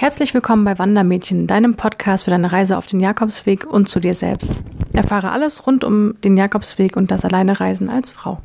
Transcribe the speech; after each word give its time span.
Herzlich 0.00 0.32
willkommen 0.32 0.64
bei 0.64 0.78
Wandermädchen, 0.78 1.46
deinem 1.46 1.74
Podcast 1.74 2.24
für 2.24 2.30
deine 2.30 2.50
Reise 2.50 2.78
auf 2.78 2.86
den 2.86 3.00
Jakobsweg 3.00 3.66
und 3.66 3.86
zu 3.86 4.00
dir 4.00 4.14
selbst. 4.14 4.62
Erfahre 4.94 5.30
alles 5.30 5.66
rund 5.66 5.84
um 5.84 6.18
den 6.22 6.38
Jakobsweg 6.38 6.96
und 6.96 7.10
das 7.10 7.22
Alleinereisen 7.22 7.90
als 7.90 8.08
Frau. 8.08 8.40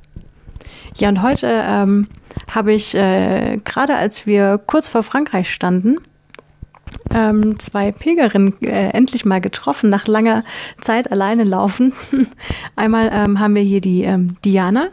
Ja, 0.96 1.07
und 1.07 1.21
heute 1.21 1.47
ähm, 1.47 2.10
habe 2.54 2.73
ich 2.73 2.94
äh, 2.94 3.57
gerade, 3.63 3.96
als 3.96 4.26
wir 4.26 4.57
kurz 4.68 4.89
vor 4.89 5.02
Frankreich 5.02 5.49
standen, 5.49 6.00
ähm, 7.10 7.58
zwei 7.58 7.94
Pilgerinnen 7.94 8.62
äh, 8.62 8.90
endlich 8.90 9.24
mal 9.24 9.40
getroffen, 9.40 9.90
nach 9.90 10.08
langer 10.08 10.44
Zeit 10.82 11.10
alleine 11.10 11.46
laufen. 11.46 11.94
Einmal 12.76 13.10
ähm, 13.14 13.40
haben 13.40 13.56
wir 13.56 13.64
hier 13.64 13.80
die 13.80 14.04
ähm, 14.04 14.36
Diana 14.44 14.90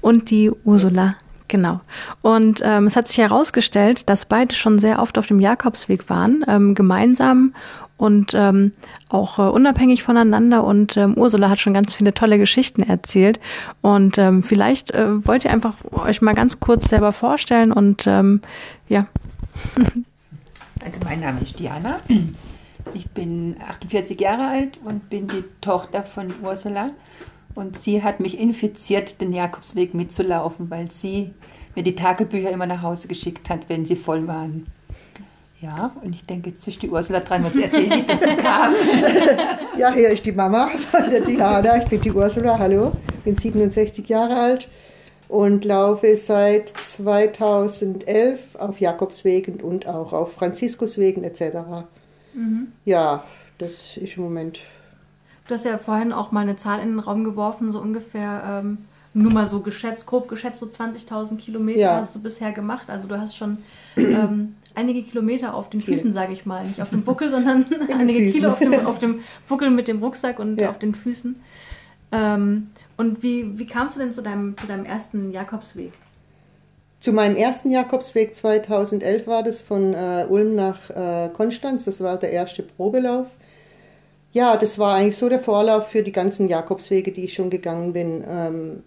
und 0.00 0.30
die 0.30 0.52
Ursula. 0.62 1.16
Genau. 1.48 1.80
Und 2.22 2.60
ähm, 2.62 2.86
es 2.86 2.94
hat 2.94 3.08
sich 3.08 3.18
herausgestellt, 3.18 4.08
dass 4.08 4.26
beide 4.26 4.54
schon 4.54 4.78
sehr 4.78 5.00
oft 5.00 5.18
auf 5.18 5.26
dem 5.26 5.40
Jakobsweg 5.40 6.08
waren, 6.10 6.44
ähm, 6.46 6.74
gemeinsam 6.74 7.54
und 7.96 8.32
ähm, 8.34 8.72
auch 9.08 9.38
äh, 9.38 9.42
unabhängig 9.42 10.02
voneinander. 10.02 10.64
Und 10.64 10.96
ähm, 10.96 11.14
Ursula 11.14 11.50
hat 11.50 11.58
schon 11.58 11.74
ganz 11.74 11.94
viele 11.94 12.14
tolle 12.14 12.38
Geschichten 12.38 12.82
erzählt. 12.82 13.40
Und 13.80 14.18
ähm, 14.18 14.42
vielleicht 14.42 14.92
äh, 14.92 15.26
wollt 15.26 15.44
ihr 15.44 15.50
einfach 15.50 15.74
euch 15.90 16.22
mal 16.22 16.34
ganz 16.34 16.60
kurz 16.60 16.88
selber 16.88 17.12
vorstellen 17.12 17.72
und 17.72 18.06
ähm, 18.06 18.40
ja. 18.88 19.06
Also 20.84 21.00
mein 21.04 21.18
Name 21.18 21.40
ist 21.40 21.58
Diana. 21.58 21.98
Ich 22.94 23.10
bin 23.10 23.56
48 23.68 24.18
Jahre 24.18 24.46
alt 24.46 24.78
und 24.84 25.10
bin 25.10 25.26
die 25.26 25.42
Tochter 25.60 26.04
von 26.04 26.32
Ursula. 26.40 26.90
Und 27.58 27.76
sie 27.76 28.04
hat 28.04 28.20
mich 28.20 28.38
infiziert, 28.38 29.20
den 29.20 29.32
Jakobsweg 29.32 29.92
mitzulaufen, 29.92 30.70
weil 30.70 30.92
sie 30.92 31.34
mir 31.74 31.82
die 31.82 31.96
Tagebücher 31.96 32.52
immer 32.52 32.66
nach 32.66 32.82
Hause 32.82 33.08
geschickt 33.08 33.50
hat, 33.50 33.62
wenn 33.66 33.84
sie 33.84 33.96
voll 33.96 34.28
waren. 34.28 34.68
Ja, 35.60 35.90
und 36.04 36.14
ich 36.14 36.24
denke, 36.24 36.50
jetzt 36.50 36.68
ist 36.68 36.80
die 36.80 36.88
Ursula 36.88 37.18
dran, 37.18 37.44
und 37.44 37.56
sie 37.56 37.64
erzählen, 37.64 37.90
wie 37.90 37.96
es 37.96 38.06
dazu 38.06 38.28
kam. 38.36 38.72
ja, 39.76 39.92
hier 39.92 40.10
ist 40.10 40.24
die 40.24 40.30
Mama 40.30 40.68
von 40.68 41.10
der 41.10 41.22
Diana. 41.22 41.82
Ich 41.82 41.88
bin 41.88 42.00
die 42.00 42.12
Ursula, 42.12 42.60
hallo. 42.60 42.92
Bin 43.24 43.36
67 43.36 44.08
Jahre 44.08 44.36
alt 44.36 44.68
und 45.26 45.64
laufe 45.64 46.16
seit 46.16 46.68
2011 46.68 48.54
auf 48.56 48.78
Jakobswegen 48.78 49.60
und 49.62 49.88
auch 49.88 50.12
auf 50.12 50.34
Franziskuswegen 50.34 51.24
etc. 51.24 51.42
Mhm. 52.34 52.68
Ja, 52.84 53.24
das 53.58 53.96
ist 53.96 54.16
im 54.16 54.22
Moment 54.22 54.60
Du 55.48 55.54
hast 55.54 55.64
ja 55.64 55.78
vorhin 55.78 56.12
auch 56.12 56.30
mal 56.30 56.40
eine 56.40 56.56
Zahl 56.56 56.80
in 56.80 56.90
den 56.90 56.98
Raum 56.98 57.24
geworfen, 57.24 57.72
so 57.72 57.80
ungefähr, 57.80 58.62
ähm, 58.62 58.78
nur 59.14 59.32
mal 59.32 59.46
so 59.46 59.60
geschätzt, 59.60 60.06
grob 60.06 60.28
geschätzt, 60.28 60.60
so 60.60 60.66
20.000 60.66 61.38
Kilometer 61.38 61.80
ja. 61.80 61.96
hast 61.96 62.14
du 62.14 62.20
bisher 62.20 62.52
gemacht. 62.52 62.90
Also 62.90 63.08
du 63.08 63.18
hast 63.18 63.34
schon 63.34 63.58
ähm, 63.96 64.56
einige 64.74 65.02
Kilometer 65.02 65.54
auf 65.54 65.70
den 65.70 65.80
Füßen, 65.80 66.12
sage 66.12 66.34
ich 66.34 66.44
mal. 66.44 66.66
Nicht 66.66 66.82
auf 66.82 66.90
dem 66.90 67.02
Buckel, 67.02 67.30
sondern 67.30 67.66
einige 67.92 68.20
Füßen. 68.20 68.40
Kilo 68.40 68.52
auf 68.52 68.58
dem, 68.58 68.86
auf 68.86 68.98
dem, 68.98 69.20
Buckel 69.48 69.70
mit 69.70 69.88
dem 69.88 70.02
Rucksack 70.02 70.38
und 70.38 70.60
ja. 70.60 70.68
auf 70.68 70.78
den 70.78 70.94
Füßen. 70.94 71.36
Ähm, 72.12 72.68
und 72.98 73.22
wie, 73.22 73.58
wie 73.58 73.66
kamst 73.66 73.96
du 73.96 74.00
denn 74.00 74.12
zu 74.12 74.22
deinem, 74.22 74.56
zu 74.56 74.66
deinem 74.66 74.84
ersten 74.84 75.32
Jakobsweg? 75.32 75.92
Zu 77.00 77.12
meinem 77.12 77.36
ersten 77.36 77.70
Jakobsweg 77.70 78.34
2011 78.34 79.26
war 79.26 79.42
das 79.42 79.62
von 79.62 79.94
äh, 79.94 80.26
Ulm 80.28 80.54
nach 80.54 80.90
äh, 80.90 81.30
Konstanz. 81.30 81.84
Das 81.84 82.02
war 82.02 82.18
der 82.18 82.32
erste 82.32 82.62
Probelauf. 82.62 83.28
Ja, 84.38 84.56
das 84.56 84.78
war 84.78 84.94
eigentlich 84.94 85.16
so 85.16 85.28
der 85.28 85.40
Vorlauf 85.40 85.88
für 85.88 86.04
die 86.04 86.12
ganzen 86.12 86.48
Jakobswege, 86.48 87.10
die 87.10 87.24
ich 87.24 87.34
schon 87.34 87.50
gegangen 87.50 87.92
bin. 87.92 88.22
Ähm, 88.30 88.84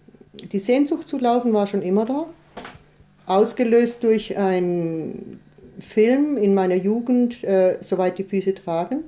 die 0.50 0.58
Sehnsucht 0.58 1.06
zu 1.06 1.18
laufen 1.18 1.52
war 1.52 1.66
schon 1.66 1.82
immer 1.82 2.06
da, 2.06 2.24
ausgelöst 3.26 4.02
durch 4.02 4.38
einen 4.38 5.40
Film 5.78 6.38
in 6.38 6.54
meiner 6.54 6.76
Jugend, 6.76 7.44
äh, 7.44 7.76
Soweit 7.82 8.16
die 8.16 8.24
Füße 8.24 8.54
tragen. 8.54 9.00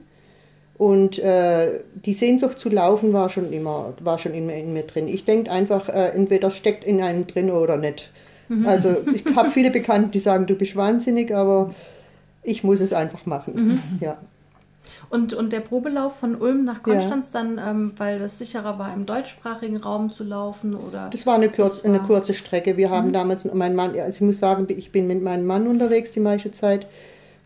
Und 0.77 1.19
äh, 1.19 1.81
die 1.95 2.13
Sehnsucht 2.13 2.59
zu 2.59 2.69
laufen 2.69 3.15
war 3.15 3.31
schon 3.31 3.51
immer, 3.51 3.95
war 4.01 4.19
schon 4.19 4.35
in, 4.35 4.51
in 4.51 4.75
mir 4.75 4.83
drin. 4.83 5.09
Ich 5.09 5.25
denke 5.25 5.51
einfach, 5.51 5.89
äh, 5.89 6.09
entweder 6.09 6.51
steckt 6.51 6.85
in 6.85 7.01
einem 7.01 7.27
drin 7.27 7.51
oder 7.51 7.79
nicht. 7.79 8.13
Mhm. 8.51 8.69
Also 8.69 8.99
ich 9.15 9.25
habe 9.35 9.49
viele 9.49 9.71
Bekannte, 9.71 10.11
die 10.11 10.19
sagen, 10.19 10.45
du 10.45 10.57
bist 10.57 10.77
wahnsinnig, 10.77 11.35
aber 11.35 11.75
ich 12.43 12.63
muss 12.65 12.83
es 12.83 12.93
einfach 12.93 13.25
machen. 13.25 13.55
Mhm. 13.55 13.83
Ja. 14.03 14.19
Und, 15.15 15.33
und 15.33 15.53
der 15.53 15.61
Probelauf 15.61 16.17
von 16.17 16.35
Ulm 16.35 16.65
nach 16.65 16.83
Konstanz 16.83 17.31
ja. 17.33 17.41
dann, 17.41 17.61
ähm, 17.65 17.93
weil 17.99 18.19
das 18.19 18.37
sicherer 18.37 18.81
war, 18.81 18.93
im 18.93 19.07
deutschsprachigen 19.07 19.77
Raum 19.77 20.11
zu 20.11 20.25
laufen? 20.25 20.75
Oder 20.75 21.09
das 21.13 21.25
war 21.25 21.37
eine, 21.37 21.51
kurz, 21.51 21.77
war... 21.77 21.85
eine 21.85 22.01
kurze 22.01 22.35
Strecke. 22.35 22.77
Wir 22.77 22.91
haben 22.91 23.09
mhm. 23.09 23.13
damals, 23.13 23.45
mein 23.55 23.77
Mann, 23.77 23.91
also 23.91 24.11
ich 24.11 24.21
muss 24.23 24.41
sagen, 24.41 24.67
ich 24.77 24.91
bin 24.91 25.07
mit 25.07 25.23
meinem 25.23 25.47
Mann 25.47 25.69
unterwegs 25.69 26.11
die 26.11 26.19
meiste 26.19 26.51
Zeit. 26.51 26.89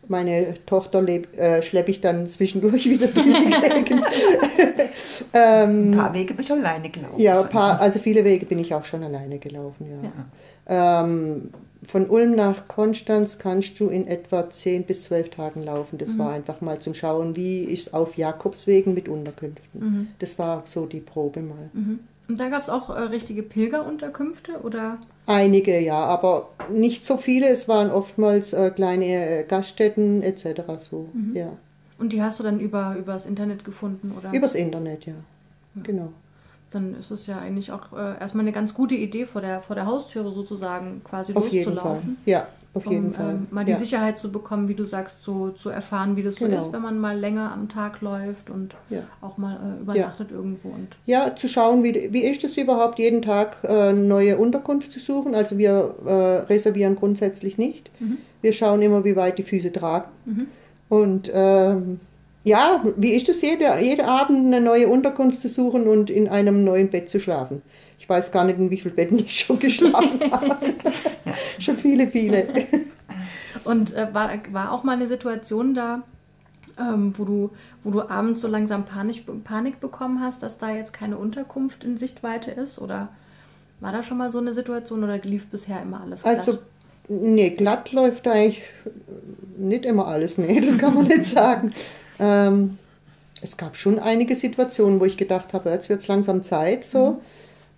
Meine 0.06 0.54
Tochter 0.64 1.06
äh, 1.06 1.60
schleppe 1.60 1.90
ich 1.90 2.00
dann 2.00 2.26
zwischendurch 2.26 2.86
wieder 2.88 3.08
durch 3.08 3.26
die 3.26 3.50
Gegend. 3.50 4.06
ähm, 5.34 5.90
ein 5.90 5.96
paar 5.98 6.14
Wege 6.14 6.32
bin 6.32 6.46
ich 6.46 6.50
alleine 6.50 6.88
gelaufen. 6.88 7.20
Ja, 7.20 7.42
paar, 7.42 7.82
also 7.82 7.98
viele 7.98 8.24
Wege 8.24 8.46
bin 8.46 8.60
ich 8.60 8.72
auch 8.72 8.86
schon 8.86 9.04
alleine 9.04 9.38
gelaufen, 9.38 9.86
ja. 9.90 10.08
ja. 10.08 11.02
Ähm, 11.04 11.50
von 11.88 12.10
Ulm 12.10 12.36
nach 12.36 12.68
Konstanz 12.68 13.38
kannst 13.38 13.80
du 13.80 13.88
in 13.88 14.06
etwa 14.06 14.50
10 14.50 14.84
bis 14.84 15.04
12 15.04 15.30
Tagen 15.30 15.64
laufen. 15.64 15.96
Das 15.96 16.10
mhm. 16.10 16.18
war 16.18 16.32
einfach 16.32 16.60
mal 16.60 16.78
zum 16.80 16.92
Schauen, 16.92 17.34
wie 17.34 17.64
ist 17.64 17.86
es 17.88 17.94
auf 17.94 18.18
Jakobswegen 18.18 18.92
mit 18.92 19.08
Unterkünften. 19.08 19.80
Mhm. 19.80 20.08
Das 20.18 20.38
war 20.38 20.64
so 20.66 20.84
die 20.84 21.00
Probe 21.00 21.40
mal. 21.40 21.70
Mhm. 21.72 22.00
Und 22.28 22.38
da 22.38 22.50
gab 22.50 22.60
es 22.60 22.68
auch 22.68 22.90
äh, 22.90 23.00
richtige 23.00 23.42
Pilgerunterkünfte 23.42 24.60
oder? 24.62 24.98
Einige, 25.26 25.80
ja, 25.80 25.98
aber 25.98 26.50
nicht 26.70 27.06
so 27.06 27.16
viele. 27.16 27.48
Es 27.48 27.68
waren 27.68 27.90
oftmals 27.90 28.52
äh, 28.52 28.70
kleine 28.70 29.06
äh, 29.06 29.44
Gaststätten 29.44 30.22
etc. 30.22 30.60
So, 30.76 31.08
mhm. 31.14 31.34
ja. 31.34 31.56
Und 31.98 32.12
die 32.12 32.22
hast 32.22 32.38
du 32.38 32.44
dann 32.44 32.60
über 32.60 32.96
übers 32.98 33.24
Internet 33.24 33.64
gefunden, 33.64 34.12
oder? 34.16 34.30
Übers 34.34 34.54
Internet, 34.54 35.06
ja. 35.06 35.14
ja. 35.74 35.82
Genau 35.82 36.12
dann 36.70 36.94
ist 36.98 37.10
es 37.10 37.26
ja 37.26 37.38
eigentlich 37.38 37.72
auch 37.72 37.92
äh, 37.92 38.18
erstmal 38.20 38.44
eine 38.44 38.52
ganz 38.52 38.74
gute 38.74 38.94
Idee, 38.94 39.26
vor 39.26 39.40
der, 39.40 39.60
vor 39.60 39.74
der 39.74 39.86
Haustüre 39.86 40.32
sozusagen 40.32 41.02
quasi 41.04 41.32
auf 41.34 41.50
loszulaufen. 41.50 42.18
Ja, 42.26 42.46
auf 42.74 42.86
um, 42.86 42.92
jeden 42.92 43.14
Fall. 43.14 43.30
Ähm, 43.30 43.46
mal 43.50 43.64
die 43.64 43.72
ja. 43.72 43.78
Sicherheit 43.78 44.18
zu 44.18 44.30
bekommen, 44.30 44.68
wie 44.68 44.74
du 44.74 44.84
sagst, 44.84 45.22
zu, 45.22 45.50
zu 45.50 45.70
erfahren, 45.70 46.16
wie 46.16 46.22
das 46.22 46.36
so 46.36 46.44
genau. 46.44 46.58
ist, 46.58 46.72
wenn 46.72 46.82
man 46.82 46.98
mal 46.98 47.18
länger 47.18 47.52
am 47.52 47.68
Tag 47.68 48.00
läuft 48.02 48.50
und 48.50 48.74
ja. 48.90 49.00
auch 49.22 49.38
mal 49.38 49.56
äh, 49.56 49.80
übernachtet 49.82 50.30
ja. 50.30 50.36
irgendwo. 50.36 50.68
Und 50.68 50.88
ja, 51.06 51.34
zu 51.34 51.48
schauen, 51.48 51.82
wie, 51.82 52.12
wie 52.12 52.20
ist 52.20 52.44
es 52.44 52.56
überhaupt, 52.56 52.98
jeden 52.98 53.22
Tag 53.22 53.56
äh, 53.64 53.92
neue 53.92 54.36
Unterkunft 54.36 54.92
zu 54.92 54.98
suchen. 54.98 55.34
Also 55.34 55.56
wir 55.56 55.94
äh, 56.04 56.12
reservieren 56.52 56.96
grundsätzlich 56.96 57.56
nicht. 57.56 57.90
Mhm. 58.00 58.18
Wir 58.42 58.52
schauen 58.52 58.82
immer, 58.82 59.04
wie 59.04 59.16
weit 59.16 59.38
die 59.38 59.44
Füße 59.44 59.72
tragen. 59.72 60.10
Mhm. 60.26 60.46
Und 60.88 61.30
ähm, 61.34 62.00
ja, 62.44 62.84
wie 62.96 63.12
ist 63.12 63.28
es, 63.28 63.42
jede, 63.42 63.78
jeden 63.80 64.06
Abend 64.06 64.46
eine 64.46 64.60
neue 64.60 64.88
Unterkunft 64.88 65.40
zu 65.40 65.48
suchen 65.48 65.86
und 65.86 66.10
in 66.10 66.28
einem 66.28 66.64
neuen 66.64 66.90
Bett 66.90 67.08
zu 67.08 67.20
schlafen? 67.20 67.62
Ich 67.98 68.08
weiß 68.08 68.32
gar 68.32 68.44
nicht, 68.44 68.58
in 68.58 68.70
wie 68.70 68.78
vielen 68.78 68.94
Betten 68.94 69.18
ich 69.18 69.40
schon 69.40 69.58
geschlafen 69.58 70.20
habe. 70.30 70.56
schon 71.58 71.76
viele, 71.76 72.06
viele. 72.06 72.48
Und 73.64 73.94
äh, 73.94 74.08
war, 74.12 74.30
war 74.52 74.72
auch 74.72 74.82
mal 74.82 74.92
eine 74.92 75.08
Situation 75.08 75.74
da, 75.74 76.02
ähm, 76.78 77.12
wo, 77.16 77.24
du, 77.24 77.50
wo 77.84 77.90
du 77.90 78.08
abends 78.08 78.40
so 78.40 78.48
langsam 78.48 78.84
Panik, 78.84 79.24
Panik 79.44 79.80
bekommen 79.80 80.22
hast, 80.22 80.42
dass 80.42 80.58
da 80.58 80.74
jetzt 80.74 80.92
keine 80.92 81.18
Unterkunft 81.18 81.84
in 81.84 81.98
Sichtweite 81.98 82.50
ist? 82.50 82.78
Oder 82.78 83.08
war 83.80 83.92
da 83.92 84.02
schon 84.02 84.18
mal 84.18 84.32
so 84.32 84.38
eine 84.38 84.54
Situation 84.54 85.04
oder 85.04 85.18
lief 85.18 85.46
bisher 85.46 85.82
immer 85.82 86.00
alles 86.00 86.22
glatt? 86.22 86.36
Also, 86.36 86.58
nee, 87.08 87.50
glatt 87.50 87.92
läuft 87.92 88.26
eigentlich 88.28 88.62
nicht 89.56 89.84
immer 89.84 90.06
alles. 90.06 90.38
Nee, 90.38 90.60
das 90.60 90.78
kann 90.78 90.94
man 90.94 91.06
nicht 91.06 91.24
sagen. 91.26 91.72
Ähm, 92.18 92.78
es 93.42 93.56
gab 93.56 93.76
schon 93.76 93.98
einige 93.98 94.34
Situationen, 94.34 95.00
wo 95.00 95.04
ich 95.04 95.16
gedacht 95.16 95.52
habe, 95.52 95.70
jetzt 95.70 95.88
wird 95.88 96.00
es 96.00 96.08
langsam 96.08 96.42
Zeit 96.42 96.84
so. 96.84 97.12
Mhm. 97.12 97.16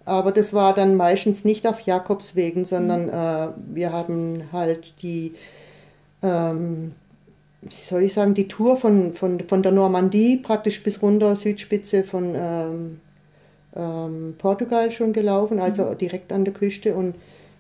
Aber 0.07 0.33
das 0.33 0.55
war 0.55 0.75
dann 0.75 0.97
meistens 0.97 1.45
nicht 1.45 1.67
auf 1.67 1.81
Jakobswegen, 1.81 2.65
sondern 2.65 3.07
mhm. 3.07 3.13
äh, 3.13 3.77
wir 3.77 3.93
haben 3.93 4.45
halt 4.53 4.95
die, 5.03 5.35
ähm, 6.23 6.93
wie 7.63 7.75
soll 7.75 8.03
ich 8.03 8.15
sagen, 8.15 8.35
die 8.35 8.49
Tour 8.49 8.77
von, 8.77 9.13
von, 9.13 9.41
von 9.41 9.63
der 9.63 9.73
Normandie 9.73 10.39
praktisch 10.39 10.83
bis 10.83 11.03
runter 11.03 11.37
Südspitze 11.37 12.05
von 12.05 12.35
ähm, 12.35 13.01
ähm, 13.77 14.35
Portugal 14.39 14.91
schon 14.91 15.13
gelaufen, 15.13 15.61
also 15.61 15.85
mhm. 15.85 15.99
direkt 15.99 16.33
an 16.33 16.45
der 16.45 16.55
Küste. 16.55 16.95
Und, 16.95 17.15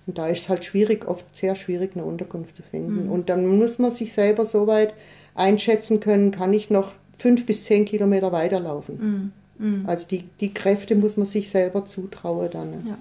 und 0.06 0.19
da 0.19 0.26
ist 0.29 0.43
es 0.43 0.49
halt 0.49 0.65
schwierig, 0.65 1.06
oft 1.06 1.25
sehr 1.37 1.55
schwierig, 1.55 1.93
eine 1.94 2.05
Unterkunft 2.05 2.56
zu 2.56 2.62
finden. 2.62 3.05
Mhm. 3.05 3.12
Und 3.12 3.29
dann 3.29 3.47
muss 3.47 3.79
man 3.79 3.91
sich 3.91 4.12
selber 4.12 4.47
so 4.47 4.67
weit 4.67 4.94
einschätzen 5.35 6.00
können, 6.00 6.31
kann 6.31 6.53
ich 6.53 6.71
noch 6.71 6.93
fünf 7.19 7.47
bis 7.47 7.65
zehn 7.65 7.85
Kilometer 7.85 8.32
weiterlaufen. 8.32 9.32
Mm, 9.59 9.65
mm. 9.65 9.85
Also 9.87 10.06
die, 10.09 10.25
die 10.41 10.53
Kräfte 10.55 10.94
muss 10.94 11.17
man 11.17 11.27
sich 11.27 11.50
selber 11.50 11.85
zutrauen 11.85 12.49
dann. 12.50 12.73
Ja. 12.87 12.99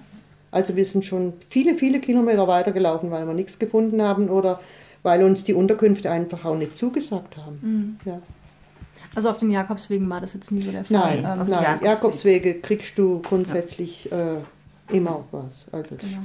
Also 0.50 0.76
wir 0.76 0.84
sind 0.84 1.04
schon 1.04 1.34
viele, 1.48 1.74
viele 1.74 2.00
Kilometer 2.00 2.46
weitergelaufen, 2.48 3.10
weil 3.10 3.26
wir 3.26 3.34
nichts 3.34 3.58
gefunden 3.58 4.02
haben 4.02 4.28
oder 4.28 4.60
weil 5.02 5.24
uns 5.24 5.44
die 5.44 5.54
Unterkünfte 5.54 6.10
einfach 6.10 6.44
auch 6.44 6.56
nicht 6.56 6.76
zugesagt 6.76 7.36
haben. 7.36 7.98
Mm. 8.04 8.08
Ja. 8.08 8.20
Also 9.14 9.30
auf 9.30 9.38
den 9.38 9.50
Jakobswegen 9.50 10.08
war 10.08 10.20
das 10.20 10.34
jetzt 10.34 10.52
nie 10.52 10.62
so 10.62 10.70
der 10.70 10.84
Fall? 10.84 11.22
Nein, 11.22 11.40
ähm, 11.40 11.46
nein. 11.48 11.62
Jakobswege. 11.62 11.86
Jakobswege 11.86 12.54
kriegst 12.60 12.98
du 12.98 13.20
grundsätzlich 13.20 14.08
ja. 14.10 14.36
äh, 14.36 14.40
immer 14.92 15.24
was. 15.32 15.66
Also 15.72 15.96
genau. 15.96 16.18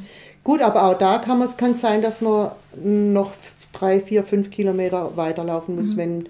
Gut, 0.44 0.62
aber 0.62 0.84
auch 0.84 0.98
da 0.98 1.18
kann 1.19 1.42
es 1.42 1.58
kann 1.58 1.74
sein, 1.74 2.01
dass 2.01 2.22
man 2.22 2.51
noch 2.84 3.31
drei, 3.80 4.00
vier, 4.00 4.24
fünf 4.24 4.51
Kilometer 4.51 5.16
weiterlaufen 5.16 5.75
muss, 5.75 5.98
wenn 5.98 6.27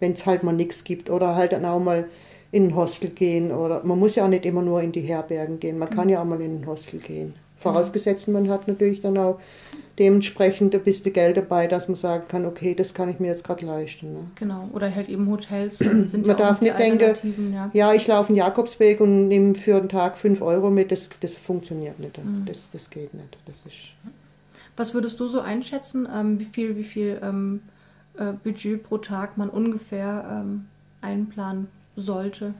es 0.00 0.26
halt 0.26 0.42
mal 0.42 0.52
nichts 0.52 0.84
gibt. 0.84 1.10
Oder 1.10 1.34
halt 1.34 1.52
dann 1.52 1.64
auch 1.64 1.80
mal 1.80 2.06
in 2.50 2.68
ein 2.68 2.76
Hostel 2.76 3.10
gehen. 3.10 3.52
Oder 3.52 3.84
man 3.84 3.98
muss 3.98 4.14
ja 4.14 4.24
auch 4.24 4.28
nicht 4.28 4.46
immer 4.46 4.62
nur 4.62 4.82
in 4.82 4.92
die 4.92 5.02
Herbergen 5.02 5.60
gehen. 5.60 5.78
Man 5.78 5.90
kann 5.90 6.08
ja 6.08 6.20
auch 6.20 6.26
mal 6.26 6.40
in 6.40 6.60
ein 6.60 6.66
Hostel 6.66 7.00
gehen. 7.00 7.34
Vorausgesetzt, 7.60 8.28
man 8.28 8.48
hat 8.48 8.68
natürlich 8.68 9.00
dann 9.00 9.18
auch 9.18 9.40
dementsprechend 9.98 10.74
ein 10.74 10.82
bisschen 10.82 11.12
Geld 11.12 11.36
dabei, 11.36 11.66
dass 11.66 11.88
man 11.88 11.96
sagen 11.96 12.24
kann, 12.28 12.46
okay, 12.46 12.74
das 12.74 12.94
kann 12.94 13.10
ich 13.10 13.18
mir 13.18 13.28
jetzt 13.28 13.42
gerade 13.42 13.66
leisten. 13.66 14.12
Ne? 14.12 14.20
Genau, 14.36 14.68
oder 14.72 14.94
halt 14.94 15.08
eben 15.08 15.28
Hotels 15.28 15.78
sind 15.78 16.12
Man 16.12 16.24
ja 16.24 16.34
darf 16.34 16.60
nicht 16.60 16.78
denken, 16.78 17.52
ja. 17.52 17.70
Ja, 17.72 17.92
ich 17.92 18.06
laufe 18.06 18.28
einen 18.28 18.36
Jakobsweg 18.36 19.00
und 19.00 19.26
nehme 19.26 19.56
für 19.56 19.76
einen 19.76 19.88
Tag 19.88 20.18
5 20.18 20.40
Euro 20.40 20.70
mit. 20.70 20.92
Das, 20.92 21.10
das 21.20 21.36
funktioniert 21.36 21.98
nicht. 21.98 22.16
Mhm. 22.16 22.44
Das, 22.46 22.68
das 22.72 22.88
geht 22.90 23.12
nicht. 23.12 23.36
Das 23.46 23.56
ist, 23.66 23.78
Was 24.78 24.94
würdest 24.94 25.18
du 25.20 25.28
so 25.28 25.40
einschätzen, 25.40 26.08
ähm, 26.12 26.38
wie 26.38 26.44
viel, 26.46 26.76
wie 26.76 26.84
viel 26.84 27.20
ähm, 27.22 27.60
äh, 28.16 28.32
Budget 28.32 28.82
pro 28.82 28.98
Tag 28.98 29.36
man 29.36 29.50
ungefähr 29.50 30.24
ähm, 30.42 30.66
einplanen 31.02 31.68
sollte? 31.96 32.54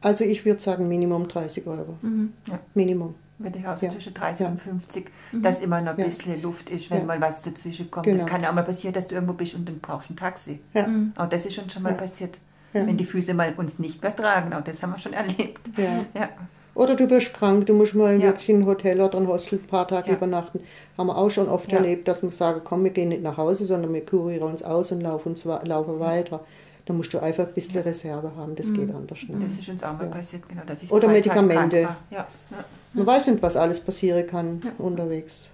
also 0.00 0.24
ich 0.24 0.44
würde 0.44 0.58
sagen 0.60 0.88
Minimum 0.88 1.28
30 1.28 1.64
Euro. 1.68 1.96
Mhm. 2.02 2.32
Minimum. 2.74 3.14
Würde 3.38 3.58
ich 3.60 3.66
auch 3.68 3.76
so 3.76 3.86
Ja. 3.86 3.92
zwischen 3.92 4.14
30 4.14 4.40
Ja. 4.40 4.48
und 4.50 4.60
50, 4.60 5.10
dass 5.32 5.60
immer 5.60 5.80
noch 5.80 5.92
ein 5.92 5.98
Ja. 6.00 6.06
bisschen 6.06 6.42
Luft 6.42 6.70
ist, 6.70 6.90
wenn 6.90 6.98
Ja. 7.00 7.04
mal 7.04 7.20
was 7.20 7.42
dazwischen 7.42 7.88
kommt. 7.90 8.06
Genau. 8.06 8.18
Das 8.18 8.26
kann 8.26 8.42
ja 8.42 8.50
auch 8.50 8.54
mal 8.54 8.64
passieren, 8.64 8.94
dass 8.94 9.06
du 9.06 9.14
irgendwo 9.14 9.34
bist 9.34 9.54
und 9.54 9.68
dann 9.68 9.78
brauchst 9.78 10.08
du 10.08 10.14
ein 10.14 10.16
Taxi. 10.16 10.58
Ja. 10.74 10.88
Mhm. 10.88 11.12
Auch 11.16 11.28
das 11.28 11.46
ist 11.46 11.54
schon, 11.54 11.68
schon 11.70 11.82
mal 11.84 11.90
Ja. 11.92 11.98
passiert. 11.98 12.38
Ja. 12.72 12.84
Wenn 12.86 12.96
die 12.96 13.04
Füße 13.04 13.32
mal 13.34 13.52
uns 13.56 13.78
nicht 13.78 14.02
mehr 14.02 14.14
tragen, 14.16 14.52
auch 14.54 14.64
das 14.64 14.82
haben 14.82 14.90
wir 14.92 14.98
schon 14.98 15.12
erlebt. 15.22 15.60
Ja. 15.76 16.28
Oder 16.74 16.96
du 16.96 17.08
wirst 17.10 17.34
krank, 17.34 17.66
du 17.66 17.74
musst 17.74 17.94
mal 17.94 18.14
Ja. 18.16 18.22
wirklich 18.28 18.48
in 18.48 18.60
ein 18.62 18.66
Hotel 18.66 19.00
oder 19.00 19.18
ein 19.18 19.28
Hostel 19.28 19.58
ein 19.58 19.66
paar 19.66 19.86
Tage 19.86 20.10
Ja. 20.10 20.16
übernachten. 20.16 20.60
Haben 20.96 21.08
wir 21.08 21.18
auch 21.18 21.28
schon 21.30 21.48
oft 21.48 21.70
Ja. 21.70 21.78
erlebt, 21.78 22.08
dass 22.08 22.22
wir 22.22 22.30
sagen, 22.30 22.62
komm, 22.64 22.82
wir 22.84 22.90
gehen 22.92 23.10
nicht 23.10 23.22
nach 23.22 23.36
Hause, 23.36 23.66
sondern 23.66 23.92
wir 23.92 24.04
kurieren 24.06 24.42
uns 24.44 24.62
aus 24.62 24.90
und 24.92 25.00
laufen, 25.02 25.30
uns, 25.30 25.44
laufen 25.44 26.00
weiter. 26.00 26.40
Da 26.86 26.92
musst 26.94 27.12
du 27.14 27.20
einfach 27.22 27.46
ein 27.46 27.52
bisschen 27.54 27.80
Reserve 27.82 28.32
haben, 28.36 28.56
das 28.56 28.72
geht 28.72 28.92
anders 28.92 29.18
nicht. 29.22 29.30
Das 29.30 29.58
ist 29.60 29.68
uns 29.68 29.84
auch 29.84 29.92
mal 29.92 30.04
Ja. 30.06 30.10
passiert, 30.10 30.48
genau, 30.48 30.62
dass 30.66 30.82
ich 30.82 30.90
Oder 30.90 31.02
zwei 31.06 31.20
Tage 31.20 31.42
Medikamente. 31.42 31.82
krank 31.82 31.96
war. 32.10 32.18
Ja. 32.18 32.26
Ja. 32.50 32.64
Man 32.94 33.06
weiß 33.06 33.26
nicht, 33.28 33.42
was 33.42 33.56
alles 33.56 33.80
passieren 33.80 34.26
kann 34.26 34.62
unterwegs. 34.78 35.46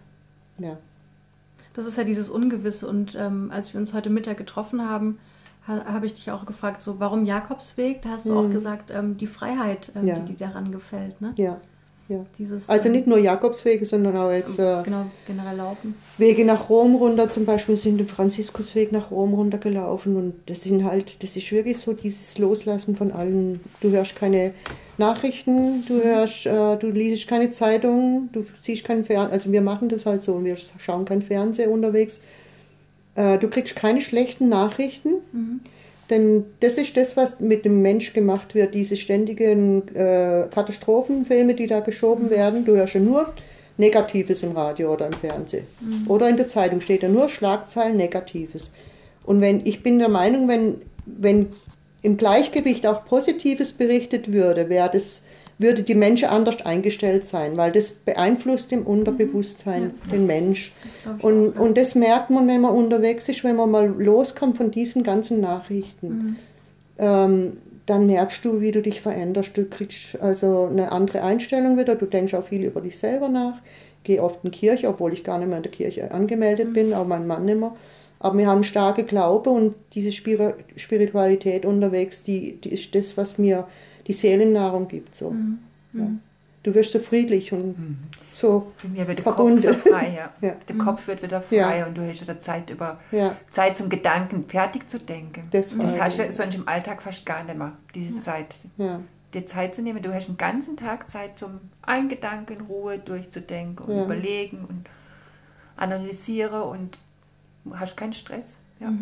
Ja. 0.59 0.77
Das 1.75 1.85
ist 1.85 1.97
ja 1.99 2.05
dieses 2.05 2.31
Ungewisse. 2.31 2.89
Und 2.89 3.15
ähm, 3.19 3.51
als 3.55 3.75
wir 3.75 3.81
uns 3.81 3.93
heute 3.93 4.09
Mittag 4.11 4.37
getroffen 4.39 4.89
haben, 4.89 5.19
ha 5.21 5.28
habe 5.69 6.07
ich 6.07 6.15
dich 6.15 6.31
auch 6.31 6.47
gefragt, 6.47 6.81
so 6.83 6.99
warum 6.99 7.25
Jakobsweg? 7.25 8.03
Da 8.03 8.11
hast 8.11 8.27
du 8.29 8.37
auch 8.39 8.51
gesagt, 8.51 8.91
ähm, 8.91 9.17
die 9.17 9.27
Freiheit, 9.27 9.93
ähm, 9.95 10.07
Ja. 10.07 10.15
die 10.19 10.35
dir 10.35 10.47
daran 10.49 10.73
gefällt. 10.73 11.21
Ne? 11.21 11.35
ja. 11.37 11.59
ja. 12.09 12.25
Dieses, 12.39 12.69
Also 12.69 12.87
ähm, 12.89 12.93
nicht 12.95 13.07
nur 13.07 13.19
Jakobswege, 13.19 13.85
sondern 13.85 14.17
auch 14.17 14.31
jetzt 14.33 14.59
äh, 14.59 14.83
Genau, 14.83 15.05
generell 15.27 15.57
laufen. 15.59 15.95
Wege 16.17 16.45
nach 16.47 16.71
Rom 16.71 16.95
runter, 16.97 17.31
zum 17.31 17.45
Beispiel 17.45 17.77
sind 17.77 17.99
den 17.99 18.09
Franziskusweg 18.09 18.93
nach 18.93 19.11
Rom 19.11 19.35
runter 19.35 19.59
gelaufen 19.59 20.17
und 20.17 20.35
das 20.47 20.63
sind 20.63 20.85
halt, 20.85 21.23
das 21.23 21.37
ist 21.37 21.53
wirklich 21.53 21.77
so 21.79 21.93
dieses 21.93 22.39
Loslassen 22.39 22.97
von 22.97 23.13
allen. 23.13 23.61
Du 23.83 23.91
hörst 23.91 24.17
keine 24.17 24.55
Nachrichten, 24.97 25.85
du 25.87 26.03
hörst, 26.03 26.47
äh, 26.47 26.77
du 26.77 26.89
liest 26.91 27.29
keine 27.29 27.51
Zeitung, 27.51 28.31
du 28.33 28.45
siehst 28.59 28.85
keinen 28.85 29.05
Fernsehen, 29.05 29.33
also 29.33 29.53
wir 29.53 29.61
machen 29.61 29.89
das 29.89 30.07
halt 30.07 30.23
so 30.23 30.33
und 30.35 30.45
wir 30.45 30.57
schauen 30.57 31.05
kein 31.05 31.23
Fernsehen 31.23 31.71
unterwegs. 31.71 32.21
Äh, 33.19 33.39
du 33.39 33.49
kriegst 33.49 33.75
keine 33.75 34.01
schlechten 34.01 34.49
Nachrichten, 34.49 35.15
denn 36.09 36.45
das 36.61 36.79
ist 36.79 36.97
das, 36.97 37.17
was 37.17 37.41
mit 37.41 37.65
dem 37.65 37.83
Mensch 37.83 38.13
gemacht 38.13 38.55
wird, 38.55 38.75
diese 38.75 38.97
ständigen 38.97 39.89
äh, 39.95 40.47
Katastrophenfilme, 40.55 41.55
die 41.55 41.67
da 41.67 41.81
geschoben 41.81 42.31
werden. 42.31 42.65
Du 42.65 42.77
hörst 42.77 42.95
ja 42.95 43.01
nur 43.01 43.35
Negatives 43.77 44.43
im 44.43 44.53
Radio 44.53 44.93
oder 44.93 45.07
im 45.07 45.13
Fernsehen. 45.13 45.65
Oder 46.09 46.29
in 46.29 46.37
der 46.37 46.47
Zeitung 46.47 46.81
steht 46.81 47.03
ja 47.03 47.09
nur 47.09 47.29
Schlagzeilen 47.29 47.97
Negatives. 47.97 48.71
Und 49.25 49.41
wenn, 49.41 49.67
ich 49.67 49.83
bin 49.83 49.99
der 49.99 50.09
Meinung, 50.09 50.49
wenn, 50.49 50.77
wenn 51.05 51.49
im 52.03 52.17
Gleichgewicht 52.17 52.87
auch 52.87 53.05
Positives 53.05 53.73
berichtet 53.73 54.33
würde, 54.33 54.69
wäre 54.69 54.91
das, 54.93 55.25
würde 55.59 55.83
die 55.83 55.95
Menschen 55.95 56.29
anders 56.29 56.65
eingestellt 56.65 57.25
sein, 57.25 57.57
weil 57.57 57.73
das 57.73 57.91
beeinflusst 57.91 58.73
im 58.73 58.87
Unterbewusstsein 58.87 59.93
den 60.11 60.27
Mensch. 60.27 60.73
glaub 61.03 61.19
ich 61.19 61.25
Und, 61.25 61.59
und 61.59 61.77
das 61.77 61.95
merkt 61.95 62.31
man, 62.31 62.47
wenn 62.47 62.61
man 62.61 62.75
unterwegs 62.75 63.29
ist, 63.29 63.43
wenn 63.43 63.57
man 63.57 63.71
mal 63.71 63.87
loskommt 63.87 64.57
von 64.57 64.71
diesen 64.71 65.03
ganzen 65.03 65.41
Nachrichten. 65.41 66.37
Ähm, 66.99 67.59
dann 67.87 68.07
merkst 68.07 68.45
du, 68.45 68.61
wie 68.61 68.71
du 68.71 68.83
dich 68.83 69.01
veränderst. 69.01 69.57
Du 69.57 69.65
kriegst 69.65 70.21
also 70.21 70.69
eine 70.71 70.93
andere 70.93 71.23
Einstellung 71.23 71.79
wieder. 71.79 71.97
Du 71.97 72.07
denkst 72.07 72.35
auch 72.35 72.45
viel 72.45 72.65
über 72.65 72.81
dich 72.81 72.99
selber 72.99 73.29
nach. 73.29 73.61
Gehe 74.05 74.23
oft 74.23 74.45
in 74.45 74.51
die 74.51 74.59
Kirche, 74.59 74.89
obwohl 74.89 75.13
ich 75.13 75.25
gar 75.25 75.39
nicht 75.39 75.49
mehr 75.49 75.57
in 75.57 75.63
der 75.63 75.73
Kirche 75.73 76.11
angemeldet 76.13 76.73
bin, 76.73 76.95
auch 76.95 77.07
mein 77.07 77.27
Mann 77.27 77.47
nicht 77.47 77.59
mehr. 77.59 77.75
Aber 78.21 78.37
wir 78.37 78.47
haben 78.47 78.65
starke 78.65 79.05
Glaube 79.05 79.51
und 79.51 79.75
diese 79.95 80.11
Spiri- 80.11 80.55
Spiritualität 80.77 81.65
unterwegs, 81.65 82.23
die, 82.23 82.61
die 82.61 82.71
ist 82.71 82.95
das, 82.95 83.17
was 83.17 83.39
mir 83.39 83.67
die 84.09 84.13
Seelennahrung 84.15 84.89
gibt. 84.89 85.15
So. 85.15 85.35
Ja. 85.93 86.07
Du 86.65 86.75
wirst 86.75 86.93
so 86.93 86.99
friedlich 86.99 87.53
und 87.53 87.99
so 88.33 88.73
Bei 88.83 88.89
mir 88.89 89.07
wird 89.07 89.19
der 89.19 89.23
verbunden. 89.25 89.63
Kopf 89.63 89.85
so 89.85 89.91
frei, 89.91 90.15
ja. 90.17 90.31
Ja. 90.47 90.55
Der 90.69 90.77
Kopf 90.77 91.07
wird 91.07 91.23
wieder 91.23 91.41
frei 91.41 91.79
Ja. 91.79 91.87
und 91.87 91.95
du 91.97 92.07
hast 92.07 92.21
wieder 92.21 92.41
Zeit 92.41 92.69
über 92.71 92.99
Ja. 93.13 93.37
Zeit 93.51 93.79
zum 93.79 93.89
Gedanken 93.89 94.45
fertig 94.49 94.89
zu 94.89 94.99
denken. 94.99 95.49
Das 95.53 95.77
Das, 95.77 96.01
hast 96.01 96.19
du 96.19 96.33
sonst 96.33 96.57
im 96.57 96.67
Alltag 96.67 97.01
fast 97.03 97.25
gar 97.25 97.45
nicht 97.45 97.57
mehr, 97.57 97.73
diese 97.95 98.19
Zeit. 98.19 98.55
Ja. 98.77 99.01
Dir 99.35 99.47
Zeit 99.47 99.75
zu 99.75 99.83
nehmen. 99.83 100.03
Du 100.03 100.13
hast 100.13 100.29
einen 100.29 100.37
ganzen 100.39 100.77
Tag 100.77 101.09
Zeit 101.09 101.39
zum 101.39 101.61
einen 101.83 102.09
Gedanken 102.09 102.55
in 102.55 102.61
Ruhe 102.63 102.99
durchzudenken 102.99 103.85
und 103.87 103.97
Ja. 103.97 104.05
überlegen 104.05 104.65
und 104.69 104.87
analysieren 105.77 106.63
und 106.63 106.99
hast 107.75 107.97
keinen 107.97 108.13
Stress. 108.15 108.57
Ja. 108.81 108.93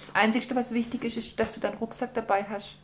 Das 0.00 0.14
Einzige, 0.14 0.54
was 0.54 0.72
wichtig 0.72 1.04
ist, 1.04 1.16
ist, 1.16 1.38
dass 1.38 1.52
du 1.54 1.60
deinen 1.60 1.76
Rucksack 1.78 2.14
dabei 2.14 2.44
hast, 2.48 2.76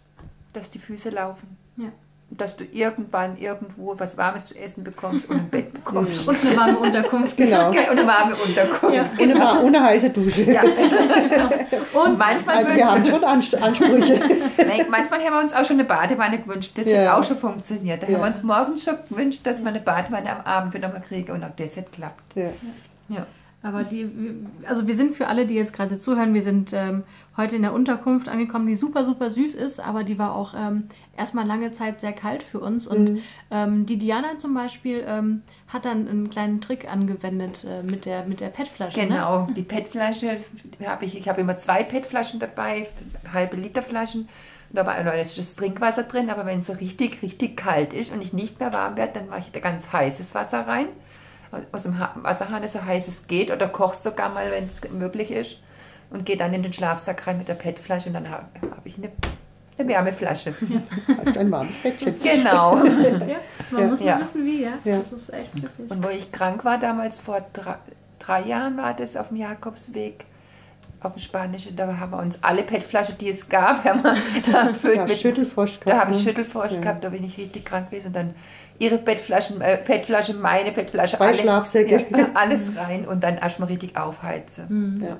dass 0.53 0.71
die 0.71 0.79
Füße 0.79 1.11
laufen. 1.11 1.57
Ja. 1.79 1.89
Dass 2.31 2.57
du 2.59 2.65
irgendwann 2.65 3.39
irgendwo 3.39 3.95
was 3.99 4.19
Warmes 4.19 4.47
zu 4.49 4.55
essen 4.59 4.85
bekommst 4.85 5.31
und 5.31 5.37
ein 5.37 5.49
Bett 5.49 5.73
bekommst. 5.85 6.29
Und 6.29 6.45
eine 6.45 6.57
warme 6.59 6.79
Unterkunft. 6.79 7.37
Genau. 7.39 7.69
Und 7.71 7.79
eine 7.79 8.07
warme 8.07 8.37
Unterkunft. 8.37 8.95
Ja. 8.95 9.03
Und 9.19 9.21
eine, 9.23 9.35
wa- 9.41 9.59
und 9.61 9.75
eine 9.75 9.83
heiße 9.83 10.11
Dusche. 10.11 10.43
Ja. 10.43 10.61
Und 12.05 12.19
manchmal, 12.19 12.57
Also 12.59 12.75
wir 12.75 12.87
haben 12.91 13.05
schon 13.05 13.25
Anst- 13.25 13.55
Ansprüche. 13.61 14.21
Nein, 14.59 14.87
manchmal 14.91 15.21
haben 15.25 15.33
wir 15.35 15.41
uns 15.41 15.55
auch 15.55 15.65
schon 15.65 15.77
eine 15.79 15.85
Badewanne 15.85 16.39
gewünscht. 16.39 16.73
Das 16.77 16.87
Ja. 16.87 17.13
hat 17.13 17.19
auch 17.19 17.25
schon 17.25 17.39
funktioniert. 17.39 18.03
Da 18.03 18.07
Ja. 18.09 18.15
haben 18.19 18.23
wir 18.25 18.29
uns 18.29 18.43
morgens 18.43 18.85
schon 18.85 18.95
gewünscht, 19.09 19.41
dass 19.45 19.61
wir 19.63 19.69
eine 19.69 19.81
Badewanne 19.81 20.31
am 20.31 20.43
Abend 20.45 20.75
wieder 20.75 20.89
mal 20.89 21.01
kriegen 21.01 21.33
und 21.33 21.43
auch 21.43 21.57
das 21.57 21.77
hat 21.79 21.91
geklappt. 21.91 22.23
ja. 22.35 23.27
Aber 23.61 23.83
die, 23.83 24.09
also 24.67 24.87
wir 24.87 24.95
sind 24.95 25.17
für 25.17 25.27
alle, 25.27 25.45
die 25.45 25.55
jetzt 25.55 25.73
gerade 25.73 25.99
zuhören, 25.99 26.33
wir 26.33 26.43
sind 26.43 26.73
ähm, 26.73 27.03
heute 27.37 27.57
in 27.57 27.63
der 27.63 27.73
Unterkunft 27.73 28.29
angekommen, 28.29 28.69
die 28.69 28.77
super, 28.77 29.05
super 29.05 29.31
süß 29.31 29.55
ist, 29.55 29.81
aber 29.81 30.05
die 30.05 30.17
war 30.17 30.37
auch 30.37 30.55
ähm, 30.57 30.85
erstmal 31.17 31.45
lange 31.45 31.73
Zeit 31.73 32.00
sehr 32.00 32.12
kalt 32.12 32.45
für 32.45 32.61
uns. 32.61 32.87
Und 32.87 33.11
Mhm. 33.11 33.19
ähm, 33.50 33.87
die 33.87 33.97
Diana 33.99 34.38
zum 34.38 34.55
Beispiel 34.55 35.05
ähm, 35.05 35.43
hat 35.67 35.87
dann 35.87 36.07
einen 36.07 36.31
kleinen 36.31 36.61
Trick 36.61 36.91
angewendet 36.91 37.65
äh, 37.69 37.83
mit 37.83 38.05
der, 38.05 38.25
mit 38.27 38.41
der 38.41 38.49
PET-Flasche. 38.49 39.00
Ne? 39.00 39.07
Genau, 39.09 39.49
die 39.57 39.62
PET-Flasche 39.62 40.38
habe 40.87 41.05
ich, 41.05 41.19
ich 41.19 41.29
habe 41.29 41.41
immer 41.41 41.59
zwei 41.59 41.83
PET-Flaschen 41.83 42.38
dabei, 42.38 42.87
halbe 43.33 43.57
Liter 43.57 43.83
Flaschen. 43.83 44.29
Da 44.71 44.85
war 44.85 45.15
ist 45.15 45.38
das 45.38 45.57
Trinkwasser 45.57 46.03
drin, 46.03 46.29
aber 46.31 46.45
wenn 46.45 46.61
es 46.61 46.67
so 46.67 46.75
richtig, 46.75 47.23
richtig 47.23 47.57
kalt 47.57 47.93
ist 47.95 48.12
und 48.12 48.21
ich 48.23 48.33
nicht 48.35 48.61
mehr 48.61 48.73
warm 48.73 48.97
werde, 48.97 49.15
dann 49.15 49.29
mache 49.29 49.41
ich 49.41 49.50
da 49.50 49.61
ganz 49.61 49.93
heißes 49.93 50.35
Wasser 50.35 50.67
rein. 50.67 50.87
Aus 51.73 51.83
dem 51.85 51.99
Ha- 51.99 52.14
Wasserhahn 52.17 52.67
so 52.69 52.85
heiß 52.85 53.09
es 53.09 53.26
geht 53.26 53.50
oder 53.50 53.69
kochst 53.69 54.02
sogar 54.02 54.28
mal, 54.28 54.50
wenn 54.50 54.67
es 54.67 54.81
möglich 54.90 55.31
ist. 55.31 55.59
Und 56.11 56.25
gehe 56.25 56.37
dann 56.38 56.55
in 56.55 56.62
den 56.62 56.73
Schlafsack 56.73 57.26
rein 57.26 57.37
mit 57.38 57.49
der 57.49 57.55
PET-Flasche 57.55 58.09
und 58.09 58.14
dann 58.14 58.31
habe 58.31 58.45
hab 58.62 58.85
ich 58.87 58.97
eine, 58.97 59.11
eine 59.78 59.88
Wärmeflasche. 59.88 60.55
Hast 61.25 61.37
du 61.37 61.40
ein 61.40 61.50
warmes 61.50 61.76
Bettchen. 61.78 62.14
Genau. 62.23 62.76
Ja, 63.28 63.40
man 63.71 63.83
Ja. 63.83 63.87
muss 63.88 64.00
nur 64.00 64.09
Ja. 64.09 64.21
wissen, 64.21 64.45
wie, 64.47 64.62
ja. 64.62 64.71
Ja. 64.85 64.97
Das 64.99 65.12
ist 65.12 65.31
echt 65.33 65.52
glücklich. 65.52 65.90
Und 65.90 66.02
wo 66.02 66.09
ich 66.09 66.33
krank 66.33 66.64
war, 66.64 66.78
damals 66.78 67.19
vor 67.19 67.45
drei, 67.52 67.75
drei 68.19 68.40
Jahren 68.45 68.78
war 68.78 68.95
das 68.95 69.17
auf 69.19 69.28
dem 69.28 69.37
Jakobsweg, 69.37 70.25
auf 71.02 71.12
dem 71.12 71.19
Spanischen, 71.21 71.76
da 71.76 71.87
haben 71.99 72.11
wir 72.12 72.19
uns 72.19 72.43
alle 72.43 72.62
PET-Flaschen, 72.62 73.19
die 73.19 73.28
es 73.28 73.47
gab, 73.49 73.85
haben 73.85 74.02
wir 74.02 74.17
da 74.50 74.69
gefüllt 74.69 74.97
Ja, 74.97 75.02
mit 75.05 75.87
Da 75.87 75.99
habe 76.00 76.11
ich 76.12 76.17
ne? 76.17 76.23
Schüttelfrost 76.23 76.75
Ja. 76.76 76.81
gehabt, 76.81 77.05
da 77.05 77.11
bin 77.11 77.23
ich 77.25 77.37
richtig 77.37 77.67
krank 77.67 77.90
gewesen. 77.90 78.09
Und 78.09 78.17
dann 78.17 78.35
ihre 78.78 78.99
PET-Flaschen, 78.99 79.61
äh, 79.61 79.78
PET-Flasche, 79.78 80.35
meine 80.35 80.73
PET-Flasche, 80.73 81.16
Zwei 81.16 81.35
Schlafsäcke. 81.35 82.06
ja, 82.11 82.28
alles 82.35 82.76
rein 82.76 83.06
und 83.06 83.23
dann 83.23 83.37
erstmal 83.38 83.68
richtig 83.68 83.97
aufheizen. 83.97 85.02
Ja. 85.04 85.16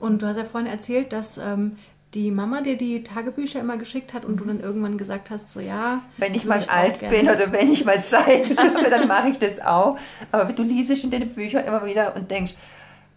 Und 0.00 0.22
du 0.22 0.26
hast 0.26 0.36
ja 0.36 0.44
vorhin 0.44 0.70
erzählt, 0.70 1.12
dass 1.12 1.38
ähm, 1.38 1.76
die 2.14 2.30
Mama 2.30 2.62
dir 2.62 2.76
die 2.76 3.02
Tagebücher 3.02 3.60
immer 3.60 3.76
geschickt 3.76 4.14
hat 4.14 4.24
und 4.24 4.38
du 4.38 4.44
dann 4.44 4.60
irgendwann 4.60 4.96
gesagt 4.96 5.30
hast, 5.30 5.50
so 5.50 5.60
ja. 5.60 6.02
Wenn 6.16 6.34
ich 6.34 6.44
mal 6.44 6.60
auch 6.60 6.68
alt 6.68 7.00
gerne. 7.00 7.16
bin 7.16 7.28
oder 7.28 7.52
wenn 7.52 7.70
ich 7.70 7.84
mal 7.84 8.04
Zeit 8.04 8.56
habe, 8.56 8.88
dann 8.90 9.08
mache 9.08 9.30
ich 9.30 9.38
das 9.38 9.60
auch. 9.60 9.98
Aber 10.32 10.52
du 10.52 10.62
liest 10.62 11.04
in 11.04 11.10
den 11.10 11.34
Büchern 11.34 11.64
immer 11.64 11.84
wieder 11.84 12.16
und 12.16 12.30
denkst, 12.30 12.54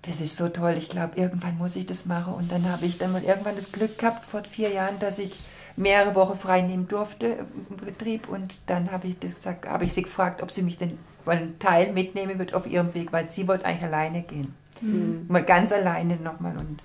das 0.03 0.19
ist 0.19 0.35
so 0.35 0.49
toll, 0.49 0.75
ich 0.77 0.89
glaube, 0.89 1.13
irgendwann 1.15 1.57
muss 1.57 1.75
ich 1.75 1.85
das 1.85 2.05
machen. 2.05 2.33
Und 2.33 2.51
dann 2.51 2.69
habe 2.71 2.85
ich 2.85 2.97
dann 2.97 3.11
mal 3.11 3.23
irgendwann 3.23 3.55
das 3.55 3.71
Glück 3.71 3.97
gehabt, 3.99 4.25
vor 4.25 4.43
vier 4.49 4.69
Jahren, 4.69 4.97
dass 4.99 5.19
ich 5.19 5.33
mehrere 5.75 6.15
Wochen 6.15 6.37
frei 6.37 6.61
nehmen 6.61 6.87
durfte 6.87 7.37
im 7.69 7.77
Betrieb. 7.77 8.29
Und 8.29 8.55
dann 8.67 8.91
habe 8.91 9.07
ich, 9.07 9.19
das 9.19 9.35
gesagt, 9.35 9.67
habe 9.67 9.85
ich 9.85 9.93
sie 9.93 10.03
gefragt, 10.03 10.41
ob 10.43 10.51
sie 10.51 10.61
mich 10.63 10.77
denn 10.77 10.97
mal 11.25 11.37
einen 11.37 11.59
Teil 11.59 11.93
mitnehmen 11.93 12.39
wird 12.39 12.53
auf 12.53 12.67
ihrem 12.67 12.93
Weg, 12.93 13.11
weil 13.13 13.29
sie 13.29 13.47
wollte 13.47 13.65
eigentlich 13.65 13.83
alleine 13.83 14.21
gehen. 14.21 14.53
Mhm. 14.81 15.25
Mal 15.27 15.43
ganz 15.43 15.71
alleine 15.71 16.15
nochmal. 16.17 16.53
Und 16.57 16.81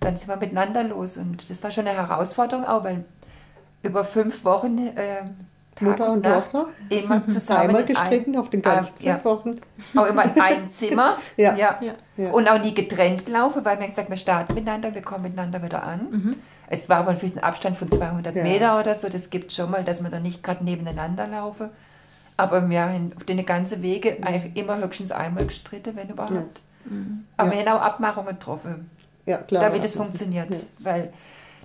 dann 0.00 0.16
sind 0.16 0.28
wir 0.28 0.36
miteinander 0.36 0.82
los. 0.84 1.16
Und 1.16 1.48
das 1.50 1.62
war 1.62 1.70
schon 1.70 1.86
eine 1.86 1.96
Herausforderung 1.96 2.64
auch, 2.66 2.84
weil 2.84 3.04
über 3.82 4.04
fünf 4.04 4.44
Wochen 4.44 4.88
äh, 4.96 5.22
Tag 5.74 5.88
Mutter 5.88 6.12
und 6.12 6.22
Nacht 6.22 6.52
Tochter. 6.52 6.68
immer 6.90 7.26
zusammen. 7.30 7.60
Einmal 7.60 7.80
in 7.82 7.86
gestritten 7.86 8.36
auf 8.36 8.50
den 8.50 8.60
ganzen 8.60 8.92
Ah, 8.98 9.02
ja. 9.02 9.12
fünf 9.14 9.24
Wochen. 9.24 9.54
Auch 9.96 10.06
immer 10.06 10.24
in 10.24 10.40
einem 10.40 10.70
Zimmer. 10.70 11.16
Ja. 11.36 11.54
ja. 11.56 11.78
Ja. 12.16 12.30
Und 12.32 12.48
auch 12.48 12.60
nie 12.60 12.74
getrennt 12.74 13.26
laufen, 13.28 13.64
weil 13.64 13.80
wir 13.80 13.86
gesagt 13.86 14.10
wir 14.10 14.16
starten 14.18 14.52
miteinander, 14.54 14.94
wir 14.94 15.00
kommen 15.00 15.22
miteinander 15.22 15.62
wieder 15.62 15.82
an. 15.82 16.36
Es 16.72 16.88
war 16.88 16.98
aber 16.98 17.14
vielleicht 17.16 17.36
ein 17.36 17.42
Abstand 17.42 17.76
von 17.76 17.90
200 17.90 18.34
Ja. 18.34 18.42
Meter 18.42 18.78
oder 18.80 18.94
so, 18.94 19.08
das 19.08 19.28
gibt 19.28 19.52
schon 19.52 19.70
mal, 19.70 19.84
dass 19.84 20.02
wir 20.02 20.08
da 20.08 20.20
nicht 20.20 20.42
gerade 20.42 20.64
nebeneinander 20.64 21.26
laufen. 21.26 21.68
Aber 22.36 22.70
wir 22.70 22.80
haben 22.80 23.12
auf 23.16 23.24
den 23.24 23.44
ganzen 23.44 23.82
Wege 23.82 24.16
eigentlich 24.22 24.56
immer 24.56 24.78
höchstens 24.78 25.12
einmal 25.12 25.44
gestritten, 25.46 25.94
wenn 25.96 26.08
überhaupt. 26.08 26.60
Aber 27.36 27.52
Ja. 27.52 27.58
wir 27.64 27.70
haben 27.70 27.78
auch 27.78 27.82
Abmachungen 27.84 28.38
getroffen, 28.38 28.88
Ja, 29.26 29.38
klar. 29.38 29.64
damit 29.64 29.84
es 29.84 29.96
funktioniert. 29.96 30.48
Weil 30.78 31.12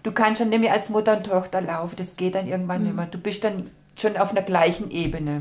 du 0.03 0.11
kannst 0.11 0.41
schon 0.41 0.49
nicht 0.49 0.59
mehr 0.59 0.73
als 0.73 0.89
Mutter 0.89 1.15
und 1.17 1.25
Tochter 1.27 1.61
laufen, 1.61 1.95
das 1.95 2.17
geht 2.17 2.35
dann 2.35 2.47
irgendwann 2.47 2.83
nicht 2.83 2.95
mehr. 2.95 3.05
Du 3.05 3.17
bist 3.19 3.43
dann 3.43 3.69
schon 3.97 4.17
auf 4.17 4.31
einer 4.31 4.41
gleichen 4.41 4.91
Ebene. 4.91 5.39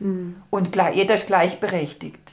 Mhm. 0.00 0.36
Und 0.50 0.72
klar, 0.72 0.92
jeder 0.92 1.14
ist 1.14 1.26
gleichberechtigt. 1.28 2.32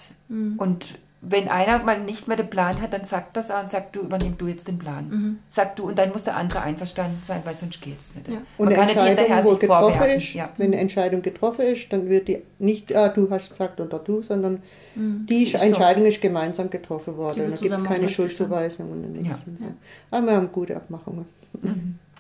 Und 0.58 0.98
wenn 1.22 1.50
einer 1.50 1.80
mal 1.84 2.00
nicht 2.00 2.30
mehr 2.30 2.38
den 2.38 2.50
Plan 2.50 2.80
hat, 2.82 2.94
dann 2.94 3.04
sagt 3.04 3.36
das 3.36 3.52
auch 3.52 3.60
und 3.62 3.70
sagt, 3.70 3.94
du 3.96 4.02
übernimm 4.02 4.38
du 4.38 4.48
jetzt 4.48 4.68
den 4.70 4.80
Plan. 4.80 5.40
Sag 5.50 5.76
du, 5.76 5.88
und 5.88 5.98
dann 6.00 6.12
muss 6.14 6.24
der 6.24 6.38
andere 6.38 6.62
einverstanden 6.62 7.20
sein, 7.24 7.42
weil 7.44 7.58
sonst 7.58 7.82
geht 7.82 8.00
es 8.00 8.16
nicht. 8.16 8.30
Ja. 8.30 8.38
Und 8.58 8.68
Man 8.68 8.76
kann 8.76 8.86
nicht 8.86 8.98
hinterher 9.02 9.42
sich 9.44 9.60
getroffen 9.60 9.94
vorwerfen. 9.94 10.18
ist, 10.18 10.34
Ja. 10.34 10.50
wenn 10.58 10.68
eine 10.68 10.78
Entscheidung 10.78 11.22
getroffen 11.22 11.66
ist, 11.66 11.92
dann 11.92 12.08
wird 12.08 12.30
die 12.30 12.42
nicht, 12.60 12.96
ah, 12.96 13.10
du 13.10 13.30
hast 13.30 13.50
gesagt 13.50 13.82
oder 13.82 14.00
du, 14.00 14.22
sondern 14.22 14.64
die 14.96 15.44
ist 15.44 15.52
so. 15.52 15.58
Entscheidung 15.66 16.06
ist 16.06 16.22
gemeinsam 16.22 16.70
getroffen 16.70 17.18
worden. 17.18 17.46
Und 17.46 17.52
da 17.52 17.58
gibt 17.58 17.74
es 17.74 17.84
keine. 17.84 18.08
Schuldzuweisungen. 18.08 18.92
und 18.92 19.12
nichts. 19.14 19.44
Ja. 19.46 19.54
So. 19.60 19.66
Aber 20.12 20.26
wir 20.28 20.34
haben 20.38 20.52
gute 20.52 20.76
Abmachungen. 20.78 21.26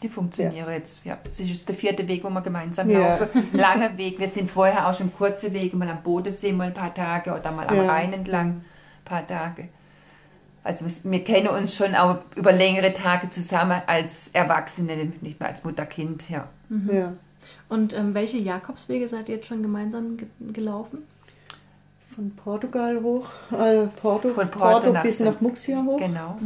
Die 0.03 0.09
funktionieren 0.09 0.69
jetzt. 0.71 1.05
Ja, 1.05 1.17
das 1.23 1.39
ist 1.39 1.67
der 1.67 1.75
vierte 1.75 2.07
Weg, 2.07 2.23
wo 2.23 2.29
wir 2.29 2.41
gemeinsam 2.41 2.89
Ja. 2.89 3.17
laufen. 3.17 3.27
Langer 3.53 3.97
Weg. 3.97 4.19
Wir 4.19 4.27
sind 4.27 4.49
vorher 4.49 4.87
auch 4.89 4.93
schon 4.93 5.11
kurze 5.13 5.53
Wege, 5.53 5.75
mal 5.77 5.89
am 5.89 6.01
Bodensee 6.03 6.51
mal 6.53 6.67
ein 6.67 6.73
paar 6.73 6.93
Tage 6.93 7.31
oder 7.31 7.51
mal 7.51 7.67
am 7.67 7.75
Ja. 7.77 7.83
Rhein 7.85 8.13
entlang 8.13 8.61
paar 9.09 9.25
Tage. 9.27 9.67
Also 10.63 10.85
wir- 11.03 11.23
kennen 11.23 11.47
uns 11.47 11.75
schon 11.75 11.95
auch 11.95 12.19
über 12.35 12.51
längere 12.51 12.93
Tage 12.93 13.29
zusammen 13.29 13.81
als 13.87 14.29
Erwachsene, 14.29 15.11
nicht 15.21 15.39
mehr 15.39 15.49
als 15.49 15.63
Mutter-Kind. 15.63 16.29
Ja. 16.29 16.47
Ja. 16.91 17.13
Und 17.69 17.93
ähm, 17.93 18.13
welche 18.13 18.37
Jakobswege 18.37 19.07
seid 19.07 19.29
ihr 19.29 19.35
jetzt 19.35 19.47
schon 19.47 19.61
gemeinsam 19.63 20.17
ge 20.17 20.27
gelaufen? 20.53 20.99
Von 22.15 22.31
Portugal 22.35 23.01
hoch, 23.01 23.27
äh, 23.51 23.87
Porto, 24.01 24.29
Von 24.29 24.49
Porto 24.51 24.91
nach 24.91 25.03
bis 25.03 25.19
nach 25.21 25.39
Muxia 25.41 25.81
hoch. 25.83 25.99
Genau. 25.99 26.37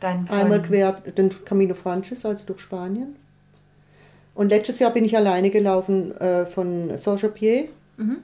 Dann 0.00 0.26
von, 0.26 0.36
Einmal 0.38 0.62
quer 0.62 0.92
den 0.92 1.44
Camino 1.44 1.74
Frances, 1.74 2.26
also 2.26 2.44
durch 2.44 2.60
Spanien. 2.60 3.16
Und 4.34 4.50
letztes 4.50 4.78
Jahr 4.78 4.90
bin 4.90 5.04
ich 5.04 5.16
alleine 5.16 5.50
gelaufen 5.50 6.16
äh, 6.20 6.46
von 6.46 6.96
Saint-Jean-Pied 6.98 7.70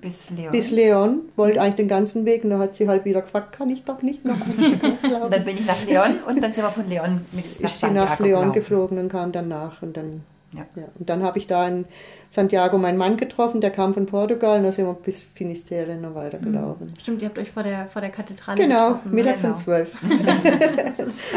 bis 0.01 0.31
Leon. 0.31 0.53
bis 0.53 0.71
Leon. 0.71 1.21
Wollte 1.37 1.61
eigentlich 1.61 1.75
den 1.77 1.89
ganzen 1.89 2.25
Weg 2.25 2.45
und 2.45 2.51
dann 2.51 2.61
hat 2.61 2.75
sie 2.77 2.89
halt 2.89 3.05
wieder 3.05 3.23
gefragt, 3.23 3.53
kann 3.53 3.71
ich 3.71 3.83
doch 3.85 4.03
nicht 4.03 4.25
noch 4.25 4.37
dann 5.31 5.45
bin 5.45 5.57
ich 5.59 5.67
nach 5.67 5.85
Leon 5.85 6.19
und 6.27 6.43
dann 6.43 6.53
sind 6.53 6.65
wir 6.65 6.71
von 6.71 6.89
Leon 6.89 7.21
mit 7.33 7.45
nach 7.45 7.71
ist 7.71 7.81
sie 7.81 7.87
nach 7.87 8.19
Santiago 8.19 8.23
Leon 8.23 8.41
gelaufen. 8.41 8.53
geflogen 8.53 8.99
und 8.99 9.09
kam 9.09 9.33
dann 9.33 9.49
nach. 9.49 9.83
Und 9.83 9.97
dann, 9.97 10.23
Ja. 10.57 10.65
ja. 10.77 10.89
Und 10.99 11.09
dann 11.11 11.23
habe 11.23 11.39
ich 11.39 11.47
da 11.47 11.67
in 11.69 11.87
Santiago 12.29 12.79
meinen 12.79 12.99
Mann 12.99 13.17
getroffen, 13.17 13.61
der 13.61 13.71
kam 13.71 13.95
von 13.95 14.07
Portugal 14.07 14.59
und 14.59 14.65
dann 14.65 14.73
sind 14.73 14.87
wir 14.87 14.95
bis 14.95 15.23
Finisterre 15.23 15.97
noch 15.97 16.15
weitergelaufen. 16.15 16.93
Stimmt, 17.01 17.23
ihr 17.23 17.29
habt 17.29 17.39
euch 17.39 17.51
vor 17.53 17.63
der, 17.63 17.87
vor 17.87 18.01
der 18.03 18.11
Kathedrale 18.11 18.59
Genau, 18.61 18.89
getroffen. 18.89 19.09
ne? 19.11 19.15
mittags 19.15 19.41
Genau. 19.43 19.55
um 19.55 19.61
zwölf. 19.61 19.93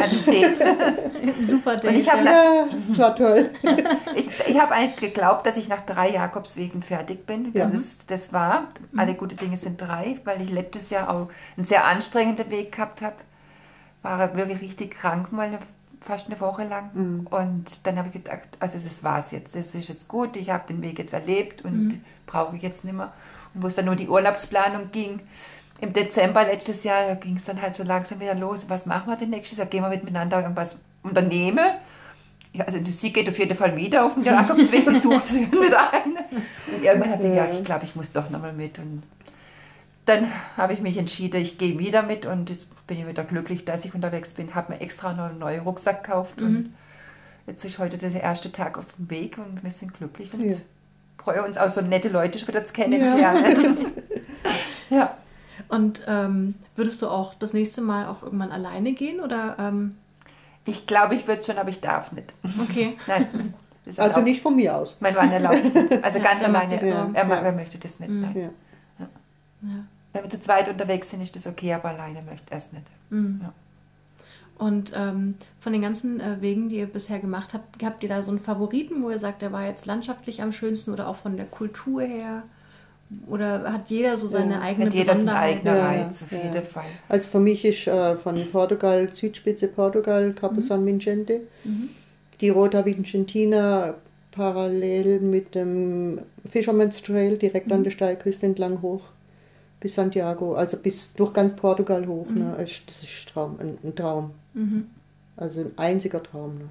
Ein 0.01 0.25
Date. 0.25 0.57
Super 1.47 1.77
Date. 1.77 1.91
Und 1.91 1.95
ich 1.99 2.09
hab 2.11 2.23
ja. 2.23 2.31
Ja, 2.31 2.67
das 2.87 2.99
war 2.99 3.15
toll. 3.15 3.49
Ich, 4.15 4.27
ich 4.47 4.59
habe 4.59 4.71
eigentlich 4.73 5.11
geglaubt, 5.13 5.45
dass 5.45 5.57
ich 5.57 5.67
nach 5.69 5.81
drei 5.81 6.09
Jakobswegen 6.09 6.81
fertig 6.81 7.25
bin. 7.27 7.53
Das, 7.53 7.69
Ja. 7.69 7.75
ist, 7.75 8.09
das 8.09 8.33
war. 8.33 8.67
Alle 8.95 9.13
gute 9.13 9.35
Dinge 9.35 9.57
sind 9.57 9.79
drei, 9.79 10.19
weil 10.23 10.41
ich 10.41 10.49
letztes 10.49 10.89
Jahr 10.89 11.09
auch 11.09 11.27
einen 11.55 11.65
sehr 11.65 11.85
anstrengenden 11.85 12.49
Weg 12.49 12.71
gehabt 12.71 13.01
habe. 13.01 13.15
War 14.01 14.35
wirklich 14.35 14.61
richtig 14.61 14.91
krank 14.95 15.31
mal 15.31 15.59
fast 16.07 16.27
eine 16.27 16.39
Woche 16.39 16.63
lang. 16.63 17.27
Und 17.29 17.65
dann 17.83 17.97
habe 17.97 18.07
ich 18.07 18.13
gedacht, 18.13 18.47
also 18.59 18.79
das 18.79 19.03
war's 19.03 19.31
jetzt. 19.31 19.55
Das 19.55 19.75
ist 19.75 19.89
jetzt 19.89 20.07
gut. 20.07 20.35
Ich 20.35 20.49
habe 20.49 20.67
den 20.67 20.81
Weg 20.81 20.97
jetzt 20.97 21.13
erlebt 21.13 21.63
und 21.63 22.01
brauche 22.25 22.55
ich 22.55 22.63
jetzt 22.63 22.83
nicht 22.85 22.95
mehr. 22.95 23.13
Und 23.53 23.63
wo 23.63 23.67
es 23.67 23.75
dann 23.75 23.85
nur 23.85 23.95
die 23.95 24.07
Urlaubsplanung 24.07 24.91
ging, 24.91 25.19
im 25.79 25.93
Dezember 25.93 26.43
letztes 26.43 26.83
Jahr 26.83 27.15
ging 27.15 27.35
es 27.35 27.45
dann 27.45 27.61
halt 27.61 27.75
so 27.75 27.83
langsam 27.83 28.19
wieder 28.19 28.33
los. 28.33 28.69
Was 28.69 28.85
machen 28.85 29.09
wir 29.09 29.15
denn 29.15 29.29
nächstes 29.29 29.59
Jahr? 29.59 29.67
Gehen 29.67 29.83
wir 29.83 29.89
miteinander 29.89 30.41
irgendwas 30.41 30.83
unternehmen? 31.03 31.75
Ja, 32.53 32.65
also 32.65 32.79
sie 32.89 33.13
geht 33.13 33.29
auf 33.29 33.37
jeden 33.37 33.55
Fall 33.55 33.75
wieder 33.75 34.05
auf 34.05 34.15
den 34.15 34.23
Jakobsweg, 34.23 34.85
sie 34.85 34.99
sucht 34.99 35.27
sich 35.27 35.51
wieder 35.51 35.93
ein. 35.93 36.17
Und 36.73 36.83
irgendwann 36.83 37.11
habe 37.11 37.23
ich 37.23 37.29
gedacht, 37.29 37.49
ja, 37.49 37.59
ich 37.59 37.63
glaube, 37.63 37.85
ich 37.85 37.95
muss 37.95 38.11
doch 38.11 38.29
nochmal 38.29 38.53
mit. 38.53 38.79
Und 38.79 39.03
dann 40.05 40.27
habe 40.55 40.73
ich 40.73 40.79
mich 40.79 40.97
entschieden, 40.97 41.41
ich 41.41 41.57
gehe 41.59 41.77
wieder 41.77 42.01
mit 42.01 42.25
und 42.25 42.49
jetzt 42.49 42.69
bin 42.87 42.97
ich 42.99 43.07
wieder 43.07 43.23
glücklich, 43.23 43.65
dass 43.65 43.85
ich 43.85 43.93
unterwegs 43.93 44.33
bin. 44.33 44.55
Habe 44.55 44.73
mir 44.73 44.81
extra 44.81 45.13
noch 45.13 45.25
einen 45.29 45.39
neuen 45.39 45.61
Rucksack 45.61 46.03
gekauft 46.03 46.41
und 46.41 46.73
jetzt 47.45 47.63
ist 47.65 47.79
heute 47.79 47.97
der 47.97 48.11
erste 48.21 48.51
Tag 48.51 48.77
auf 48.77 48.85
dem 48.97 49.09
Weg 49.09 49.37
und 49.37 49.63
wir 49.63 49.71
sind 49.71 49.93
glücklich 49.93 50.33
und 50.33 50.41
Ja. 50.43 50.55
freuen 51.21 51.45
uns 51.45 51.57
auch 51.57 51.69
so 51.69 51.81
nette 51.81 52.09
Leute 52.09 52.39
schon 52.39 52.47
wieder 52.47 52.65
zu 52.65 52.73
kennenzulernen. 52.73 53.87
Ja. 54.89 55.17
Und 55.67 56.01
ähm, 56.07 56.55
würdest 56.77 57.01
du 57.01 57.07
auch 57.09 57.33
das 57.33 57.51
nächste 57.51 57.81
Mal 57.81 58.07
auch 58.07 58.23
irgendwann 58.23 58.53
alleine 58.53 58.93
gehen? 58.93 59.19
Oder 59.19 59.57
ähm, 59.59 59.97
Ich 60.63 60.87
glaube, 60.87 61.15
ich 61.15 61.27
würde 61.27 61.41
es 61.41 61.45
schon, 61.45 61.57
aber 61.57 61.67
ich 61.69 61.81
darf 61.81 62.13
nicht. 62.13 62.33
okay. 62.61 62.97
Nein. 63.07 63.53
Also 63.97 64.21
nicht 64.21 64.41
von 64.41 64.55
mir 64.55 64.75
aus. 64.77 64.95
Mein 65.01 65.13
Mann 65.15 65.29
erlaubt 65.31 65.59
es 65.65 65.73
nicht. 65.73 66.03
Also 66.03 66.19
ganz 66.21 66.39
der 66.39 66.49
macht 66.49 66.71
alleine. 66.71 67.11
Er, 67.13 67.27
Ja. 67.43 67.51
möchte 67.51 67.77
das 67.77 67.99
nicht. 67.99 68.09
Nein. 68.11 68.49
Ja. 68.99 69.07
Wenn 70.17 70.23
wir 70.25 70.29
zu 70.29 70.41
zweit 70.41 70.67
unterwegs 70.69 71.09
sind, 71.09 71.21
ist 71.21 71.35
das 71.35 71.47
okay, 71.47 71.73
aber 71.73 71.89
alleine 71.89 72.21
möchte 72.21 72.51
er 72.51 72.57
es 72.57 72.71
nicht. 72.73 72.85
Mhm. 73.09 73.39
Ja. 73.43 73.53
Und 74.57 74.91
ähm, 74.95 75.35
von 75.59 75.71
den 75.71 75.83
ganzen 75.83 76.19
äh, 76.19 76.37
Wegen, 76.41 76.69
die 76.69 76.77
ihr 76.77 76.87
bisher 76.87 77.19
gemacht 77.19 77.53
habt, 77.53 77.83
habt 77.83 78.01
ihr 78.01 78.09
da 78.09 78.23
so 78.23 78.31
einen 78.31 78.39
Favoriten, 78.39 79.03
wo 79.03 79.11
ihr 79.11 79.19
sagt, 79.19 79.43
der 79.43 79.51
war 79.51 79.67
jetzt 79.67 79.85
landschaftlich 79.85 80.41
am 80.41 80.51
schönsten 80.51 80.91
oder 80.91 81.07
auch 81.07 81.15
von 81.17 81.37
der 81.37 81.45
Kultur 81.45 82.01
her? 82.01 82.41
Oder 83.27 83.71
hat 83.71 83.89
jeder 83.89 84.17
so 84.17 84.27
seine 84.27 84.55
Ja. 84.55 84.61
eigene 84.61 84.87
Hat 84.87 84.93
jeder 84.95 85.13
Besonderheit? 85.13 85.57
eigenen 85.57 85.75
Ja, 85.75 85.85
Reiz, 85.87 86.23
auf 86.23 86.31
ja. 86.31 86.39
jeden 86.43 86.65
Fall. 86.65 86.85
Also 87.07 87.29
für 87.29 87.39
mich 87.39 87.63
ist 87.63 87.87
äh, 87.87 88.15
von 88.15 88.43
Portugal, 88.51 89.13
Südspitze 89.13 89.67
Portugal, 89.67 90.33
Capo 90.33 90.59
San 90.59 90.85
Vincente, 90.85 91.41
die 92.41 92.49
Rota 92.49 92.83
Vicentina 92.83 93.93
parallel 94.31 95.19
mit 95.21 95.55
dem 95.55 96.19
Fisherman's 96.49 97.01
Trail 97.01 97.37
direkt 97.37 97.71
an 97.71 97.83
der 97.83 97.91
Steilküste 97.91 98.45
entlang 98.45 98.81
hoch 98.81 99.01
bis 99.79 99.95
Santiago, 99.95 100.55
also 100.55 100.77
bis 100.77 101.13
durch 101.13 101.33
ganz 101.33 101.55
Portugal 101.55 102.07
hoch. 102.07 102.27
Ne? 102.29 102.55
Ist- 102.63 102.83
Das 102.87 103.03
ist 103.03 103.29
Traum, 103.29 103.57
ein, 103.59 103.77
ein 103.83 103.95
Traum. 103.95 104.31
Mhm. 104.53 104.85
Also 105.35 105.61
ein 105.61 105.71
einziger 105.77 106.21
Traum. 106.23 106.55
Ne? 106.55 106.69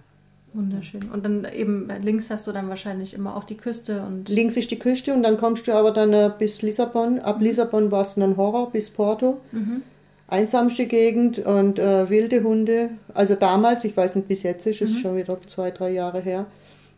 Wunderschön. 0.55 1.03
Und 1.13 1.25
dann 1.25 1.47
eben 1.55 1.89
links 2.03 2.31
hast 2.31 2.47
du 2.47 2.53
dann 2.53 2.69
wahrscheinlich 2.69 3.13
immer 3.15 3.37
auch 3.37 3.45
die 3.45 3.57
Küste 3.57 4.03
und 4.03 4.29
Links 4.29 4.57
ist 4.57 4.71
die 4.71 4.79
Küste 4.79 5.13
und 5.13 5.23
dann 5.23 5.37
kommst 5.37 5.69
du 5.69 5.75
aber 5.75 5.91
dann 5.93 6.13
äh, 6.13 6.31
bis 6.39 6.63
Lissabon. 6.63 7.19
Ab 7.21 7.41
Lissabon 7.41 7.91
war 7.91 8.03
es 8.03 8.15
dann 8.15 8.37
Horror 8.37 8.71
bis 8.71 8.89
Porto. 8.91 9.39
Mhm. 9.53 9.83
Einsamste 10.29 10.87
Gegend 10.87 11.39
und 11.39 11.79
äh, 11.79 12.11
wilde 12.11 12.43
Hunde. 12.43 12.91
Also 13.15 13.37
damals, 13.37 13.85
ich 13.85 13.97
weiß 13.97 14.17
nicht, 14.17 14.27
bis 14.29 14.43
jetzt 14.43 14.67
ist 14.67 14.81
es 14.83 14.91
Mhm. 14.95 14.97
schon 14.99 15.17
wieder 15.17 15.39
zwei, 15.47 15.71
drei 15.71 15.91
Jahre 15.91 16.21
her. 16.21 16.47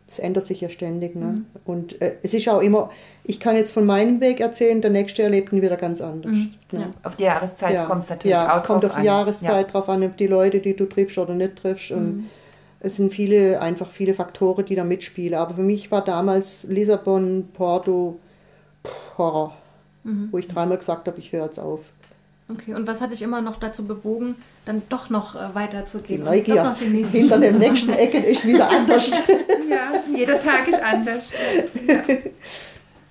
Das 0.09 0.17
ändert 0.17 0.47
sich 0.47 0.59
ja 0.61 0.69
ständig. 0.69 1.15
Ne? 1.15 1.25
Mhm. 1.25 1.45
Und 1.65 2.01
äh, 2.01 2.15
es 2.23 2.33
ist 2.33 2.49
auch 2.49 2.61
immer, 2.61 2.89
ich 3.23 3.39
kann 3.39 3.55
jetzt 3.55 3.71
von 3.71 3.85
meinem 3.85 4.19
Weg 4.21 4.39
erzählen, 4.39 4.81
der 4.81 4.89
nächste 4.89 5.21
erlebt 5.21 5.53
ihn 5.53 5.61
wieder 5.61 5.77
ganz 5.77 6.01
anders. 6.01 6.31
Mhm. 6.31 6.53
Ne? 6.71 6.79
Ja. 6.79 6.87
Auf 7.03 7.15
die 7.15 7.23
Jahreszeit 7.25 7.73
Ja. 7.75 7.85
kommt 7.85 8.05
es 8.05 8.09
natürlich 8.09 8.31
ja, 8.33 8.59
auch 8.59 8.63
kommt 8.63 8.83
drauf 8.83 8.89
auf 8.91 8.95
die 8.95 9.01
an. 9.01 9.05
Jahreszeit 9.05 9.71
drauf 9.71 9.87
an, 9.87 10.03
auf 10.03 10.15
die 10.15 10.25
Leute, 10.25 10.59
die 10.61 10.75
du 10.75 10.85
triffst 10.87 11.17
oder 11.19 11.35
nicht 11.35 11.57
triffst. 11.57 11.91
Und 11.91 12.17
Mhm. 12.17 12.25
es 12.79 12.95
sind 12.95 13.13
viele, 13.13 13.61
einfach 13.61 13.91
viele 13.91 14.15
Faktoren, 14.15 14.65
die 14.65 14.73
da 14.75 14.83
mitspielen. 14.83 15.37
Aber 15.37 15.53
für 15.53 15.61
mich 15.61 15.91
war 15.91 16.03
damals 16.03 16.63
Lissabon, 16.63 17.49
Porto, 17.53 18.17
Horror. 19.17 19.55
Mhm. 20.03 20.29
Wo 20.31 20.37
ich 20.39 20.47
dreimal 20.47 20.77
gesagt 20.79 21.07
habe, 21.07 21.19
ich 21.19 21.31
höre 21.33 21.45
jetzt 21.45 21.59
auf. 21.59 21.81
Okay, 22.51 22.73
und 22.73 22.87
was 22.87 22.99
hat 22.99 23.11
dich 23.11 23.21
immer 23.21 23.41
noch 23.41 23.59
dazu 23.59 23.85
bewogen, 23.85 24.35
dann 24.65 24.81
doch 24.89 25.09
noch 25.11 25.35
äh, 25.35 25.39
Die 25.49 25.55
weiterzugehen? 25.55 26.21
und 26.21 26.27
Neugier. 26.29 26.63
Noch 26.63 26.77
den 26.79 26.93
nächsten 26.93 27.11
Hinter 27.91 27.99
Ecken 27.99 28.23
ist 28.23 28.45
wieder 28.47 28.69
anders. 28.69 29.11
Ja. 29.11 29.15
ja, 29.69 30.17
jeder 30.17 30.41
Tag 30.41 30.67
ist 30.67 30.81
anders. 30.81 31.25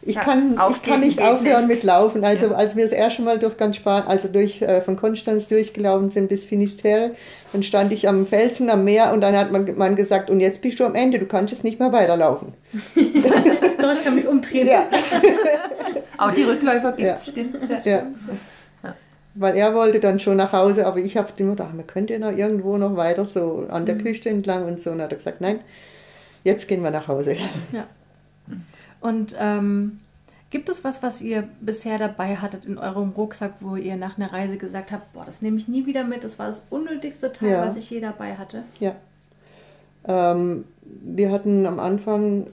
Ich 0.02 0.14
Ja, 0.14 0.22
kann, 0.24 0.58
ich 0.70 0.82
kann 0.82 1.00
nicht 1.00 1.20
aufhören 1.20 1.66
nicht. 1.66 1.76
mit 1.78 1.82
Laufen. 1.84 2.24
Also 2.24 2.46
Ja. 2.46 2.52
als 2.52 2.74
wir 2.76 2.82
das 2.84 2.92
erste 2.92 3.22
Mal 3.22 3.38
durch 3.38 3.56
ganz 3.56 3.76
Spanien, 3.76 4.08
also 4.08 4.26
durch 4.28 4.60
äh, 4.62 4.80
von 4.80 4.96
Konstanz 4.96 5.46
durchgelaufen 5.48 6.10
sind 6.10 6.28
bis 6.28 6.44
Finisterre, 6.44 7.12
dann 7.52 7.62
stand 7.62 7.92
ich 7.92 8.08
am 8.08 8.26
Felsen 8.26 8.70
am 8.70 8.84
Meer 8.84 9.12
und 9.12 9.20
dann 9.20 9.36
hat 9.36 9.52
man, 9.52 9.76
man 9.76 9.96
gesagt, 9.96 10.30
und 10.30 10.40
jetzt 10.40 10.62
bist 10.62 10.80
du 10.80 10.84
am 10.84 10.94
Ende, 10.94 11.18
du 11.18 11.26
kannst 11.26 11.52
jetzt 11.52 11.62
nicht 11.62 11.78
mehr 11.78 11.92
weiterlaufen. 11.92 12.54
Doch, 12.96 13.92
ich 13.92 14.02
kann 14.04 14.14
mich 14.14 14.26
umdrehen. 14.26 14.66
Ja, 14.66 14.86
Auch 16.18 16.32
die 16.32 16.42
Rückläufer 16.42 16.92
gibt 16.92 17.06
Ja. 17.06 17.14
es, 17.14 17.26
stimmt. 17.28 17.56
Sehr 17.66 17.82
ja. 17.84 18.02
Weil 19.34 19.56
er 19.56 19.74
wollte 19.74 20.00
dann 20.00 20.18
schon 20.18 20.36
nach 20.36 20.52
Hause, 20.52 20.86
aber 20.86 20.98
ich 20.98 21.16
habe 21.16 21.28
immer 21.36 21.50
gedacht, 21.50 21.74
man 21.74 21.86
könnte 21.86 22.14
ja 22.14 22.18
noch 22.18 22.36
irgendwo 22.36 22.76
noch 22.76 22.96
weiter 22.96 23.24
so 23.26 23.66
an 23.68 23.86
der 23.86 23.96
Küste 23.98 24.28
entlang 24.30 24.66
und 24.66 24.80
so. 24.80 24.90
Und 24.90 25.00
hat 25.00 25.12
er 25.12 25.16
gesagt, 25.18 25.40
nein, 25.40 25.60
jetzt 26.44 26.66
gehen 26.68 26.82
wir 26.82 26.90
nach 26.90 27.08
Hause. 27.08 27.36
Ja. 27.72 27.86
Und 29.00 29.36
ähm, 29.38 29.98
gibt 30.50 30.68
es 30.68 30.82
was, 30.82 31.02
was 31.02 31.20
ihr 31.22 31.46
bisher 31.60 31.98
dabei 31.98 32.36
hattet 32.36 32.64
in 32.64 32.78
eurem 32.78 33.10
Rucksack, 33.10 33.52
wo 33.60 33.76
ihr 33.76 33.96
nach 33.96 34.16
einer 34.18 34.32
Reise 34.32 34.56
gesagt 34.56 34.90
habt, 34.90 35.12
boah, 35.12 35.24
das 35.24 35.42
nehme 35.42 35.58
ich 35.58 35.68
nie 35.68 35.86
wieder 35.86 36.04
mit, 36.04 36.24
das 36.24 36.38
war 36.38 36.46
das 36.46 36.62
unnötigste 36.70 37.30
Teil, 37.32 37.50
Ja. 37.50 37.66
was 37.66 37.76
ich 37.76 37.88
je 37.90 38.00
dabei 38.00 38.34
hatte? 38.36 38.64
Ja. 38.80 38.94
Ähm, 40.06 40.64
wir 40.82 41.30
hatten 41.30 41.66
am 41.66 41.78
Anfang 41.78 42.46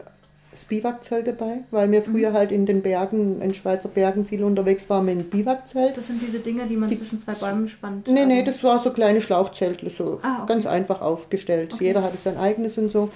das 0.56 0.64
Biwakzelt 0.66 1.28
dabei, 1.28 1.64
weil 1.72 1.92
wir 1.92 2.02
früher 2.02 2.32
halt 2.32 2.50
in 2.50 2.66
den 2.66 2.82
Bergen, 2.82 3.42
in 3.42 3.54
Schweizer 3.54 3.90
Bergen 3.90 4.26
viel 4.26 4.42
unterwegs 4.42 4.90
waren 4.90 5.04
mit 5.06 5.20
dem 5.20 5.30
Biwakzelt. 5.30 5.98
Das 5.98 6.08
sind 6.08 6.22
diese 6.22 6.40
Dinge, 6.40 6.66
die 6.66 6.78
man 6.78 6.90
zwischen 6.90 7.20
zwei 7.20 7.34
Bäumen 7.34 7.68
spannt. 7.68 8.08
Nee, 8.08 8.26
nee, 8.26 8.40
also- 8.40 8.46
das 8.46 8.64
war 8.64 8.80
so 8.80 8.92
kleine 8.92 9.22
Schlauchzelte, 9.22 9.90
so 9.90 10.20
Ah, 10.24 10.38
okay. 10.44 10.54
ganz 10.54 10.66
einfach 10.66 11.02
aufgestellt. 11.02 11.74
Okay. 11.74 11.86
Jeder 11.88 12.02
hatte 12.04 12.16
sein 12.16 12.38
eigenes 12.38 12.78
und 12.78 12.90
so. 12.90 13.10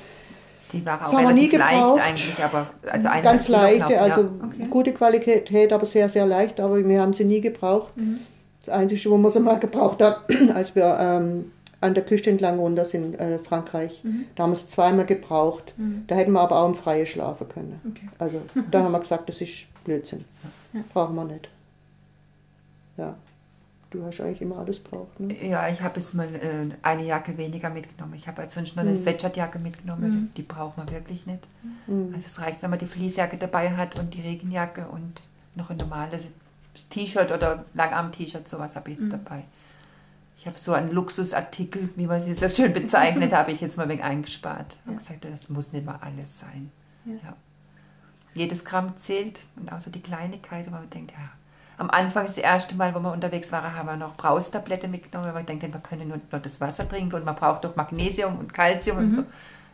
Die 0.74 0.86
war 0.86 1.00
Das 1.00 1.08
auch 1.08 1.12
wir 1.14 1.32
nie 1.32 1.48
relativ 1.48 1.60
leicht 1.60 1.80
gebraucht. 1.80 2.02
eigentlich, 2.02 2.44
aber 2.44 2.68
also 2.92 3.08
Ganz 3.24 3.48
leichte, 3.48 4.02
also 4.02 4.22
ja. 4.22 4.30
Okay. 4.46 4.68
gute 4.70 4.92
Qualität, 4.94 5.72
aber 5.74 5.86
sehr, 5.86 6.10
sehr 6.10 6.26
leicht, 6.26 6.60
aber 6.60 6.86
wir 6.86 7.02
haben 7.02 7.14
sie 7.14 7.24
nie 7.26 7.40
gebraucht. 7.42 7.96
Mhm. 7.96 8.20
Das 8.66 8.76
Einzige, 8.76 9.10
wo 9.10 9.18
wir 9.18 9.30
sie 9.30 9.40
mal 9.40 9.58
gebraucht 9.60 10.02
haben, 10.02 10.52
als 10.54 10.76
wir 10.76 10.98
ähm, 11.00 11.52
an 11.82 11.94
der 11.94 12.04
Küste 12.06 12.30
entlang 12.30 12.60
runter 12.60 12.84
sind, 12.86 13.16
äh, 13.20 13.40
Frankreich, 13.40 14.04
Mhm. 14.04 14.26
da 14.36 14.44
haben 14.44 14.50
wir 14.52 14.58
es 14.58 14.68
zweimal 14.68 15.06
gebraucht. 15.06 15.74
Mhm. 15.78 16.04
Da 16.08 16.16
hätten 16.16 16.34
wir 16.34 16.42
aber 16.42 16.58
auch 16.58 16.68
im 16.70 16.76
Freien 16.76 17.06
schlafen 17.06 17.48
können. 17.48 17.80
Okay. 17.90 18.10
Also 18.20 18.42
da 18.72 18.84
haben 18.84 18.92
wir 18.92 19.00
gesagt, 19.00 19.30
das 19.30 19.40
ist 19.42 19.68
Blödsinn. 19.86 20.26
Ja. 20.74 20.82
Brauchen 20.94 21.16
wir 21.16 21.24
nicht. 21.26 21.48
Ja. 22.98 23.16
Du 23.92 24.06
hast 24.06 24.22
eigentlich 24.22 24.42
immer 24.42 24.60
alles 24.60 24.80
braucht, 24.80 25.20
ne? 25.20 25.34
Ja, 25.48 25.68
ich 25.68 25.82
habe 25.82 26.00
jetzt 26.00 26.14
mal 26.14 26.28
äh, 26.36 26.76
eine 26.84 27.04
Jacke 27.06 27.36
weniger 27.40 27.72
mitgenommen. 27.72 28.14
Ich 28.16 28.28
habe 28.28 28.44
jetzt 28.44 28.54
sonst 28.54 28.76
nur 28.76 28.82
eine 28.84 28.92
Mhm. 28.92 28.98
Sweatshirtjacke 28.98 29.58
mitgenommen. 29.58 30.12
Mhm. 30.12 30.30
Die 30.38 30.44
braucht 30.44 30.78
man 30.78 30.92
wirklich 30.92 31.26
nicht. 31.26 31.40
Mhm. 31.88 32.14
Also 32.14 32.28
es 32.28 32.40
reicht, 32.40 32.62
wenn 32.62 32.70
man 32.70 32.78
die 32.78 32.86
Fließjacke 32.86 33.38
dabei 33.38 33.72
hat 33.76 33.98
und 33.98 34.14
die 34.14 34.22
Regenjacke 34.22 34.86
und 34.92 35.22
noch 35.56 35.72
ein 35.72 35.78
normales 35.78 36.28
T-Shirt 36.92 37.32
oder 37.32 37.66
Langarm-T-Shirt, 37.74 38.48
sowas 38.48 38.76
habe 38.76 38.92
ich 38.92 38.98
jetzt 39.00 39.08
Mhm. 39.08 39.12
dabei. 39.24 39.44
Ich 40.40 40.48
habe 40.48 40.58
so 40.58 40.72
einen 40.74 40.92
Luxusartikel, 40.92 41.90
wie 41.98 42.08
man 42.08 42.22
sie 42.22 42.34
so 42.34 42.48
schön 42.48 42.72
bezeichnet, 42.72 43.34
habe 43.34 43.52
ich 43.52 43.60
jetzt 43.60 43.78
mal 43.78 43.90
wegen 43.90 44.02
eingespart. 44.02 44.74
Ich 44.74 44.86
Ja. 44.86 44.92
habe 44.94 44.98
gesagt, 44.98 45.26
das 45.26 45.50
muss 45.50 45.74
nicht 45.74 45.86
mal 45.86 46.00
alles 46.02 46.40
sein. 46.40 46.72
Ja. 47.04 47.14
Ja. 47.16 47.34
Jedes 48.34 48.64
Gramm 48.64 48.98
zählt 48.98 49.40
und 49.58 49.72
außer 49.72 49.90
die 49.92 50.02
Kleinigkeit, 50.02 50.68
wo 50.68 50.72
man 50.72 50.90
denkt, 50.90 51.12
ja. 51.12 51.18
Am 51.78 51.90
Anfang, 51.90 52.26
das 52.26 52.38
erste 52.38 52.76
Mal, 52.76 52.94
wo 52.96 53.00
wir 53.00 53.12
unterwegs 53.12 53.52
waren, 53.52 53.74
haben 53.76 53.88
wir 53.88 53.96
noch 53.98 54.16
Braustablette 54.18 54.88
mitgenommen, 54.88 55.28
weil 55.34 55.42
wir 55.42 55.46
denken, 55.46 55.74
wir 55.74 55.80
können 55.82 56.08
nur, 56.10 56.20
nur 56.32 56.40
das 56.42 56.60
Wasser 56.62 56.88
trinken 56.88 57.16
und 57.16 57.26
man 57.26 57.36
braucht 57.36 57.64
doch 57.66 57.76
Magnesium 57.76 58.38
und 58.38 58.54
Calcium 58.54 58.98
und 58.98 59.06
Mhm. 59.08 59.12
so. 59.12 59.24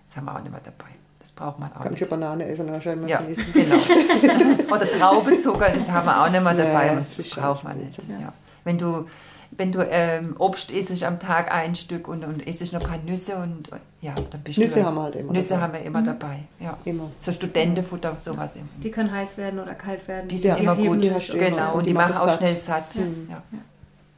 Das 0.07 0.15
haben 0.17 0.25
wir 0.25 0.35
auch 0.35 0.39
nicht 0.41 0.51
mehr 0.51 0.61
dabei. 0.63 0.89
Das 1.19 1.31
braucht 1.31 1.59
man 1.59 1.69
auch 1.73 1.75
Kannst 1.77 1.91
nicht. 1.91 2.01
du 2.01 2.05
Banane 2.07 2.45
essen, 2.45 2.67
immer 2.67 3.07
Ja, 3.07 3.21
genau. 3.53 3.75
Oder 4.75 4.85
Traubezucker, 4.87 5.69
das 5.71 5.89
haben 5.91 6.05
wir 6.05 6.23
auch 6.23 6.29
nicht 6.29 6.43
mehr 6.43 6.53
dabei. 6.53 6.85
Ja, 6.87 6.91
und 6.93 6.99
das 7.01 7.17
das 7.17 7.29
braucht 7.29 7.63
man 7.63 7.77
nicht. 7.79 7.97
Ja. 8.07 8.31
Wenn 8.63 8.77
du, 8.77 9.07
wenn 9.51 9.71
du 9.71 9.79
ähm, 9.87 10.35
Obst 10.37 10.71
isst 10.71 11.03
am 11.03 11.19
Tag 11.19 11.51
ein 11.51 11.75
Stück 11.75 12.07
und, 12.07 12.23
und 12.25 12.41
isst 12.45 12.71
noch 12.73 12.81
ein 12.81 12.87
paar 12.87 12.97
Nüsse 12.99 13.35
und 13.37 13.69
ja, 14.01 14.13
dann 14.31 14.41
bist 14.41 14.57
Nüsse 14.57 14.79
du. 14.79 14.85
haben 14.85 14.95
wir 14.95 15.03
halt 15.03 15.15
immer 15.15 15.31
Nüsse 15.33 15.49
dabei. 15.49 15.61
haben 15.63 15.73
wir 15.73 15.81
immer 15.81 16.01
Mhm. 16.01 16.05
dabei. 16.05 16.39
Ja. 16.59 16.77
Immer. 16.85 17.09
So 17.21 17.31
Studentenfutter, 17.31 18.15
sowas 18.19 18.55
immer. 18.55 18.65
Die 18.83 18.91
können 18.91 19.11
heiß 19.11 19.37
werden 19.37 19.59
oder 19.59 19.73
kalt 19.75 20.07
werden. 20.07 20.27
Die 20.27 20.37
sind 20.37 20.49
Ja, 20.49 20.55
immer 20.57 20.75
gut. 20.75 21.01
die. 21.03 21.09
Genau, 21.37 21.73
Und 21.75 21.83
die 21.83 21.87
die 21.87 21.93
machen 21.93 22.13
auch 22.15 22.25
satt. 22.27 22.37
schnell 22.39 22.57
satt. 22.59 22.95
Mhm. 22.95 23.27
Ja. 23.29 23.41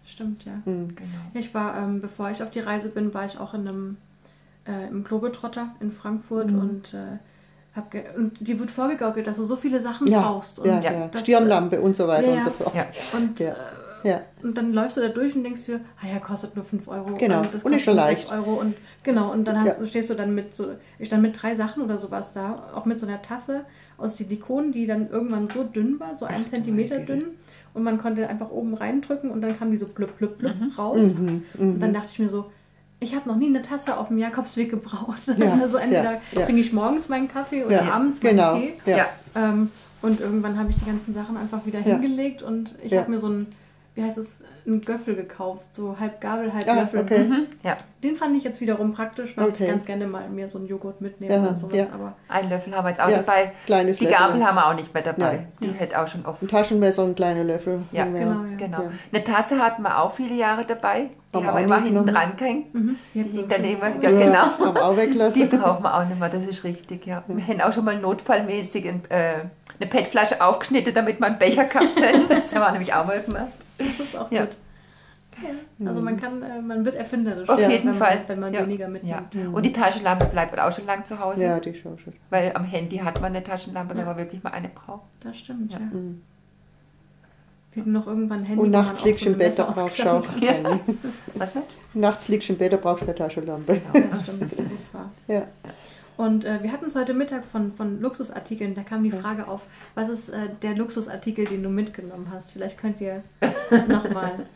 Stimmt, 0.06 0.46
ja. 0.46 0.54
Mhm. 0.66 0.96
Genau. 0.96 1.10
Ja, 1.34 1.40
Ich 1.40 1.54
war, 1.54 1.78
ähm, 1.78 2.02
bevor 2.02 2.32
ich 2.32 2.42
auf 2.42 2.50
die 2.52 2.60
Reise 2.62 2.90
bin, 2.90 3.14
war 3.14 3.26
ich 3.26 3.38
auch 3.40 3.54
in 3.54 3.68
einem 3.68 3.98
äh, 4.68 4.88
im 4.90 5.04
Globetrotter 5.04 5.70
in 5.80 5.92
Frankfurt 5.92 6.48
Mhm. 6.52 6.60
und 6.60 6.94
äh, 6.94 7.18
und 8.18 8.40
dir 8.48 8.60
wird 8.60 8.72
vorgegaukelt, 8.72 9.28
dass 9.28 9.38
du 9.38 9.44
so 9.46 9.56
viele 9.56 9.80
Sachen 9.80 10.08
Ja, 10.08 10.22
brauchst. 10.24 10.58
Und, 10.58 10.66
ja, 10.66 10.80
ja, 10.82 10.92
ja. 10.94 11.08
das, 11.12 11.22
Stirnlampe 11.22 11.80
und 11.80 11.96
so 11.96 12.08
weiter 12.08 12.28
Ja, 12.28 12.38
und 12.38 12.44
so 12.44 12.50
ja. 12.50 12.52
fort. 12.64 12.76
Ja. 12.76 12.86
Und, 13.20 13.40
Ja. 13.40 13.50
äh, 13.52 13.54
Ja. 14.08 14.22
und 14.44 14.58
dann 14.58 14.74
läufst 14.74 14.98
du 14.98 15.02
da 15.02 15.10
durch 15.10 15.36
und 15.36 15.44
denkst 15.44 15.66
dir, 15.66 15.82
ah 16.02 16.08
ja, 16.12 16.20
kostet 16.20 16.56
nur 16.56 16.64
5 16.66 16.88
Euro. 16.88 17.16
Genau. 17.18 17.40
Und 17.42 17.54
das 17.54 17.64
Und 17.64 17.72
kostet 17.72 17.82
schon 17.82 17.96
nur 17.96 18.04
leicht. 18.06 18.28
6 18.28 18.32
Euro. 18.32 18.54
Und 18.54 18.76
genau, 19.04 19.32
und 19.32 19.46
dann 19.46 19.60
hast, 19.62 19.80
Ja. 19.80 19.86
stehst 19.86 20.10
du 20.10 20.14
dann 20.16 20.34
mit 20.36 20.56
so, 20.56 20.68
ich 21.00 21.08
stand 21.08 21.22
mit 21.22 21.42
drei 21.42 21.56
Sachen 21.56 21.84
oder 21.84 21.98
sowas 21.98 22.32
da, 22.34 22.70
auch 22.76 22.86
mit 22.86 23.00
so 23.00 23.06
einer 23.06 23.22
Tasse 23.22 23.62
aus 23.98 24.18
Silikon, 24.18 24.72
die 24.72 24.88
dann 24.88 25.10
irgendwann 25.10 25.50
so 25.50 25.64
dünn 25.64 26.00
war, 26.00 26.16
so 26.16 26.26
ein 26.26 26.44
du 26.46 26.50
Zentimeter 26.50 27.00
dünn. 27.00 27.24
Und 27.74 27.84
man 27.84 27.98
konnte 28.00 28.28
einfach 28.28 28.50
oben 28.50 28.74
reindrücken 28.74 29.30
und 29.30 29.42
dann 29.42 29.58
kam 29.60 29.72
die 29.72 29.78
so 29.78 29.86
blub, 29.88 30.18
blub, 30.18 30.38
blub 30.40 30.56
Mhm. 30.60 30.72
raus. 30.78 31.14
Mhm. 31.16 31.44
Und 31.58 31.80
dann 31.80 31.90
Mhm. 31.92 31.94
dachte 31.94 32.08
ich 32.12 32.20
mir 32.20 32.30
so, 32.30 32.46
ich 33.00 33.14
habe 33.16 33.30
noch 33.30 33.36
nie 33.36 33.48
eine 33.48 33.62
Tasse 33.62 33.96
auf 33.98 34.08
dem 34.08 34.18
Jakobsweg 34.18 34.70
gebraucht. 34.72 35.22
Ja, 35.38 35.54
also 35.62 35.78
entweder 35.78 36.14
ja, 36.14 36.20
ja. 36.36 36.46
trinke 36.46 36.62
ich 36.62 36.74
morgens 36.74 37.10
meinen 37.10 37.28
Kaffee 37.28 37.64
oder 37.66 37.84
Ja, 37.86 37.92
abends 37.94 38.24
meinen 38.24 38.38
genau. 38.38 38.54
Tee. 38.56 38.74
Ähm, 39.36 39.70
und 40.02 40.20
irgendwann 40.20 40.58
habe 40.58 40.70
ich 40.72 40.78
die 40.78 40.86
ganzen 40.86 41.14
Sachen 41.14 41.38
einfach 41.38 41.66
wieder 41.68 41.80
Ja. 41.80 41.98
hingelegt 41.98 42.42
und 42.42 42.74
ich 42.84 42.92
Ja. 42.94 43.02
habe 43.02 43.12
mir 43.12 43.20
so 43.20 43.28
einen, 43.28 43.48
wie 43.98 44.04
heißt 44.04 44.18
es, 44.20 44.42
einen 44.68 44.80
Göffel 44.82 45.16
gekauft, 45.16 45.66
so 45.74 45.98
halb 46.00 46.22
Gabel, 46.22 46.54
halb 46.54 46.68
Ah, 46.70 46.76
Löffel. 46.82 47.00
okay. 47.02 47.24
Mhm. 47.24 47.48
Ja, 47.64 47.78
Den 48.04 48.16
fand 48.16 48.36
ich 48.38 48.44
jetzt 48.44 48.62
wiederum 48.62 48.94
praktisch, 48.94 49.36
weil 49.36 49.46
Okay. 49.48 49.64
ich 49.64 49.70
ganz 49.72 49.86
gerne 49.86 50.06
mal 50.06 50.30
mir 50.30 50.48
so 50.48 50.60
einen 50.60 50.68
Joghurt 50.68 51.02
mitnehme 51.02 51.34
Ja, 51.34 51.40
und 51.50 51.58
sowas. 51.58 51.76
ja. 51.76 51.86
Aber 51.92 52.14
einen 52.30 52.50
Löffel 52.50 52.76
haben 52.76 52.86
wir 52.86 52.90
jetzt 52.92 53.02
auch 53.02 53.10
Ja, 53.10 53.18
dabei. 53.18 53.52
Kleines 53.66 53.98
Die 53.98 54.06
Löffel. 54.06 54.20
Gabel 54.20 54.46
haben 54.46 54.56
wir 54.56 54.68
auch 54.68 54.76
nicht 54.76 54.94
mehr 54.94 55.02
dabei. 55.02 55.18
Nein. 55.38 55.48
Die 55.62 55.68
Ja. 55.68 55.74
hätte 55.74 56.00
auch 56.00 56.08
schon 56.08 56.24
oft. 56.26 56.42
Ein 56.44 56.48
Taschenmesser 56.48 57.04
und 57.04 57.16
kleine 57.16 57.42
Löffel. 57.42 57.82
Ja, 57.92 58.06
wir. 58.06 58.20
genau, 58.20 58.44
ja. 58.44 58.56
Genau. 58.58 58.82
Ja. 58.84 58.90
Eine 59.12 59.24
Tasse 59.24 59.58
hatten 59.60 59.82
wir 59.82 60.00
auch 60.00 60.14
viele 60.14 60.36
Jahre 60.36 60.64
dabei. 60.64 61.10
Die 61.34 61.38
Haben 61.38 61.46
wir 61.48 61.54
wir 61.56 61.64
immer 61.64 61.76
hinten 61.78 61.90
genommen. 61.90 62.14
dran 62.14 62.32
gehängt. 62.38 62.74
mhm, 62.76 62.98
die 63.16 63.24
Die 63.24 63.38
liegt 63.38 63.52
dann 63.52 63.64
immer, 63.64 63.88
ja, 64.00 64.12
genau. 64.12 64.34
Haben 64.60 64.76
wir 64.76 64.86
auch 64.86 64.92
Die 64.94 64.98
weglassen. 64.98 65.50
brauchen 65.50 65.84
wir 65.84 65.96
auch 65.98 66.06
nicht 66.06 66.20
mehr, 66.20 66.30
das 66.30 66.46
ist 66.46 66.64
richtig, 66.64 67.06
ja. 67.08 67.24
Wir 67.28 67.44
hätten 67.44 67.62
auch 67.62 67.74
schon 67.74 67.84
mal 67.86 67.98
notfallmäßig 68.00 68.88
ein, 68.88 69.02
äh, 69.10 69.34
eine 69.80 69.90
PET-Flasche 69.90 70.40
aufgeschnitten, 70.42 70.94
damit 70.94 71.20
man 71.20 71.32
einen 71.32 71.40
Becher 71.40 71.66
gehabt 71.66 72.00
hätte. 72.00 72.20
Das 72.30 72.54
haben 72.54 72.62
wir 72.62 72.72
nämlich 72.72 72.94
auch 72.94 73.06
mal 73.06 73.20
gemacht. 73.22 73.48
Das 73.78 74.00
ist 74.08 74.16
auch 74.16 74.32
Ja. 74.32 74.46
gut. 74.46 74.56
Ja, 75.80 75.88
also 75.88 76.02
man 76.02 76.18
kann, 76.18 76.42
äh, 76.42 76.60
man 76.62 76.84
wird 76.84 76.96
erfinderisch, 76.96 77.48
Auf 77.48 77.60
wenn 77.60 77.70
jeden 77.70 77.86
man, 77.90 77.94
Fall. 77.94 78.22
wenn 78.26 78.40
man 78.40 78.52
Ja. 78.56 78.62
weniger 78.64 78.86
Ja. 78.86 78.92
mitnimmt. 78.92 79.36
Mhm. 79.36 79.54
Und 79.54 79.64
die 79.64 79.72
Taschenlampe 79.72 80.26
bleibt 80.26 80.58
auch 80.60 80.72
schon 80.72 80.88
lang 80.88 81.06
zu 81.06 81.20
Hause. 81.20 81.44
Ja, 81.44 81.60
die 81.60 81.76
schon 81.76 82.00
schon. 82.00 82.14
Weil 82.32 82.52
am 82.56 82.64
Handy 82.64 82.98
hat 82.98 83.22
man 83.22 83.36
eine 83.36 83.44
Taschenlampe, 83.44 83.94
wenn 83.94 84.00
Ja. 84.00 84.06
man 84.08 84.18
wirklich 84.18 84.42
mal 84.42 84.50
eine 84.50 84.70
braucht. 84.70 85.04
Das 85.20 85.38
stimmt, 85.38 85.72
ja. 85.72 85.78
Ja. 85.80 85.86
Mhm. 85.86 86.24
Wir 87.74 87.82
hatten 87.84 87.92
noch 87.92 88.08
irgendwann 88.08 88.40
ein 88.40 88.46
Handy, 88.46 88.64
Und 88.64 88.72
nachts 88.72 89.04
liegst 89.04 89.26
du 89.26 89.30
im 89.30 89.38
Bett, 89.38 89.60
da 89.60 89.66
brauchst 89.66 90.00
du 90.00 90.12
auch 90.12 90.26
keine. 90.40 90.80
Was 91.36 91.54
wird? 91.54 91.66
Nachts 91.94 92.28
liegst 92.28 92.50
du 92.50 92.54
im 92.54 92.58
Bett, 92.60 92.74
da 92.74 92.78
brauchst 92.78 93.04
du 93.04 93.08
eine 93.08 93.16
Taschenlampe. 93.16 93.80
kann. 93.94 94.10
Das 94.10 94.24
stimmt, 94.24 94.42
das 94.42 94.72
ist 94.72 94.92
wahr. 94.94 95.12
Ja. 95.28 95.44
Und 96.18 96.46
äh, 96.46 96.64
wir 96.64 96.72
hatten 96.72 96.88
es 96.88 96.96
heute 96.96 97.14
Mittag 97.14 97.46
von, 97.46 97.74
von 97.74 98.02
Luxusartikeln, 98.02 98.74
da 98.74 98.82
kam 98.82 99.04
die 99.04 99.12
Frage 99.12 99.48
auf, 99.48 99.68
was 99.94 100.10
ist 100.10 100.30
äh, 100.30 100.50
der 100.64 100.76
Luxusartikel, 100.76 101.46
den 101.46 101.62
du 101.62 101.70
mitgenommen 101.70 102.28
hast? 102.32 102.52
Vielleicht 102.52 102.80
könnt 102.80 103.00
ihr 103.00 103.24
nochmal. 103.88 104.48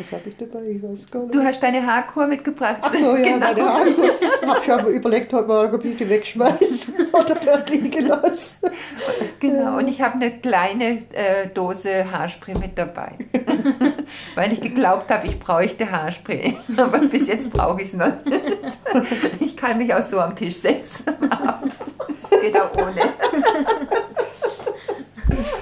Was 0.00 0.12
habe 0.12 0.30
ich 0.30 0.36
dabei? 0.38 0.64
Ich 0.64 0.82
weiß 0.82 1.10
gar 1.10 1.22
nicht. 1.24 1.34
Du 1.34 1.44
hast 1.44 1.62
deine 1.62 1.86
Haarkur 1.86 2.26
mitgebracht. 2.26 2.78
Ach 2.80 2.94
so, 2.94 3.16
ja, 3.16 3.34
genau. 3.34 3.38
meine 3.38 3.62
Haare. 3.62 3.94
Hab 4.46 4.64
schon 4.64 4.86
überlegt, 4.86 5.34
ob 5.34 5.46
wir 5.46 5.94
die 5.94 6.08
wegschmeißen 6.08 6.94
oder 7.12 7.34
dort 7.34 7.68
liegen 7.68 8.06
lassen. 8.06 8.70
Genau, 9.40 9.76
und 9.76 9.88
ich 9.88 10.00
habe 10.00 10.14
eine 10.14 10.38
kleine 10.38 11.00
äh, 11.12 11.48
Dose 11.52 12.10
Haarspray 12.10 12.54
mit 12.54 12.78
dabei. 12.78 13.12
Weil 14.34 14.54
ich 14.54 14.62
geglaubt 14.62 15.10
habe, 15.10 15.26
ich 15.26 15.38
bräuchte 15.38 15.90
Haarspray. 15.90 16.56
Aber 16.78 16.98
bis 17.00 17.28
jetzt 17.28 17.50
brauche 17.50 17.82
ich 17.82 17.88
es 17.88 17.94
noch 17.94 18.24
nicht. 18.24 18.78
Ich 19.40 19.54
kann 19.54 19.76
mich 19.76 19.92
auch 19.92 20.02
so 20.02 20.18
am 20.18 20.34
Tisch 20.34 20.56
setzen. 20.56 21.04
Das 21.10 22.40
geht 22.40 22.58
auch 22.58 22.72
ohne. 22.78 23.02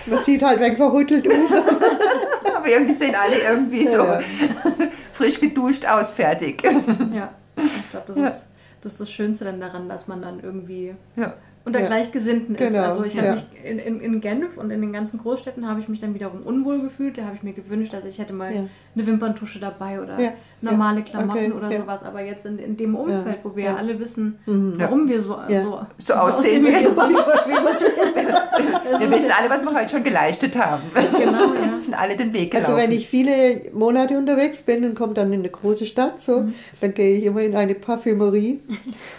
Man 0.06 0.18
sieht 0.18 0.42
halt 0.42 0.60
weg 0.60 0.76
verhuttelt 0.76 1.26
aus. 1.28 1.52
Aber 2.56 2.66
irgendwie 2.68 2.92
sehen 2.94 3.14
alle 3.14 3.36
irgendwie 3.40 3.86
so 3.86 3.98
Ja. 4.04 4.20
frisch 5.12 5.40
geduscht 5.40 5.86
aus, 5.86 6.10
fertig. 6.10 6.62
Ja, 6.62 7.30
ich 7.56 7.90
glaube, 7.90 8.06
das, 8.08 8.16
Ja. 8.16 8.26
ist, 8.28 8.46
das 8.82 8.92
ist 8.92 9.00
das 9.00 9.10
Schönste 9.10 9.44
dann 9.44 9.60
daran, 9.60 9.88
dass 9.88 10.06
man 10.08 10.22
dann 10.22 10.40
irgendwie 10.40 10.94
Ja. 11.16 11.34
Unter 11.68 11.80
Ja. 11.80 11.86
Gleichgesinnten 11.86 12.56
ist. 12.56 12.72
Genau, 12.72 12.82
Also 12.82 13.04
ich 13.04 13.16
habe 13.16 13.26
ja. 13.28 13.32
mich 13.34 13.44
in, 13.64 13.78
in, 13.78 14.00
in 14.00 14.20
Genf 14.20 14.56
und 14.56 14.70
in 14.70 14.80
den 14.80 14.92
ganzen 14.92 15.18
Großstädten 15.20 15.68
habe 15.68 15.78
ich 15.80 15.88
mich 15.88 16.00
dann 16.00 16.14
wiederum 16.14 16.42
unwohl 16.42 16.80
gefühlt. 16.82 17.16
Da 17.18 17.22
habe 17.22 17.36
ich 17.36 17.42
mir 17.44 17.52
gewünscht, 17.52 17.92
dass 17.92 18.04
ich 18.04 18.18
hätte 18.18 18.32
mal 18.32 18.52
Ja. 18.52 18.62
eine 18.96 19.06
Wimperntusche 19.06 19.60
dabei 19.60 20.00
oder 20.02 20.18
Ja, 20.20 20.32
normale 20.60 20.98
ja, 20.98 21.04
Klamotten 21.04 21.52
okay, 21.52 21.52
oder 21.52 21.70
ja. 21.70 21.80
sowas. 21.80 22.02
Aber 22.02 22.20
jetzt 22.24 22.44
in, 22.46 22.58
in 22.58 22.76
dem 22.76 22.96
Umfeld, 22.96 23.38
wo 23.44 23.54
wir 23.54 23.64
ja 23.64 23.76
alle 23.76 23.98
wissen, 24.00 24.38
Mhm. 24.46 24.74
warum 24.78 25.08
wir 25.08 25.22
so, 25.22 25.36
Ja. 25.48 25.62
so, 25.62 25.80
So 25.98 26.14
aussehen, 26.14 26.64
wie 26.66 26.70
wir 26.72 26.80
so- 26.82 26.96
wie 26.96 27.52
man 27.52 27.74
sieht. 27.76 29.00
Wir 29.00 29.10
wissen 29.10 29.30
alle, 29.30 29.48
was 29.50 29.62
wir 29.62 29.74
heute 29.74 29.90
schon 29.90 30.04
geleistet 30.04 30.56
haben. 30.58 30.82
Genau, 31.18 31.52
ja. 31.54 31.72
Wir 31.72 31.80
sind 31.80 31.94
alle 31.94 32.16
den 32.16 32.32
Weg 32.32 32.50
gelaufen. 32.52 32.72
Also 32.74 32.82
wenn 32.82 32.92
ich 32.92 33.08
viele 33.08 33.62
Monate 33.72 34.16
unterwegs 34.16 34.62
bin 34.62 34.84
und 34.84 34.94
komme 34.94 35.14
dann 35.14 35.32
in 35.32 35.40
eine 35.40 35.48
große 35.50 35.86
Stadt, 35.86 36.20
so, 36.20 36.40
Mhm. 36.40 36.54
dann 36.80 36.94
gehe 36.94 37.18
ich 37.18 37.24
immer 37.24 37.40
in 37.42 37.54
eine 37.56 37.74
Parfümerie 37.74 38.60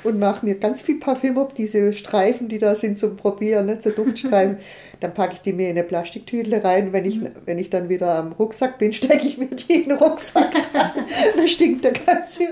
und 0.04 0.20
mache 0.20 0.46
mir 0.46 0.56
ganz 0.56 0.82
viel 0.82 1.00
Parfüm 1.00 1.38
auf 1.38 1.54
diese 1.54 1.94
Streifen, 1.94 2.39
die 2.48 2.60
da 2.60 2.76
sind 2.76 2.98
zum 3.00 3.18
Probieren, 3.18 3.66
ne, 3.66 3.80
zur 3.80 3.92
Duftstreifen. 3.92 4.58
dann 5.02 5.14
packe 5.14 5.34
ich 5.34 5.42
die 5.42 5.54
mir 5.54 5.70
in 5.70 5.78
eine 5.78 5.84
Plastiktüte 5.86 6.64
rein. 6.64 6.94
Wenn 6.94 7.06
ich, 7.06 7.18
Mhm. 7.18 7.32
wenn 7.46 7.58
ich 7.58 7.70
dann 7.70 7.90
wieder 7.90 8.16
am 8.16 8.32
Rucksack 8.34 8.78
bin, 8.78 8.94
stecke 9.00 9.28
ich 9.28 9.38
mir 9.38 9.48
die 9.48 9.84
in 9.84 9.90
den 9.90 9.98
Rucksack. 9.98 10.52
dann 11.36 11.48
stinkt 11.48 11.84
der 11.84 11.94
ganze. 11.94 12.44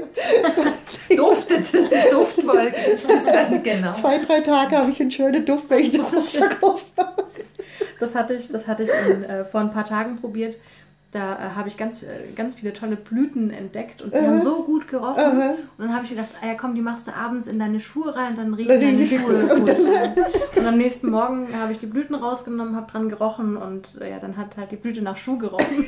duftet, 1.15 1.73
die 1.73 2.11
Duftwolke. 2.11 2.73
Das 2.93 3.03
ist 3.03 3.27
dann 3.27 3.63
genau. 3.63 3.91
Zwei, 3.93 4.17
drei 4.19 4.41
Tage 4.41 4.77
habe 4.77 4.91
ich 4.91 4.99
einen 4.99 5.11
schönen 5.11 5.45
Duft, 5.45 5.69
wenn 5.69 5.79
ich 5.79 5.91
den 5.91 6.01
Rucksack 6.01 6.57
aufmache. 6.61 7.23
Das 7.99 8.13
hatte 8.15 8.35
ich, 8.35 8.47
das 8.49 8.67
hatte 8.67 8.83
ich 8.83 8.89
in, 9.09 9.23
äh, 9.23 9.45
vor 9.45 9.61
ein 9.61 9.71
paar 9.71 9.85
Tagen 9.85 10.17
probiert. 10.17 10.55
Da 11.11 11.35
äh, 11.35 11.49
habe 11.55 11.69
ich 11.69 11.77
ganz, 11.77 12.03
äh, 12.03 12.33
ganz 12.35 12.55
viele 12.55 12.73
tolle 12.73 12.97
Blüten 12.97 13.49
entdeckt 13.49 14.01
und 14.01 14.13
die 14.13 14.17
haben 14.17 14.41
so 14.41 14.63
gut 14.63 14.89
gerochen. 14.89 15.17
Aha. 15.17 15.51
Und 15.77 15.85
dann 15.85 15.93
habe 15.95 16.03
ich 16.03 16.09
gedacht, 16.09 16.27
ah 16.41 16.47
ja 16.47 16.55
komm, 16.55 16.75
die 16.75 16.81
machst 16.81 17.07
du 17.07 17.15
abends 17.15 17.47
in 17.47 17.57
deine 17.59 17.79
Schuhe 17.79 18.13
rein 18.13 18.31
und 18.31 18.37
dann 18.39 18.53
riechen 18.53 18.81
deine 18.81 19.07
Schuhe 19.07 19.47
gut. 19.47 19.71
Und 20.57 20.65
am 20.65 20.77
nächsten 20.77 21.09
Morgen 21.09 21.47
habe 21.55 21.71
ich 21.71 21.79
die 21.79 21.85
Blüten 21.85 22.13
rausgenommen, 22.15 22.75
habe 22.75 22.91
dran 22.91 23.07
gerochen 23.07 23.55
und 23.55 23.87
äh, 24.01 24.09
ja, 24.09 24.19
dann 24.19 24.35
hat 24.35 24.57
halt 24.57 24.71
die 24.71 24.75
Blüte 24.75 25.01
nach 25.01 25.15
Schuh 25.15 25.37
gerochen. 25.37 25.87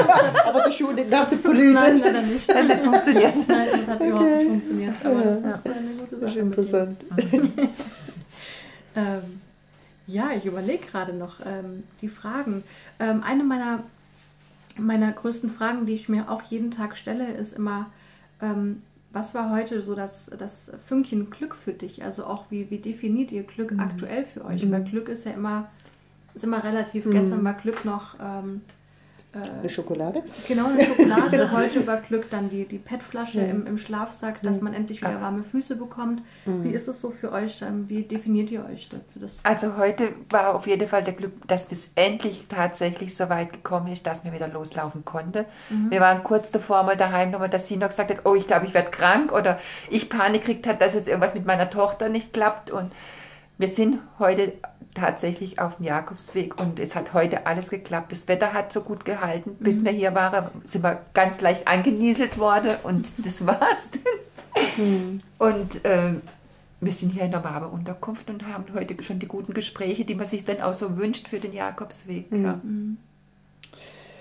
Aber 0.46 0.64
die 0.68 0.72
Schuhe 0.72 0.94
nach 0.94 1.26
der 1.26 1.38
Nein, 1.52 1.98
Blüte. 1.98 2.06
leider 2.06 2.22
nicht. 2.22 2.50
Funktioniert. 2.50 3.34
Nein, 3.48 3.68
das 3.72 3.86
hat 3.88 4.00
überhaupt 4.00 4.24
nicht 4.38 4.48
funktioniert. 4.48 4.94
Aber 5.04 5.14
Ja. 5.24 5.34
das 5.34 5.58
ist 5.58 5.66
eine 5.66 5.90
gute 5.98 6.20
Sache. 6.20 6.38
interessant. 6.38 7.04
Ähm, 8.96 9.40
ja, 10.06 10.30
ich 10.36 10.44
überlege 10.46 10.86
gerade 10.86 11.12
noch 11.12 11.40
ähm, 11.44 11.84
die 12.00 12.08
Fragen. 12.08 12.64
Ähm, 12.98 13.22
eine 13.22 13.44
meiner, 13.44 13.84
meiner 14.86 15.12
größten 15.12 15.50
Fragen, 15.50 15.86
die 15.86 15.94
ich 15.94 16.08
mir 16.08 16.30
auch 16.30 16.42
jeden 16.42 16.70
Tag 16.70 16.96
stelle, 16.96 17.32
ist 17.32 17.52
immer, 17.52 17.86
ähm, 18.40 18.82
was 19.12 19.34
war 19.34 19.50
heute 19.50 19.80
so 19.80 19.94
das, 19.94 20.30
das 20.38 20.70
Fünkchen 20.86 21.30
Glück 21.30 21.54
für 21.54 21.72
dich? 21.72 22.04
Also 22.04 22.24
auch, 22.24 22.46
wie, 22.50 22.70
wie 22.70 22.78
definiert 22.78 23.32
ihr 23.32 23.42
Glück 23.42 23.74
aktuell 23.78 24.24
für 24.24 24.44
euch? 24.44 24.64
Mhm. 24.64 24.72
Weil 24.72 24.84
Glück 24.84 25.08
ist 25.08 25.24
ja 25.24 25.32
immer, 25.32 25.68
ist 26.34 26.44
immer 26.44 26.62
relativ. 26.62 27.06
Mhm. 27.06 27.10
Gestern 27.12 27.44
war 27.44 27.54
Glück 27.54 27.84
noch... 27.84 28.16
Ähm, 28.20 28.62
Eine 29.32 29.64
äh, 29.64 29.68
Schokolade? 29.68 30.22
Genau, 30.48 30.66
eine 30.66 30.84
Schokolade. 30.84 31.50
Heute 31.56 31.86
war 31.86 31.98
Glück 31.98 32.28
dann 32.30 32.48
die, 32.48 32.64
die 32.64 32.78
PET-Flasche 32.78 33.40
Ja. 33.40 33.46
im, 33.46 33.66
im 33.66 33.78
Schlafsack, 33.78 34.42
dass 34.42 34.56
Ja. 34.56 34.62
man 34.62 34.74
endlich 34.74 35.00
wieder 35.02 35.20
warme 35.20 35.44
Füße 35.44 35.76
bekommt. 35.76 36.22
Mhm. 36.46 36.64
Wie 36.64 36.70
ist 36.70 36.88
es 36.88 37.00
so 37.00 37.10
für 37.10 37.30
euch? 37.30 37.62
Ähm, 37.62 37.88
Wie 37.88 38.02
definiert 38.02 38.50
ihr 38.50 38.64
euch 38.64 38.88
für 39.12 39.20
das? 39.20 39.38
Also 39.44 39.76
heute 39.76 40.08
war 40.30 40.54
auf 40.54 40.66
jeden 40.66 40.88
Fall 40.88 41.04
der 41.04 41.14
Glück, 41.14 41.32
dass 41.46 41.70
es 41.70 41.90
endlich 41.94 42.48
tatsächlich 42.48 43.16
so 43.16 43.28
weit 43.28 43.52
gekommen 43.52 43.88
ist, 43.92 44.06
dass 44.06 44.24
mir 44.24 44.32
wieder 44.32 44.48
loslaufen 44.48 45.04
konnte. 45.04 45.44
Mhm. 45.68 45.90
Wir 45.90 46.00
waren 46.00 46.24
kurz 46.24 46.50
davor 46.50 46.82
mal 46.82 46.96
daheim 46.96 47.30
nochmal, 47.30 47.48
dass 47.48 47.68
sie 47.68 47.76
noch 47.76 47.88
gesagt 47.88 48.10
hat, 48.10 48.18
oh, 48.24 48.34
ich 48.34 48.46
glaube, 48.48 48.66
ich 48.66 48.74
werde 48.74 48.90
krank 48.90 49.32
oder 49.32 49.60
ich 49.90 50.08
Panik 50.08 50.40
gekriegt 50.42 50.66
hat, 50.66 50.80
dass 50.82 50.94
jetzt 50.94 51.06
irgendwas 51.06 51.34
mit 51.34 51.46
meiner 51.46 51.70
Tochter 51.70 52.08
nicht 52.08 52.32
klappt. 52.32 52.70
Und 52.70 52.90
wir 53.60 53.68
sind 53.68 53.98
heute 54.18 54.54
tatsächlich 54.94 55.60
auf 55.60 55.76
dem 55.76 55.84
Jakobsweg 55.84 56.58
und 56.58 56.80
es 56.80 56.94
hat 56.94 57.12
heute 57.12 57.46
alles 57.46 57.68
geklappt. 57.68 58.10
Das 58.10 58.26
Wetter 58.26 58.54
hat 58.54 58.72
so 58.72 58.80
gut 58.80 59.04
gehalten. 59.04 59.56
Bis 59.60 59.84
wir 59.84 59.92
hier 59.92 60.14
waren, 60.14 60.46
sind 60.64 60.82
wir 60.82 61.02
ganz 61.12 61.42
leicht 61.42 61.68
angenieselt 61.68 62.38
worden 62.38 62.76
und 62.84 63.12
das 63.18 63.46
war's. 63.46 63.88
Und 65.38 65.80
ähm, 65.84 66.22
wir 66.80 66.92
sind 66.92 67.10
hier 67.10 67.24
in 67.24 67.32
der 67.32 67.44
warmen 67.44 67.70
Unterkunft 67.70 68.30
und 68.30 68.46
haben 68.46 68.64
heute 68.74 69.00
schon 69.02 69.18
die 69.18 69.28
guten 69.28 69.52
Gespräche, 69.52 70.06
die 70.06 70.14
man 70.14 70.24
sich 70.24 70.46
dann 70.46 70.62
auch 70.62 70.74
so 70.74 70.96
wünscht 70.96 71.28
für 71.28 71.38
den 71.38 71.52
Jakobsweg. 71.52 72.26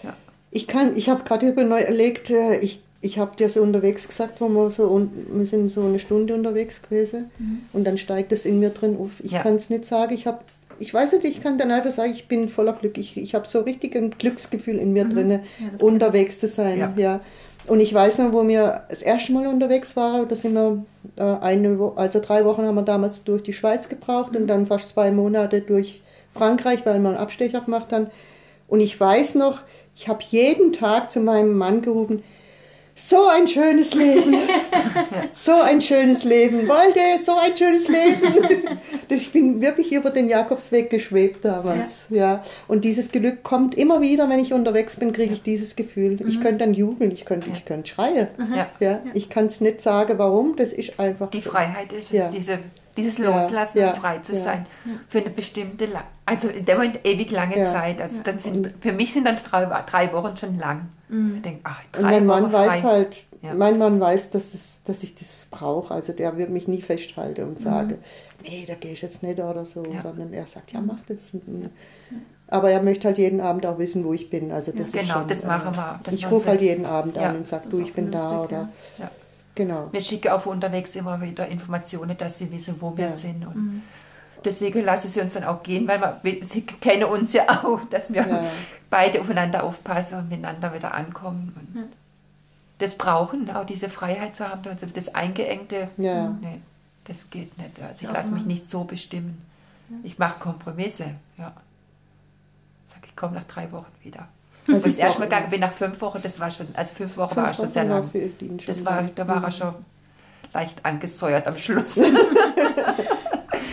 Ja. 0.03 0.15
Ich 0.51 0.67
kann, 0.67 0.97
ich 0.97 1.09
habe 1.09 1.23
gerade 1.23 1.47
überlegt, 1.47 2.29
äh, 2.29 2.59
ich, 2.59 2.83
ich 3.01 3.17
habe 3.17 3.35
dir 3.37 3.49
so 3.49 3.61
unterwegs 3.61 4.07
gesagt, 4.07 4.41
wo 4.41 4.49
wir 4.49 4.71
so, 4.71 4.89
un- 4.89 5.11
wir 5.31 5.45
sind 5.45 5.71
so 5.71 5.81
eine 5.81 5.99
Stunde 5.99 6.33
unterwegs 6.33 6.81
gewesen 6.81 7.31
und 7.73 7.85
dann 7.87 7.97
steigt 7.97 8.31
es 8.31 8.45
in 8.45 8.59
mir 8.59 8.71
drin 8.71 8.97
auf. 8.99 9.11
Ich 9.23 9.31
Ja. 9.31 9.41
kann 9.43 9.55
es 9.55 9.69
nicht 9.69 9.85
sagen, 9.85 10.13
ich 10.13 10.27
habe, 10.27 10.39
ich 10.79 10.93
weiß 10.93 11.13
nicht, 11.13 11.25
ich 11.25 11.41
kann 11.41 11.57
dann 11.57 11.71
einfach 11.71 11.91
sagen, 11.91 12.11
ich 12.13 12.27
bin 12.27 12.49
voller 12.49 12.73
Glück. 12.73 12.97
Ich, 12.97 13.15
ich 13.17 13.35
habe 13.35 13.47
so 13.47 13.61
richtig 13.61 13.95
ein 13.95 14.11
Glücksgefühl 14.11 14.77
in 14.77 14.91
mir 14.93 15.05
drin, 15.05 15.29
Ja, 15.31 15.39
unterwegs 15.79 16.39
zu 16.39 16.47
sein. 16.47 16.77
Ja. 16.79 16.93
Ja. 16.97 17.19
Und 17.67 17.81
ich 17.81 17.93
weiß 17.93 18.17
noch, 18.17 18.33
wo 18.33 18.47
wir 18.47 18.83
das 18.89 19.01
erste 19.01 19.31
Mal 19.31 19.47
unterwegs 19.47 19.95
waren, 19.95 20.27
da 20.27 20.35
sind 20.35 20.53
wir 20.53 20.83
äh, 21.17 21.21
eine 21.21 21.77
Wo 21.79 21.89
also 21.89 22.19
drei 22.19 22.43
Wochen 22.45 22.63
haben 22.63 22.75
wir 22.75 22.81
damals 22.83 23.23
durch 23.23 23.43
die 23.43 23.53
Schweiz 23.53 23.87
gebraucht 23.89 24.35
und 24.35 24.47
dann 24.47 24.67
fast 24.67 24.89
zwei 24.89 25.11
Monate 25.11 25.61
durch 25.61 26.01
Frankreich, 26.33 26.85
weil 26.85 26.99
wir 26.99 27.09
einen 27.09 27.17
Abstecher 27.17 27.61
gemacht 27.61 27.91
haben. 27.93 28.07
Und 28.67 28.81
ich 28.81 28.99
weiß 28.99 29.35
noch, 29.35 29.59
ich 29.95 30.07
habe 30.07 30.23
jeden 30.31 30.73
Tag 30.73 31.11
zu 31.11 31.19
meinem 31.19 31.53
Mann 31.57 31.81
gerufen, 31.81 32.23
so 33.01 33.27
ein 33.27 33.47
schönes 33.47 33.93
Leben, 33.93 34.35
so 35.33 35.53
ein 35.61 35.81
schönes 35.81 36.23
Leben, 36.25 36.67
Walde, 36.67 37.23
so 37.23 37.35
ein 37.37 37.55
schönes 37.55 37.87
Leben. 37.87 38.77
Ich 39.11 39.31
bin 39.31 39.59
wirklich 39.59 39.91
über 39.91 40.11
den 40.11 40.27
Jakobsweg 40.29 40.89
geschwebt 40.91 41.43
damals, 41.43 42.05
ja. 42.09 42.43
Und 42.67 42.85
dieses 42.85 43.11
Glück 43.11 43.41
kommt 43.41 43.73
immer 43.75 44.01
wieder, 44.01 44.29
wenn 44.29 44.39
ich 44.39 44.53
unterwegs 44.53 44.97
bin, 44.97 45.13
kriege 45.13 45.33
ich 45.33 45.41
dieses 45.41 45.75
Gefühl. 45.75 46.19
Ich 46.27 46.39
könnte 46.41 46.59
dann 46.59 46.75
jubeln, 46.75 47.11
ich 47.11 47.25
könnte, 47.25 47.49
ich 47.51 47.65
könnte 47.65 47.89
schreien. 47.89 48.27
Ja. 48.55 48.67
Ja, 48.79 48.99
ich 49.15 49.29
kann 49.29 49.47
es 49.47 49.61
nicht 49.61 49.81
sagen, 49.81 50.17
warum. 50.19 50.55
Das 50.57 50.73
ist 50.73 50.99
einfach 50.99 51.31
Die 51.31 51.39
so. 51.39 51.49
Freiheit 51.49 51.91
ist 51.91 52.11
Ja. 52.11 52.25
es, 52.27 52.35
diese, 52.35 52.59
dieses 52.99 53.17
Loslassen 53.19 53.79
ja, 53.79 53.91
und 53.93 53.99
frei 53.99 54.19
zu 54.19 54.33
ja. 54.33 54.39
sein. 54.39 54.65
Für 55.07 55.19
eine 55.19 55.29
bestimmte, 55.29 55.85
La 55.85 56.03
also 56.25 56.47
in 56.49 56.63
dem 56.65 56.77
Moment 56.77 56.99
ewig 57.05 57.31
lange 57.31 57.57
Ja. 57.57 57.65
Zeit. 57.71 58.01
Also 58.01 58.21
dann 58.23 58.37
sind, 58.39 58.71
für 58.81 58.91
mich 58.91 59.13
sind 59.13 59.25
dann 59.25 59.35
drei, 59.37 59.65
drei 59.65 60.13
Wochen 60.13 60.37
schon 60.37 60.57
lang. 60.59 60.89
Ich 61.35 61.41
denke, 61.41 61.61
ach, 61.63 61.81
drei 61.91 62.01
Und 62.01 62.05
mein 62.11 62.25
Mann 62.27 62.43
Wochen 62.43 62.53
weiß 62.53 62.79
frei. 62.81 62.81
halt, 62.81 63.25
Ja. 63.41 63.53
mein 63.55 63.79
Mann 63.79 63.99
weiß, 63.99 64.29
dass, 64.29 64.51
das, 64.51 64.81
dass 64.85 65.01
ich 65.01 65.15
das 65.15 65.47
brauche. 65.49 65.91
Also 65.93 66.13
der 66.13 66.37
wird 66.37 66.51
mich 66.51 66.67
nie 66.67 66.81
festhalten 66.83 67.45
und 67.45 67.59
sagen, 67.59 67.97
nee, 68.43 68.63
da 68.67 68.75
gehe 68.75 68.91
ich 68.91 69.01
jetzt 69.01 69.23
nicht 69.23 69.39
oder 69.39 69.65
so. 69.65 69.83
Ja. 69.85 70.03
Sondern 70.03 70.31
er 70.33 70.45
sagt, 70.45 70.71
ja, 70.71 70.81
mach 70.81 70.99
das. 71.07 71.31
Aber 72.47 72.69
er 72.71 72.81
möchte 72.81 73.07
halt 73.07 73.17
jeden 73.17 73.41
Abend 73.41 73.65
auch 73.65 73.77
wissen, 73.79 74.03
wo 74.05 74.13
ich 74.13 74.29
bin. 74.29 74.51
Also 74.51 74.71
das 74.71 74.87
ist 74.89 74.93
Genau, 74.93 75.13
schon, 75.19 75.27
das 75.27 75.45
machen 75.45 75.75
wir. 75.75 75.99
Das 76.03 76.15
ich 76.15 76.29
rufe 76.29 76.47
halt 76.47 76.61
jeden 76.61 76.85
Abend 76.85 77.15
Ja. 77.15 77.29
an 77.29 77.37
und 77.37 77.47
sage, 77.47 77.69
du, 77.69 77.79
ist 77.79 77.87
ich 77.87 77.93
bin 77.93 78.11
da 78.11 78.43
oder 78.43 78.69
Ja. 78.97 79.09
Genau. 79.55 79.87
Wir 79.91 80.01
schicken 80.01 80.29
auch 80.31 80.45
unterwegs 80.45 80.95
immer 80.95 81.19
wieder 81.21 81.47
Informationen, 81.47 82.17
dass 82.17 82.37
sie 82.37 82.51
wissen, 82.51 82.75
wo 82.79 82.95
wir 82.95 83.05
Ja. 83.05 83.11
sind. 83.11 83.45
Und 83.45 83.83
deswegen 84.45 84.83
lassen 84.83 85.07
sie 85.09 85.21
uns 85.21 85.33
dann 85.33 85.43
auch 85.43 85.63
gehen, 85.63 85.87
weil 85.87 86.01
wir, 86.23 86.43
sie 86.45 86.63
kennen 86.65 87.03
uns 87.05 87.33
ja 87.33 87.47
auch, 87.63 87.83
dass 87.89 88.11
wir 88.13 88.27
Ja. 88.27 88.43
beide 88.89 89.21
aufeinander 89.21 89.63
aufpassen 89.63 90.19
und 90.19 90.29
miteinander 90.29 90.73
wieder 90.73 90.93
ankommen. 90.93 91.53
Und 91.55 91.89
Das 92.79 92.95
brauchen, 92.97 93.49
auch 93.53 93.65
diese 93.65 93.89
Freiheit 93.89 94.35
zu 94.37 94.47
haben, 94.47 94.61
also 94.65 94.85
das 94.85 95.13
Eingeengte. 95.13 95.89
Ja. 95.97 96.29
Nee, 96.41 96.61
das 97.03 97.29
geht 97.29 97.57
nicht. 97.57 97.77
Also 97.81 97.95
ich 97.95 98.01
Ja, 98.03 98.11
lasse 98.13 98.31
mich 98.31 98.45
nicht 98.45 98.69
so 98.69 98.85
bestimmen. 98.85 99.41
Ich 100.03 100.17
mache 100.17 100.39
Kompromisse. 100.39 101.15
Ja. 101.37 101.51
Sag, 102.85 102.99
ich 103.05 103.15
komme 103.17 103.35
nach 103.35 103.43
drei 103.43 103.69
Wochen 103.73 103.91
wieder. 104.01 104.27
Also 104.73 104.85
Wo 104.85 104.89
ich 104.89 104.93
das 104.93 104.93
ich 104.95 104.99
erste 104.99 105.19
Mal 105.19 105.25
gegangen 105.25 105.49
bin, 105.49 105.59
nach 105.61 105.73
fünf 105.73 105.99
Wochen, 106.01 106.19
das 106.21 106.39
war 106.39 106.51
schon, 106.51 106.67
also 106.73 106.95
fünf 106.95 107.17
Wochen 107.17 107.33
Fünf 107.35 107.45
war 107.47 107.53
schon 107.53 107.65
Wochen 107.65 107.71
sehr 107.73 107.83
lang. 107.85 108.09
schon 108.11 108.57
Das 108.67 108.85
war, 108.85 109.03
da 109.15 109.27
war 109.27 109.35
er 109.37 109.47
Mhm. 109.47 109.51
schon 109.51 109.73
leicht 110.53 110.85
angesäuert 110.85 111.47
am 111.47 111.57
Schluss. 111.57 111.95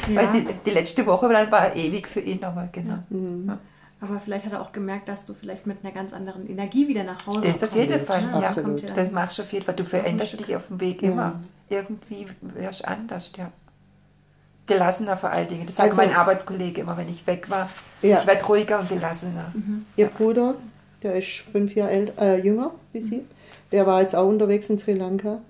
Ja, 0.08 0.14
Weil 0.22 0.30
die, 0.30 0.46
die 0.64 0.70
letzte 0.70 1.04
Woche 1.04 1.28
dann 1.28 1.50
war 1.50 1.74
ewig 1.74 2.06
für 2.06 2.20
ihn 2.20 2.38
nochmal, 2.40 2.68
genau. 2.70 2.98
Mhm. 3.10 3.52
aber 4.00 4.20
vielleicht 4.20 4.46
hat 4.46 4.52
er 4.52 4.60
auch 4.60 4.70
gemerkt, 4.70 5.08
dass 5.08 5.24
du 5.24 5.34
vielleicht 5.34 5.66
mit 5.66 5.78
einer 5.82 5.92
ganz 5.92 6.12
anderen 6.12 6.48
Energie 6.48 6.86
wieder 6.86 7.02
nach 7.02 7.26
Hause 7.26 7.40
Das 7.40 7.64
auf 7.64 7.70
kommst, 7.70 7.76
jeden 7.90 8.00
Fall, 8.00 8.22
ja. 8.22 8.40
Ja 8.40 8.94
Das 8.94 9.10
machst 9.10 9.38
du 9.38 9.42
auf 9.42 9.52
jeden 9.52 9.64
Fall. 9.64 9.74
Du 9.74 9.84
veränderst 9.84 10.38
dich 10.38 10.54
auf 10.54 10.68
dem 10.68 10.78
Weg 10.80 11.02
Ja. 11.02 11.08
immer. 11.10 11.40
Irgendwie 11.68 12.26
wirst 12.40 12.80
du 12.82 12.88
anders, 12.88 13.32
ja. 13.36 13.50
Gelassener 14.68 15.16
vor 15.16 15.30
allen 15.30 15.48
Dingen. 15.48 15.66
Das 15.66 15.74
sagt 15.76 15.90
Also- 15.90 16.02
mein 16.02 16.14
Arbeitskollege 16.14 16.82
immer, 16.82 16.96
wenn 16.96 17.08
ich 17.08 17.26
weg 17.26 17.50
war. 17.50 17.68
Ja. 18.02 18.20
Ich 18.20 18.26
werde 18.28 18.44
ruhiger 18.44 18.78
und 18.78 18.88
gelassener. 18.88 19.52
Ihr 19.96 20.06
Bruder, 20.06 20.54
der 21.02 21.16
ist 21.16 21.44
fünf 21.52 21.74
Jahre 21.74 21.92
äl- 21.92 22.20
äh, 22.20 22.40
jünger 22.40 22.72
wie 22.92 23.02
sie, 23.02 23.22
der 23.72 23.86
war 23.86 24.00
jetzt 24.00 24.14
auch 24.14 24.28
unterwegs 24.28 24.70
in 24.70 24.78
Sri 24.78 24.92
Lanka. 24.94 25.40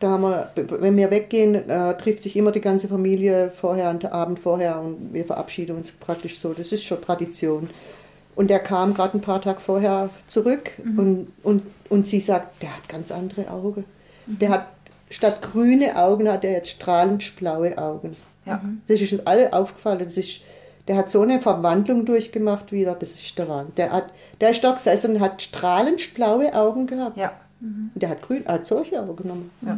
Da 0.00 0.10
haben 0.10 0.22
wir, 0.22 0.50
wenn 0.56 0.96
wir 0.96 1.10
weggehen, 1.10 1.54
äh, 1.68 1.96
trifft 1.96 2.22
sich 2.24 2.34
immer 2.36 2.50
die 2.50 2.60
ganze 2.60 2.88
Familie 2.88 3.52
vorher, 3.54 3.88
einen 3.88 4.04
Abend 4.06 4.38
vorher 4.40 4.80
und 4.80 5.12
wir 5.12 5.24
verabschieden 5.24 5.76
uns 5.76 5.92
praktisch 5.92 6.38
so. 6.40 6.52
Das 6.52 6.72
ist 6.72 6.82
schon 6.82 7.00
Tradition. 7.00 7.70
Und 8.34 8.48
der 8.50 8.58
kam 8.60 8.94
gerade 8.94 9.18
ein 9.18 9.20
paar 9.20 9.40
Tage 9.40 9.60
vorher 9.60 10.10
zurück 10.26 10.72
und, 10.96 11.32
und, 11.42 11.62
und 11.88 12.06
sie 12.06 12.20
sagt, 12.20 12.62
der 12.62 12.74
hat 12.76 12.88
ganz 12.88 13.12
andere 13.12 13.48
Augen. 13.50 13.84
Der 14.26 14.48
hat 14.48 14.66
statt 15.10 15.42
grüne 15.42 15.96
Augen 15.96 16.28
hat 16.28 16.42
er 16.42 16.52
jetzt 16.52 16.70
strahlend 16.70 17.36
blaue 17.36 17.76
Augen. 17.78 18.12
Ja. 18.46 18.60
Das 18.88 19.00
ist 19.00 19.12
uns 19.12 19.26
alle 19.26 19.52
aufgefallen. 19.52 20.00
Das 20.04 20.16
ist, 20.16 20.40
der 20.88 20.96
hat 20.96 21.10
so 21.10 21.22
eine 21.22 21.40
Verwandlung 21.40 22.04
durchgemacht 22.04 22.72
wieder, 22.72 22.94
das 22.94 23.10
ist 23.12 23.38
der 23.38 23.48
Wahnsinn. 23.48 23.74
Der, 23.76 23.92
hat, 23.92 24.06
der 24.40 24.50
ist 24.50 24.62
da 24.64 24.72
gesessen 24.72 25.16
und 25.16 25.20
hat 25.20 25.40
strahlend 25.42 26.14
blaue 26.14 26.52
Augen 26.54 26.86
gehabt. 26.86 27.16
Ja, 27.16 27.32
Und 27.60 27.90
der 27.94 28.08
hat 28.10 28.22
grün, 28.22 28.44
hat 28.46 28.66
solche 28.66 29.00
Augen 29.00 29.16
genommen. 29.16 29.50
ja. 29.62 29.76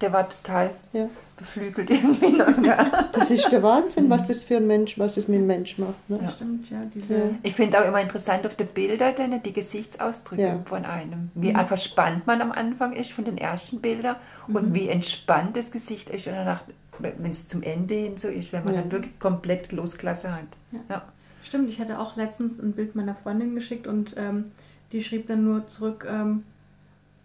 Der 0.00 0.12
war 0.12 0.28
total 0.28 0.70
Ja. 0.92 1.08
beflügelt 1.36 1.90
irgendwie. 1.90 2.30
noch, 2.30 2.56
Ja. 2.64 3.08
Das 3.12 3.32
ist 3.32 3.50
der 3.50 3.64
Wahnsinn, 3.64 4.08
was 4.08 4.28
das 4.28 4.44
für 4.44 4.58
ein 4.58 4.66
Mensch, 4.68 4.96
was 4.96 5.16
es 5.16 5.26
mit 5.26 5.40
dem 5.40 5.48
Mensch 5.48 5.76
macht. 5.76 6.08
Ne? 6.08 6.20
Ja. 6.22 6.30
Stimmt, 6.30 6.70
ja. 6.70 6.78
Diese, 6.94 7.14
Ja. 7.16 7.22
Ich 7.42 7.54
finde 7.54 7.80
auch 7.80 7.84
immer 7.84 8.00
interessant 8.00 8.46
auf 8.46 8.54
den 8.54 8.68
Bildern 8.68 9.12
dann 9.16 9.42
die 9.42 9.52
Gesichtsausdrücke 9.52 10.40
Ja. 10.42 10.58
von 10.66 10.84
einem. 10.84 11.32
Wie 11.34 11.52
einfach 11.52 11.78
spannend 11.78 12.28
man 12.28 12.40
am 12.40 12.52
Anfang 12.52 12.92
ist 12.92 13.10
von 13.10 13.24
den 13.24 13.38
ersten 13.38 13.80
Bildern 13.80 14.14
und 14.46 14.72
wie 14.72 14.88
entspannt 14.88 15.56
das 15.56 15.72
Gesicht 15.72 16.10
ist 16.10 16.28
und 16.28 16.34
danach, 16.34 16.62
wenn 17.00 17.30
es 17.30 17.48
zum 17.48 17.62
Ende 17.62 17.94
hin 17.94 18.16
so 18.18 18.28
ist, 18.28 18.52
wenn 18.52 18.64
man 18.64 18.74
Ja. 18.74 18.80
dann 18.82 18.92
wirklich 18.92 19.18
komplett 19.18 19.72
Losklasse 19.72 20.32
hat. 20.34 20.44
Ja. 20.72 20.80
Ja. 20.88 21.02
Stimmt, 21.42 21.68
ich 21.68 21.80
hatte 21.80 21.98
auch 21.98 22.16
letztens 22.16 22.58
ein 22.58 22.72
Bild 22.72 22.94
meiner 22.94 23.14
Freundin 23.14 23.54
geschickt 23.54 23.86
und 23.86 24.14
ähm, 24.18 24.46
die 24.92 25.02
schrieb 25.02 25.26
dann 25.28 25.44
nur 25.44 25.66
zurück, 25.66 26.06
ähm, 26.10 26.42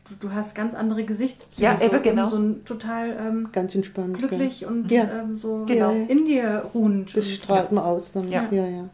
du, 0.07 0.27
du 0.27 0.33
hast 0.33 0.55
ganz 0.55 0.73
andere 0.73 1.03
Gesichtszüge. 1.03 1.61
Ja, 1.61 1.77
so, 1.77 1.83
eben, 1.85 2.03
genau. 2.03 2.27
So 2.27 2.37
ein 2.37 2.63
total 2.65 3.15
ähm, 3.19 3.49
Ganz 3.51 3.73
entspannt. 3.75 4.17
glücklich 4.17 4.65
und 4.65 4.91
Ja. 4.91 5.03
ähm, 5.21 5.37
so 5.37 5.65
Genau. 5.67 5.91
in 6.07 6.25
dir 6.25 6.69
ruhend. 6.73 7.15
Das 7.17 7.25
und, 7.25 7.31
strahlt 7.31 7.71
man 7.71 7.83
aus 7.83 8.11
dann. 8.11 8.29
Ja. 8.29 8.47
Ja, 8.51 8.65
ja. 8.67 8.85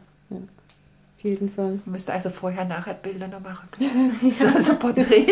Ja. 1.22 1.30
Auf 1.30 1.38
jeden 1.38 1.50
Fall. 1.50 1.78
Man 1.84 1.92
müsste 1.92 2.12
also 2.14 2.30
vorher-nachher 2.30 2.94
Bilder 2.94 3.28
noch 3.28 3.40
machen. 3.40 3.68
so, 4.32 4.46
so 4.60 4.74
Porträt. 4.76 5.26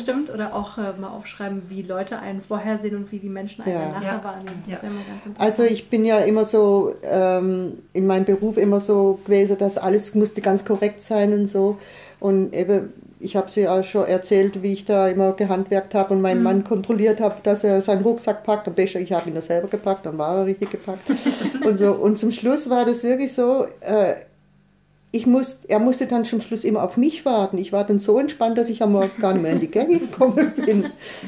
Stimmt, 0.00 0.30
oder 0.30 0.54
auch 0.54 0.78
äh, 0.78 0.92
mal 0.98 1.08
aufschreiben, 1.10 1.62
wie 1.68 1.82
Leute 1.82 2.18
einen 2.18 2.40
vorher 2.40 2.78
sehen 2.78 2.96
und 2.96 3.12
wie 3.12 3.18
die 3.18 3.28
Menschen 3.28 3.62
einen 3.64 3.74
Ja. 3.74 3.88
nachher 3.90 4.14
Ja. 4.14 4.24
wahrnehmen. 4.24 4.62
Das 4.66 4.76
Ja. 4.76 4.82
wäre 4.82 4.92
mal 4.92 5.02
ganz 5.04 5.26
interessant. 5.26 5.40
Also 5.40 5.62
ich 5.64 5.88
bin 5.90 6.04
ja 6.04 6.18
immer 6.18 6.44
so 6.44 6.94
ähm, 7.02 7.78
in 7.92 8.06
meinem 8.06 8.24
Beruf 8.24 8.56
immer 8.56 8.80
so 8.80 9.20
gewesen, 9.24 9.58
dass 9.58 9.78
alles 9.78 10.14
musste 10.14 10.40
ganz 10.40 10.64
korrekt 10.64 11.02
sein 11.02 11.32
und 11.32 11.46
so. 11.48 11.78
Und 12.20 12.54
eben, 12.54 12.92
ich 13.22 13.36
habe 13.36 13.50
sie 13.50 13.68
auch 13.68 13.84
schon 13.84 14.06
erzählt, 14.06 14.62
wie 14.62 14.72
ich 14.72 14.84
da 14.84 15.08
immer 15.08 15.32
gehandwerkt 15.32 15.94
habe 15.94 16.14
und 16.14 16.20
meinen 16.20 16.42
Mann 16.42 16.64
kontrolliert 16.64 17.20
habe, 17.20 17.36
dass 17.42 17.62
er 17.62 17.80
seinen 17.80 18.02
Rucksack 18.02 18.42
packt. 18.42 18.66
Am 18.66 18.74
besten, 18.74 19.02
ich 19.02 19.12
habe 19.12 19.28
ihn 19.28 19.34
nur 19.34 19.42
selber 19.42 19.68
gepackt, 19.68 20.06
dann 20.06 20.18
war 20.18 20.38
er 20.38 20.46
richtig 20.46 20.70
gepackt. 20.70 21.02
und 21.64 21.78
so. 21.78 21.92
Und 21.92 22.18
zum 22.18 22.32
Schluss 22.32 22.68
war 22.68 22.84
das 22.84 23.04
wirklich 23.04 23.32
so, 23.32 23.66
äh, 23.80 24.14
ich 25.14 25.26
muss, 25.26 25.58
er 25.68 25.78
musste 25.78 26.06
dann 26.06 26.24
zum 26.24 26.40
Schluss 26.40 26.64
immer 26.64 26.82
auf 26.82 26.96
mich 26.96 27.24
warten. 27.24 27.58
Ich 27.58 27.70
war 27.70 27.84
dann 27.84 27.98
so 27.98 28.18
entspannt, 28.18 28.56
dass 28.56 28.70
ich 28.70 28.82
am 28.82 28.92
Morgen 28.92 29.10
gar 29.20 29.34
nicht 29.34 29.42
mehr 29.42 29.52
in 29.52 29.60
die 29.60 29.70
Gänge 29.70 29.98
gekommen 29.98 30.52
bin. 30.56 30.86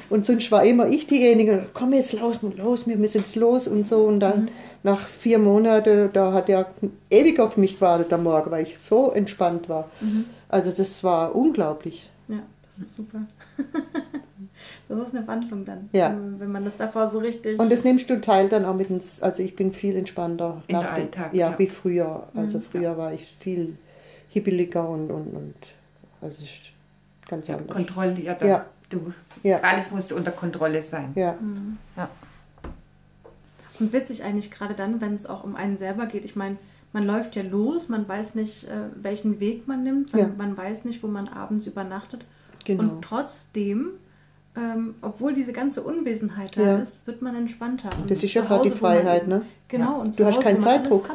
Und 0.08 0.24
sonst 0.24 0.50
war 0.50 0.64
immer 0.64 0.88
ich 0.88 1.06
diejenige, 1.06 1.66
komm 1.74 1.92
jetzt 1.92 2.14
los, 2.14 2.38
los, 2.56 2.88
wir 2.88 2.96
müssen 2.96 3.18
jetzt 3.18 3.36
los 3.36 3.68
und 3.68 3.86
so. 3.86 4.04
Und 4.04 4.20
dann 4.20 4.48
nach 4.82 5.00
vier 5.00 5.38
Monaten, 5.38 6.08
da 6.14 6.32
hat 6.32 6.48
er 6.48 6.66
ewig 7.10 7.38
auf 7.38 7.58
mich 7.58 7.74
gewartet 7.74 8.12
am 8.12 8.24
Morgen, 8.24 8.50
weil 8.50 8.64
ich 8.64 8.78
so 8.78 9.12
entspannt 9.12 9.68
war. 9.68 9.90
Also 10.48 10.70
das 10.70 11.02
war 11.04 11.34
unglaublich. 11.34 12.08
Ja, 12.28 12.40
das 12.62 12.86
ist 12.86 12.96
super. 12.96 13.20
das 14.88 14.98
ist 15.08 15.14
eine 15.14 15.26
Wandlung 15.26 15.64
dann. 15.64 15.88
Ja. 15.92 16.14
Wenn, 16.38 16.52
man 16.52 16.64
das 16.64 16.76
davor 16.76 17.08
so 17.08 17.18
richtig. 17.18 17.58
Und 17.58 17.70
das 17.72 17.84
nimmst 17.84 18.08
du 18.10 18.20
teil 18.20 18.48
dann 18.48 18.64
auch 18.64 18.74
mit 18.74 18.90
ins, 18.90 19.20
also 19.22 19.42
ich 19.42 19.56
bin 19.56 19.72
viel 19.72 19.96
entspannter. 19.96 20.62
In 20.66 20.76
nach 20.76 20.94
den 20.94 20.94
dem- 20.94 21.02
Alltag, 21.04 21.34
Ja, 21.34 21.50
ja. 21.50 21.58
wie 21.58 21.68
früher. 21.68 22.28
Also 22.34 22.60
früher 22.60 22.96
war 22.96 23.12
ich 23.12 23.26
viel 23.40 23.76
hibbeliger 24.30 24.88
und, 24.88 25.10
und, 25.10 25.28
und 25.34 25.54
also 26.20 26.36
es 26.42 26.44
ist 26.50 26.60
ganz 27.28 27.46
Ja, 27.48 27.56
anders. 27.56 27.76
Kontrolle, 27.76 28.20
ja, 28.20 28.34
da, 28.34 28.46
Ja. 28.46 28.66
Du, 28.90 29.12
Ja. 29.42 29.60
alles 29.60 29.90
musste 29.92 30.14
unter 30.14 30.30
Kontrolle 30.30 30.82
sein. 30.82 31.12
Ja. 31.14 31.36
Ja. 31.96 32.08
Und 33.80 33.92
witzig 33.92 34.22
eigentlich 34.22 34.50
gerade 34.50 34.74
dann, 34.74 35.00
wenn 35.00 35.14
es 35.14 35.26
auch 35.26 35.42
um 35.42 35.56
einen 35.56 35.76
selber 35.76 36.06
geht. 36.06 36.24
Ich 36.24 36.36
meine, 36.36 36.56
man 36.94 37.06
läuft 37.06 37.34
ja 37.36 37.42
los, 37.42 37.88
man 37.90 38.08
weiß 38.08 38.36
nicht, 38.36 38.64
äh, 38.64 38.68
welchen 39.02 39.40
Weg 39.40 39.66
man 39.68 39.82
nimmt, 39.82 40.12
man, 40.12 40.20
Ja. 40.22 40.30
man 40.38 40.56
weiß 40.56 40.84
nicht, 40.86 41.02
wo 41.02 41.08
man 41.08 41.28
abends 41.28 41.66
übernachtet. 41.66 42.24
Genau. 42.64 42.82
Und 42.84 43.02
trotzdem, 43.02 43.88
ähm, 44.56 44.94
obwohl 45.02 45.34
diese 45.34 45.52
ganze 45.52 45.82
Unwesenheit 45.82 46.56
da 46.56 46.62
Ja. 46.62 46.76
ist, 46.78 47.06
wird 47.06 47.20
man 47.20 47.34
entspannter. 47.34 47.90
Und 48.00 48.10
Das 48.10 48.22
ist 48.22 48.32
ja 48.32 48.42
gerade 48.42 48.62
die 48.62 48.68
man 48.70 48.78
Freiheit, 48.78 49.26
ne? 49.28 49.42
Genau. 49.68 49.84
Ja. 49.84 49.96
Und 49.98 50.18
Du 50.18 50.24
hast 50.24 50.36
Hause, 50.36 50.44
keinen 50.44 50.60
Zeitdruck. 50.60 51.08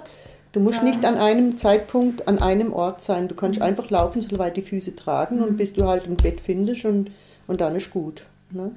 Du 0.51 0.59
musst 0.59 0.79
Ja. 0.79 0.83
nicht 0.83 1.05
an 1.05 1.15
einem 1.15 1.55
Zeitpunkt 1.57 2.27
an 2.27 2.39
einem 2.39 2.73
Ort 2.73 2.99
sein. 3.01 3.27
Du 3.29 3.35
kannst 3.35 3.61
einfach 3.61 3.89
laufen, 3.89 4.21
soweit 4.21 4.57
die 4.57 4.61
Füße 4.63 4.95
tragen 4.95 5.41
und 5.41 5.57
bis 5.57 5.73
du 5.73 5.87
halt 5.87 6.05
ein 6.07 6.17
Bett 6.17 6.41
findest 6.41 6.83
und, 6.85 7.11
und 7.47 7.61
dann 7.61 7.75
ist 7.75 7.91
gut. 7.91 8.25
Ne? 8.51 8.71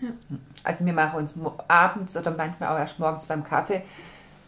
Also 0.62 0.84
wir 0.86 0.92
machen 0.92 1.18
uns 1.18 1.34
abends 1.66 2.16
oder 2.16 2.30
manchmal 2.30 2.68
auch 2.74 2.78
erst 2.78 3.00
morgens 3.00 3.26
beim 3.26 3.42
Kaffee 3.42 3.82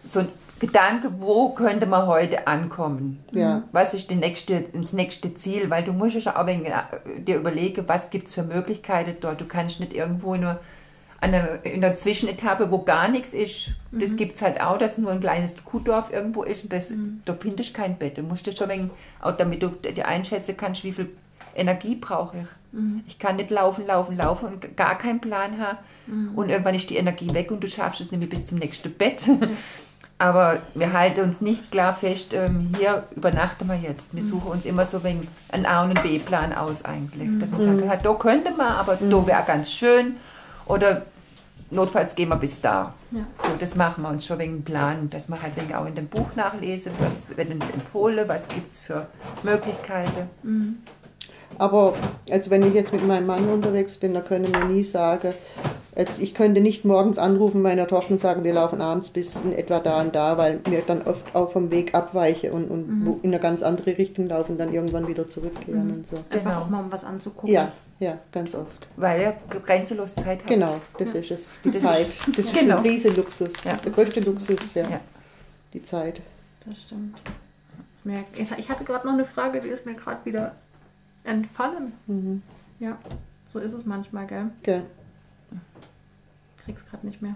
so 0.05 0.21
ein 0.21 0.29
Gedanke, 0.61 1.11
wo 1.19 1.51
könnte 1.51 1.87
man 1.87 2.07
heute 2.07 2.47
ankommen? 2.47 3.23
Ja. 3.33 3.65
Was 3.73 3.93
ist 3.93 4.11
die 4.11 4.15
nächste, 4.15 4.63
das 4.73 4.93
nächste 4.93 5.35
Ziel? 5.35 5.69
Weil 5.69 5.83
du 5.83 5.93
musst 5.93 6.15
ja 6.17 6.37
auch 6.37 6.47
ein 6.47 6.47
wenig, 6.47 6.69
äh, 6.69 7.21
dir 7.21 7.37
überlegen, 7.37 7.85
was 7.89 8.11
gibt 8.11 8.29
es 8.29 8.35
für 8.35 8.45
Möglichkeiten 8.45 9.17
dort. 9.21 9.41
Du 9.41 9.47
kannst 9.47 9.81
nicht 9.81 9.93
irgendwo 9.93 10.37
nur 10.37 10.61
der, 11.23 11.65
in 11.65 11.81
der 11.81 11.97
Zwischenetappe, 11.97 12.71
wo 12.71 12.83
gar 12.83 13.09
nichts 13.09 13.33
ist, 13.33 13.73
das 13.93 14.17
gibt 14.17 14.37
es 14.37 14.43
halt 14.43 14.61
auch, 14.61 14.79
dass 14.79 14.99
nur 14.99 15.11
ein 15.11 15.21
kleines 15.21 15.65
Kuhdorf 15.65 16.13
irgendwo 16.13 16.43
ist 16.43 16.65
und 16.65 16.73
das, 16.73 16.93
da 17.25 17.35
findest 17.35 17.71
du 17.71 17.81
kein 17.81 17.97
Bett. 17.97 18.19
Du 18.19 18.23
musst 18.23 18.47
das 18.47 18.59
schon 18.59 18.71
ein 18.71 18.79
wenig, 18.79 18.93
auch 19.23 19.37
damit 19.37 19.63
du 19.63 19.69
dir 19.69 20.07
einschätzen 20.07 20.57
kannst, 20.57 20.85
wie 20.85 20.93
viel 20.93 21.11
Energie 21.55 21.95
brauche 21.95 22.37
ich. 22.39 22.47
Ich 23.07 23.19
kann 23.19 23.37
nicht 23.37 23.51
laufen, 23.51 23.87
laufen, 23.87 24.17
laufen 24.17 24.49
und 24.49 24.77
gar 24.77 24.99
keinen 24.99 25.21
Plan 25.21 25.59
haben. 25.59 25.79
Und 26.37 26.51
irgendwann 26.51 26.75
ist 26.75 26.91
die 26.91 26.97
Energie 26.97 27.33
weg 27.33 27.51
und 27.51 27.63
du 27.63 27.69
schaffst 27.69 28.01
es 28.01 28.13
nämlich 28.13 28.29
bis 28.29 28.47
zum 28.47 28.59
nächsten 28.59 28.93
Bett. 28.93 29.23
Aber 30.17 30.61
wir 30.75 30.93
halten 30.93 31.23
uns 31.23 31.41
nicht 31.41 31.71
klar 31.71 31.93
fest, 31.93 32.35
ähm, 32.35 32.73
hier 32.79 33.05
übernachten 33.17 33.67
wir 33.67 33.75
jetzt. 33.75 34.15
Wir 34.15 34.23
suchen 34.23 34.53
uns 34.53 34.65
immer 34.65 34.85
so 34.85 35.03
wegen 35.03 35.27
einen 35.51 35.67
A- 35.67 35.83
und 35.83 36.01
B-Plan 36.03 36.53
aus 36.53 36.85
eigentlich. 36.85 37.29
Dass 37.41 37.51
man 37.51 37.61
sagt, 37.61 37.85
ja, 37.85 37.97
da 37.97 38.15
könnte 38.15 38.53
man, 38.53 38.73
aber 38.75 38.97
da 38.97 39.27
wäre 39.27 39.43
ganz 39.45 39.73
schön. 39.73 40.17
Oder 40.67 41.03
notfalls 41.71 42.15
gehen 42.15 42.29
wir 42.29 42.37
bis 42.37 42.61
da. 42.61 42.95
Ja. 43.11 43.27
So, 43.43 43.57
das 43.59 43.75
machen 43.75 44.03
wir 44.03 44.09
uns 44.09 44.25
schon 44.25 44.39
wegen 44.39 44.63
Plan, 44.63 45.11
dass 45.11 45.29
wir 45.29 45.41
halt 45.43 45.57
wegen 45.57 45.75
auch 45.75 45.87
in 45.87 45.97
dem 45.97 46.07
Buch 46.07 46.29
nachlesen, 46.37 46.93
was 47.01 47.37
wird 47.37 47.53
uns 47.53 47.69
empfohlen, 47.71 48.29
was 48.29 48.49
gibt 48.49 48.71
es 48.71 48.79
für 48.81 49.09
Möglichkeiten. 49.43 50.29
Aber 51.59 51.95
also 52.31 52.51
wenn 52.51 52.63
ich 52.65 52.75
jetzt 52.75 52.93
mit 52.93 53.07
meinem 53.07 53.27
Mann 53.27 53.49
unterwegs 53.49 53.97
bin, 53.97 54.15
da 54.15 54.21
können 54.21 54.53
wir 54.53 54.65
nie 54.65 54.85
sagen, 54.85 55.33
jetzt, 55.97 56.21
ich 56.21 56.35
könnte 56.35 56.61
nicht 56.61 56.85
morgens 56.85 57.19
anrufen 57.19 57.63
meiner 57.63 57.87
Tochter 57.87 58.13
und 58.13 58.19
sagen, 58.19 58.45
wir 58.45 58.53
laufen 58.53 58.81
abends 58.81 59.11
bis 59.11 59.37
in 59.43 59.53
etwa 59.53 59.79
da 59.81 60.01
und 60.01 60.15
da, 60.15 60.37
weil 60.39 60.61
wir 60.69 60.83
dann 60.87 61.03
oft 61.03 61.35
auch 61.35 61.53
vom 61.53 61.71
Weg 61.71 61.95
abweichen 61.95 62.51
und, 62.53 62.69
und 62.71 63.07
wo 63.07 63.21
in 63.23 63.31
eine 63.31 63.41
ganz 63.41 63.63
andere 63.63 63.97
Richtung 63.99 64.29
laufen 64.29 64.53
und 64.53 64.59
dann 64.59 64.73
irgendwann 64.75 65.07
wieder 65.07 65.29
zurückkehren 65.29 65.91
und 65.91 66.07
so. 66.09 66.17
Einfach 66.17 66.51
Genau. 66.51 66.61
auch 66.63 66.69
mal 66.69 66.81
um 66.85 66.91
was 66.93 67.05
anzugucken. 67.05 67.53
Ja, 67.53 67.71
ja, 68.01 68.19
ganz 68.33 68.55
oft. 68.55 68.87
Weil 68.97 69.21
er 69.21 69.37
grenzenlos 69.51 70.15
Zeit 70.17 70.41
hat. 70.41 70.47
Genau, 70.49 70.81
das 70.99 71.15
ist 71.15 71.31
es. 71.31 71.59
Die 71.65 71.71
Das 71.71 71.83
Zeit. 71.83 72.07
Das 72.37 72.39
ist 72.47 72.55
Genau. 72.59 72.79
ein 72.79 72.83
riesen 72.83 73.15
Luxus. 73.15 73.53
Ja. 73.65 73.75
Der 73.85 73.93
größte 73.93 74.21
Luxus, 74.21 74.75
ja. 74.75 74.83
Ja. 74.83 75.01
Die 75.73 75.83
Zeit. 75.83 76.21
Das 76.67 76.81
stimmt. 76.83 77.17
Ich 78.37 78.69
hatte 78.69 78.85
gerade 78.85 79.07
noch 79.07 79.15
eine 79.15 79.25
Frage, 79.25 79.61
die 79.61 79.69
ist 79.69 79.87
mir 79.87 79.95
gerade 79.95 80.23
wieder 80.25 80.53
entfallen. 81.25 81.93
Mhm. 82.07 82.43
Ja, 82.79 82.99
so 83.47 83.59
ist 83.59 83.73
es 83.73 83.85
manchmal, 83.85 84.27
gell? 84.27 84.51
Gell. 84.63 84.87
Krieg's 86.59 86.85
gerade 86.87 87.07
nicht 87.07 87.21
mehr. 87.21 87.35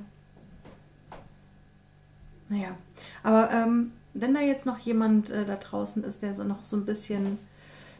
Naja, 2.48 2.77
aber 3.22 3.51
ähm, 3.51 3.92
wenn 4.14 4.33
da 4.33 4.40
jetzt 4.40 4.64
noch 4.64 4.79
jemand 4.79 5.31
äh, 5.31 5.44
da 5.44 5.57
draußen 5.57 6.03
ist, 6.05 6.22
der 6.22 6.35
so 6.35 6.44
noch 6.44 6.62
so 6.62 6.77
ein 6.77 6.87
bisschen 6.87 7.38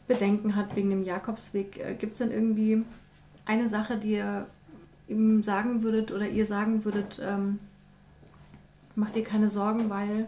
Bedenken 0.07 0.57
hat 0.57 0.75
wegen 0.75 0.89
dem 0.89 1.05
Jakobsweg, 1.05 1.79
äh, 1.79 1.95
gibt 1.95 2.15
es 2.15 2.19
denn 2.19 2.31
irgendwie 2.31 2.85
eine 3.45 3.69
Sache, 3.69 3.99
die 3.99 4.13
ihr 4.13 4.47
ihm 5.07 5.43
sagen 5.43 5.83
würdet 5.83 6.13
oder 6.13 6.27
ihr 6.29 6.47
sagen 6.47 6.85
würdet, 6.85 7.21
ähm, 7.23 7.59
macht 8.95 9.17
dir 9.17 9.25
keine 9.25 9.49
Sorgen, 9.49 9.91
weil 9.91 10.27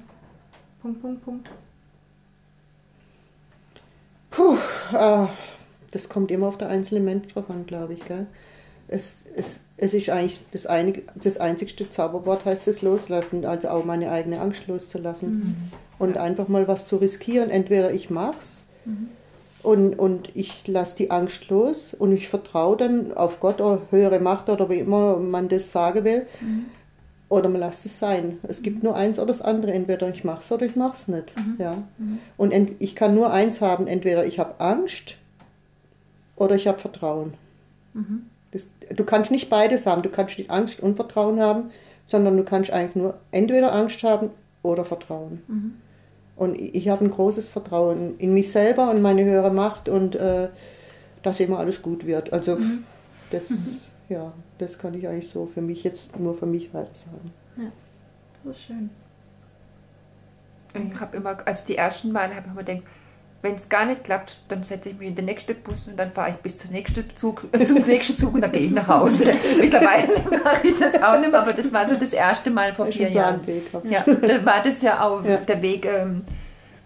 Punkt, 0.80 1.00
Punkt, 1.00 1.24
Punkt. 1.24 1.50
Puh, 4.30 4.56
äh, 4.92 5.26
das 5.90 6.08
kommt 6.08 6.30
immer 6.30 6.46
auf 6.46 6.58
der 6.58 6.68
einzelne 6.68 7.00
Mensch 7.00 7.32
drauf 7.32 7.50
an, 7.50 7.66
glaube 7.66 7.94
ich. 7.94 8.04
Gell? 8.04 8.26
Es, 8.88 9.22
es, 9.36 9.60
es 9.76 9.94
ist 9.94 10.10
eigentlich 10.10 10.40
das, 10.52 10.66
einig, 10.66 11.04
das 11.14 11.38
einzigste 11.38 11.90
Zauberwort, 11.90 12.44
heißt 12.44 12.68
es 12.68 12.82
loslassen, 12.82 13.44
also 13.44 13.68
auch 13.68 13.84
meine 13.84 14.10
eigene 14.10 14.40
Angst 14.40 14.66
loszulassen. 14.66 15.30
Und 15.98 16.16
einfach 16.16 16.48
mal 16.48 16.66
was 16.66 16.86
zu 16.86 16.96
riskieren. 16.96 17.50
Entweder 17.50 17.92
ich 17.92 18.08
mach's 18.08 18.64
und, 19.62 19.98
und 19.98 20.34
ich 20.34 20.66
lasse 20.66 20.96
die 20.96 21.10
Angst 21.10 21.48
los 21.48 21.94
und 21.98 22.12
ich 22.12 22.28
vertraue 22.28 22.76
dann 22.76 23.12
auf 23.12 23.40
Gott 23.40 23.60
oder 23.60 23.82
höhere 23.90 24.18
Macht 24.20 24.48
oder 24.48 24.70
wie 24.70 24.78
immer 24.78 25.16
man 25.18 25.48
das 25.48 25.70
sagen 25.72 26.04
will. 26.04 26.26
Oder 27.30 27.48
man 27.48 27.60
lässt 27.60 27.86
es 27.86 27.98
sein. 27.98 28.38
Es 28.42 28.60
gibt 28.60 28.82
nur 28.82 28.96
eins 28.96 29.18
oder 29.18 29.28
das 29.28 29.40
andere. 29.40 29.72
Entweder 29.72 30.08
ich 30.10 30.24
mach's 30.24 30.52
oder 30.52 30.66
ich 30.66 30.76
mach's 30.76 31.08
nicht. 31.08 31.32
Ja. 31.58 31.84
Und 32.36 32.52
ent, 32.52 32.72
ich 32.80 32.94
kann 32.96 33.14
nur 33.14 33.32
eins 33.32 33.62
haben. 33.62 33.86
Entweder 33.86 34.26
ich 34.26 34.38
habe 34.38 34.60
Angst 34.60 35.14
oder 36.36 36.56
ich 36.56 36.66
habe 36.66 36.78
Vertrauen. 36.80 37.34
Das, 38.50 38.68
du 38.94 39.04
kannst 39.04 39.30
nicht 39.30 39.48
beides 39.48 39.86
haben. 39.86 40.02
Du 40.02 40.08
kannst 40.08 40.38
nicht 40.38 40.50
Angst 40.50 40.80
und 40.80 40.96
Vertrauen 40.96 41.40
haben, 41.40 41.70
sondern 42.04 42.36
du 42.36 42.42
kannst 42.42 42.72
eigentlich 42.72 42.96
nur 42.96 43.14
entweder 43.30 43.72
Angst 43.72 44.02
haben 44.02 44.30
oder 44.62 44.84
Vertrauen. 44.84 45.42
Mhm. 45.46 45.74
Und 46.36 46.56
ich 46.56 46.88
habe 46.88 47.04
ein 47.04 47.10
großes 47.10 47.48
Vertrauen 47.50 48.18
in 48.18 48.34
mich 48.34 48.50
selber 48.50 48.90
und 48.90 49.02
meine 49.02 49.24
höhere 49.24 49.52
Macht 49.52 49.88
und 49.88 50.16
äh, 50.16 50.48
dass 51.22 51.38
immer 51.38 51.58
alles 51.58 51.82
gut 51.82 52.06
wird. 52.06 52.32
Also 52.32 52.56
mhm. 52.56 52.84
das, 53.30 53.50
mhm. 53.50 53.76
ja, 54.08 54.32
das 54.60 54.78
kann 54.78 54.94
ich 54.94 55.06
eigentlich 55.08 55.28
so 55.28 55.46
für 55.46 55.60
mich 55.60 55.84
jetzt 55.84 56.18
nur 56.18 56.34
für 56.34 56.46
mich 56.46 56.72
weiter 56.74 56.94
sagen. 56.94 57.32
Ja, 57.56 57.72
das 58.44 58.56
ist 58.56 58.64
schön. 58.64 58.90
Ich 60.72 61.00
habe 61.00 61.16
immer, 61.16 61.38
also 61.46 61.66
die 61.66 61.76
ersten 61.76 62.12
Male 62.12 62.34
habe 62.34 62.46
ich 62.46 62.52
immer 62.52 62.62
gedacht, 62.62 62.82
wenn 63.42 63.54
es 63.54 63.68
gar 63.68 63.86
nicht 63.86 64.04
klappt, 64.04 64.38
dann 64.48 64.62
setze 64.62 64.90
ich 64.90 64.98
mich 64.98 65.08
in 65.08 65.14
den 65.14 65.24
nächsten 65.24 65.56
Bus 65.62 65.88
und 65.88 65.96
dann 65.96 66.12
fahre 66.12 66.30
ich 66.30 66.36
bis 66.36 66.58
zum 66.58 66.72
nächsten 66.72 67.04
Zug, 67.16 67.46
zum 67.64 67.82
nächsten 67.82 68.16
Zug 68.16 68.34
und 68.34 68.42
dann 68.42 68.52
gehe 68.52 68.62
ich 68.62 68.70
nach 68.70 68.86
Hause. 68.86 69.34
Mittlerweile 69.58 70.08
mache 70.44 70.66
ich 70.66 70.78
das 70.78 71.02
auch 71.02 71.18
nicht 71.18 71.30
mehr, 71.30 71.40
aber 71.40 71.52
das 71.52 71.72
war 71.72 71.86
so 71.86 71.94
das 71.94 72.12
erste 72.12 72.50
Mal 72.50 72.74
vor 72.74 72.86
vier 72.86 73.08
Jahren. 73.08 73.40
Ja, 73.84 74.04
da 74.04 74.44
war 74.44 74.62
das 74.62 74.82
ja 74.82 75.02
auch 75.02 75.24
ja. 75.24 75.38
der 75.38 75.62
Weg 75.62 75.86
ähm, 75.86 76.22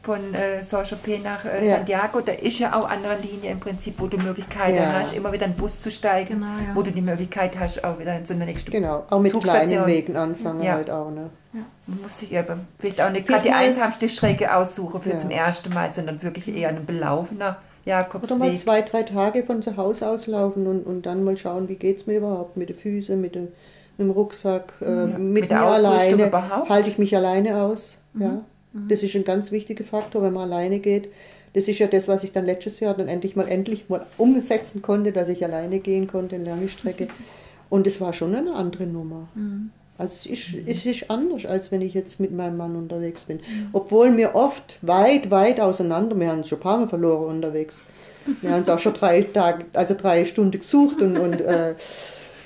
von 0.05 0.35
äh, 0.35 0.63
Saint-Tropez 0.63 1.23
nach 1.23 1.45
äh, 1.45 1.67
ja. 1.67 1.77
Santiago, 1.77 2.21
da 2.21 2.33
ist 2.33 2.59
ja 2.59 2.79
auch 2.79 2.89
andere 2.89 3.17
Linie 3.17 3.51
im 3.51 3.61
Prinzip, 3.61 3.95
wo 3.99 4.07
du 4.07 4.19
Möglichkeiten 4.19 4.77
ja. 4.77 4.93
hast, 4.93 5.17
immer 5.17 5.33
wieder 5.33 5.47
einen 5.47 5.57
Bus 5.57 5.81
zu 5.81 5.91
steigen, 5.91 6.41
genau, 6.41 6.47
ja. 6.47 6.75
wo 6.75 6.83
du 6.83 6.91
die 6.91 7.01
Möglichkeit 7.01 7.59
hast, 7.59 7.83
auch 7.85 7.99
wieder 7.99 8.17
in 8.17 8.25
so 8.25 8.35
eine 8.35 8.45
nächste 8.45 8.71
Genau, 8.71 9.05
auch 9.09 9.21
mit 9.21 9.33
kleinen 9.43 9.87
Wegen 9.87 10.17
anfangen 10.17 10.71
halt 10.71 10.91
auch. 10.91 11.11
Ne? 11.11 11.31
Man 11.87 12.03
muss 12.03 12.19
sich 12.19 12.37
aber 12.37 12.59
vielleicht 12.79 13.01
auch 13.01 13.11
nicht 13.11 13.27
gerade 13.27 13.45
die 13.45 13.53
einsamste 13.53 14.09
Strecke 14.09 14.55
aussuchen 14.55 15.01
für 15.01 15.17
zum 15.17 15.31
ersten 15.31 15.73
Mal, 15.73 15.93
sondern 15.93 16.23
wirklich 16.23 16.55
eher 16.55 16.69
ein 16.69 16.85
belaufener 16.85 17.59
Jakobsweg. 17.85 18.37
Oder 18.37 18.47
mal 18.47 18.57
zwei, 18.57 18.83
drei 18.83 19.03
Tage 19.05 19.43
von 19.43 19.63
zu 19.63 19.77
Hause 19.77 20.09
auslaufen 20.09 20.67
und, 20.67 20.85
und 20.85 21.07
dann 21.07 21.25
mal 21.25 21.37
schauen, 21.37 21.69
wie 21.69 21.77
geht 21.77 21.99
es 21.99 22.07
mir 22.07 22.19
überhaupt 22.19 22.57
mit 22.57 22.69
den 22.69 22.77
Füßen, 22.77 23.19
mit 23.21 23.35
dem, 23.35 23.49
mit 23.97 24.09
dem 24.09 24.11
Rucksack, 24.11 24.73
äh, 24.81 25.07
mit, 25.07 25.19
mit 25.19 25.51
mir 25.51 25.61
alleine. 25.61 26.69
Halte 26.69 26.89
ich 26.89 26.99
mich 26.99 27.15
alleine 27.17 27.63
aus? 27.63 27.97
Mhm. 28.15 28.23
Ja. 28.23 28.41
Mhm. 28.75 28.89
Das 28.89 29.03
ist 29.03 29.15
ein 29.15 29.25
ganz 29.25 29.51
wichtiger 29.51 29.85
Faktor, 29.85 30.23
wenn 30.23 30.35
man 30.35 30.53
alleine 30.53 30.81
geht. 30.81 31.09
Das 31.55 31.69
ist 31.69 31.79
ja 31.79 31.87
das, 31.87 32.09
was 32.09 32.25
ich 32.25 32.33
dann 32.33 32.45
letztes 32.45 32.81
Jahr 32.81 32.95
dann 32.95 33.09
endlich 33.09 33.37
mal 33.37 33.49
endlich 33.49 33.89
mal 33.89 34.05
umsetzen 34.19 34.83
konnte, 34.83 35.13
dass 35.13 35.29
ich 35.29 35.43
alleine 35.45 35.79
gehen 35.79 36.09
konnte 36.09 36.37
in 36.37 36.45
lange 36.45 36.69
Strecke. 36.69 37.09
Und 37.71 37.87
es 37.87 38.01
war 38.01 38.13
schon 38.13 38.35
eine 38.35 38.55
andere 38.55 38.87
Nummer. 38.87 39.29
Mhm. 39.35 39.71
Also 39.97 40.29
es 40.29 40.39
ist, 40.39 40.55
es 40.67 40.87
ist 40.87 41.11
anders, 41.11 41.47
als 41.47 41.71
wenn 41.71 41.81
ich 41.81 41.95
jetzt 41.95 42.19
mit 42.19 42.33
meinem 42.33 42.57
Mann 42.57 42.75
unterwegs 42.75 43.25
bin. 43.25 43.37
Mhm. 43.37 43.69
Obwohl 43.73 44.17
wir 44.17 44.35
oft 44.35 44.79
weit, 44.83 45.31
weit 45.31 45.61
auseinander, 45.61 46.19
wir 46.19 46.29
haben 46.29 46.39
uns 46.39 46.49
schon 46.49 46.59
ein 46.59 46.63
paar 46.63 46.79
Mal 46.79 46.89
verloren 46.89 47.37
unterwegs. 47.37 47.85
Wir 48.41 48.51
haben 48.51 48.61
uns 48.61 48.69
auch 48.69 48.79
schon 48.79 48.95
drei 48.95 49.23
Tage, 49.23 49.67
also 49.75 49.95
drei 49.95 50.25
Stunden 50.25 50.59
gesucht 50.59 51.01
und, 51.01 51.17
und 51.19 51.41
äh, 51.41 51.75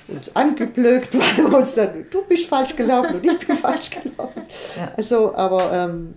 uns 0.09 0.35
angeblökt, 0.35 1.13
weil 1.17 1.37
wir 1.51 1.57
uns 1.57 1.75
dann, 1.75 2.05
du 2.09 2.23
bist 2.23 2.47
falsch 2.47 2.75
gelaufen 2.75 3.15
und 3.15 3.27
ich 3.27 3.47
bin 3.47 3.55
falsch 3.55 3.89
gelaufen. 3.89 4.43
Ja. 4.77 4.91
Also, 4.97 5.35
aber 5.35 5.71
ähm, 5.71 6.15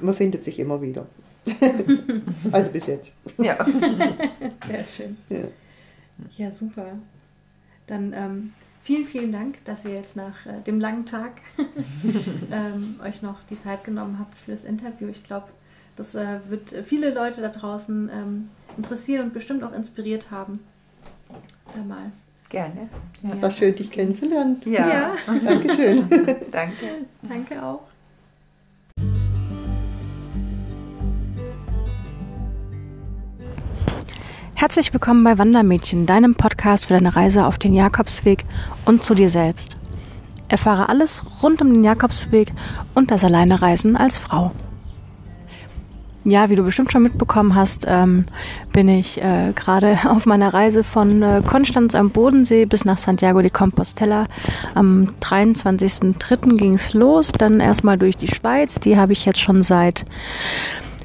man 0.00 0.14
findet 0.14 0.44
sich 0.44 0.58
immer 0.58 0.80
wieder. 0.80 1.06
also 2.52 2.70
bis 2.70 2.86
jetzt. 2.86 3.12
Ja. 3.38 3.64
Sehr 3.64 4.84
schön. 4.84 5.16
Ja, 5.28 5.38
ja 6.36 6.50
super. 6.50 6.86
Dann 7.86 8.12
ähm, 8.12 8.52
vielen, 8.82 9.06
vielen 9.06 9.30
Dank, 9.30 9.64
dass 9.64 9.84
ihr 9.84 9.94
jetzt 9.94 10.16
nach 10.16 10.44
äh, 10.44 10.60
dem 10.66 10.80
langen 10.80 11.06
Tag 11.06 11.40
ähm, 12.50 12.98
euch 13.04 13.22
noch 13.22 13.44
die 13.44 13.58
Zeit 13.58 13.84
genommen 13.84 14.18
habt 14.18 14.36
für 14.38 14.50
das 14.50 14.64
Interview. 14.64 15.08
Ich 15.08 15.22
glaube, 15.22 15.46
das 15.94 16.16
äh, 16.16 16.40
wird 16.48 16.74
viele 16.84 17.14
Leute 17.14 17.42
da 17.42 17.48
draußen 17.48 18.10
ähm, 18.12 18.48
interessieren 18.76 19.26
und 19.26 19.32
bestimmt 19.32 19.62
auch 19.62 19.72
inspiriert 19.72 20.32
haben. 20.32 20.58
Da 21.74 21.82
mal 21.82 22.10
Gerne. 22.48 22.88
Ja. 23.22 23.30
Es 23.34 23.42
war 23.42 23.50
schön, 23.50 23.74
dich 23.74 23.90
kennenzulernen. 23.90 24.60
Ja. 24.64 24.88
ja. 24.88 25.16
Dankeschön. 25.44 26.08
Danke. 26.50 26.86
Danke 27.22 27.62
auch. 27.62 27.80
Herzlich 34.54 34.92
willkommen 34.92 35.22
bei 35.22 35.38
Wandermädchen, 35.38 36.06
deinem 36.06 36.34
Podcast 36.34 36.86
für 36.86 36.94
deine 36.94 37.14
Reise 37.14 37.46
auf 37.46 37.58
den 37.58 37.74
Jakobsweg 37.74 38.44
und 38.84 39.04
zu 39.04 39.14
dir 39.14 39.28
selbst. 39.28 39.76
Erfahre 40.48 40.88
alles 40.88 41.24
rund 41.42 41.60
um 41.60 41.72
den 41.72 41.84
Jakobsweg 41.84 42.52
und 42.94 43.10
das 43.10 43.24
Alleinereisen 43.24 43.96
als 43.96 44.18
Frau. 44.18 44.52
Ja, 46.28 46.50
wie 46.50 46.56
du 46.56 46.64
bestimmt 46.64 46.90
schon 46.90 47.04
mitbekommen 47.04 47.54
hast, 47.54 47.84
ähm, 47.86 48.24
bin 48.72 48.88
ich 48.88 49.22
äh, 49.22 49.52
gerade 49.54 49.96
auf 50.08 50.26
meiner 50.26 50.52
Reise 50.52 50.82
von 50.82 51.22
äh, 51.22 51.40
Konstanz 51.46 51.94
am 51.94 52.10
Bodensee 52.10 52.64
bis 52.64 52.84
nach 52.84 52.98
Santiago 52.98 53.42
de 53.42 53.50
Compostela. 53.50 54.26
Am 54.74 55.14
23.03. 55.20 56.56
ging 56.56 56.74
es 56.74 56.94
los, 56.94 57.30
dann 57.30 57.60
erstmal 57.60 57.96
durch 57.96 58.16
die 58.16 58.26
Schweiz. 58.26 58.80
Die 58.80 58.96
habe 58.96 59.12
ich 59.12 59.24
jetzt 59.24 59.38
schon 59.38 59.62
seit 59.62 60.04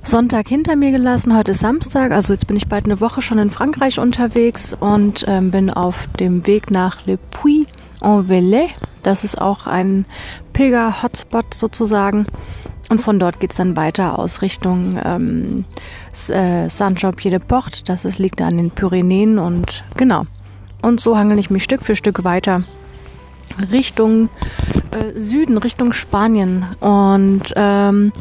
Sonntag 0.04 0.48
hinter 0.48 0.76
mir 0.76 0.90
gelassen. 0.90 1.38
Heute 1.38 1.52
ist 1.52 1.60
Samstag, 1.60 2.12
also 2.12 2.34
jetzt 2.34 2.48
bin 2.48 2.58
ich 2.58 2.68
bald 2.68 2.86
eine 2.86 3.00
Woche 3.00 3.22
schon 3.22 3.38
in 3.38 3.52
Frankreich 3.52 4.00
unterwegs 4.00 4.76
und 4.80 5.26
ähm, 5.28 5.52
bin 5.52 5.70
auf 5.70 6.08
dem 6.20 6.48
Weg 6.48 6.72
nach 6.72 7.06
Le 7.06 7.20
Puy-en-Velay. 7.30 8.70
Das 9.04 9.24
ist 9.24 9.40
auch 9.40 9.68
ein 9.68 10.06
Pilger-Hotspot 10.54 11.54
sozusagen. 11.54 12.26
Und 12.92 13.00
von 13.00 13.20
dort 13.20 13.40
geht 13.40 13.52
es 13.52 13.58
dann 13.58 13.78
weiter 13.78 14.20
aus 14.20 14.42
Richtung 14.42 15.00
ähm, 15.02 15.64
äh, 16.28 16.68
Saint-Jean-Pied-de-Port. 16.68 17.88
Das 17.88 18.04
ist, 18.04 18.20
liegt 18.20 18.42
an 18.42 18.58
den 18.58 18.70
Pyrenäen 18.70 19.40
und 19.40 19.86
genau. 19.96 20.24
Und 20.82 21.00
so 21.00 21.18
hangel 21.18 21.40
ich 21.40 21.50
mich 21.50 21.64
Stück 21.64 21.84
für 21.84 21.96
Stück 21.96 22.26
weiter 22.26 22.66
Richtung 23.72 24.28
äh, 24.92 25.18
Süden, 25.18 25.58
Richtung 25.58 25.94
Spanien 25.94 26.66
und 26.82 27.54
ähm, 27.56 28.12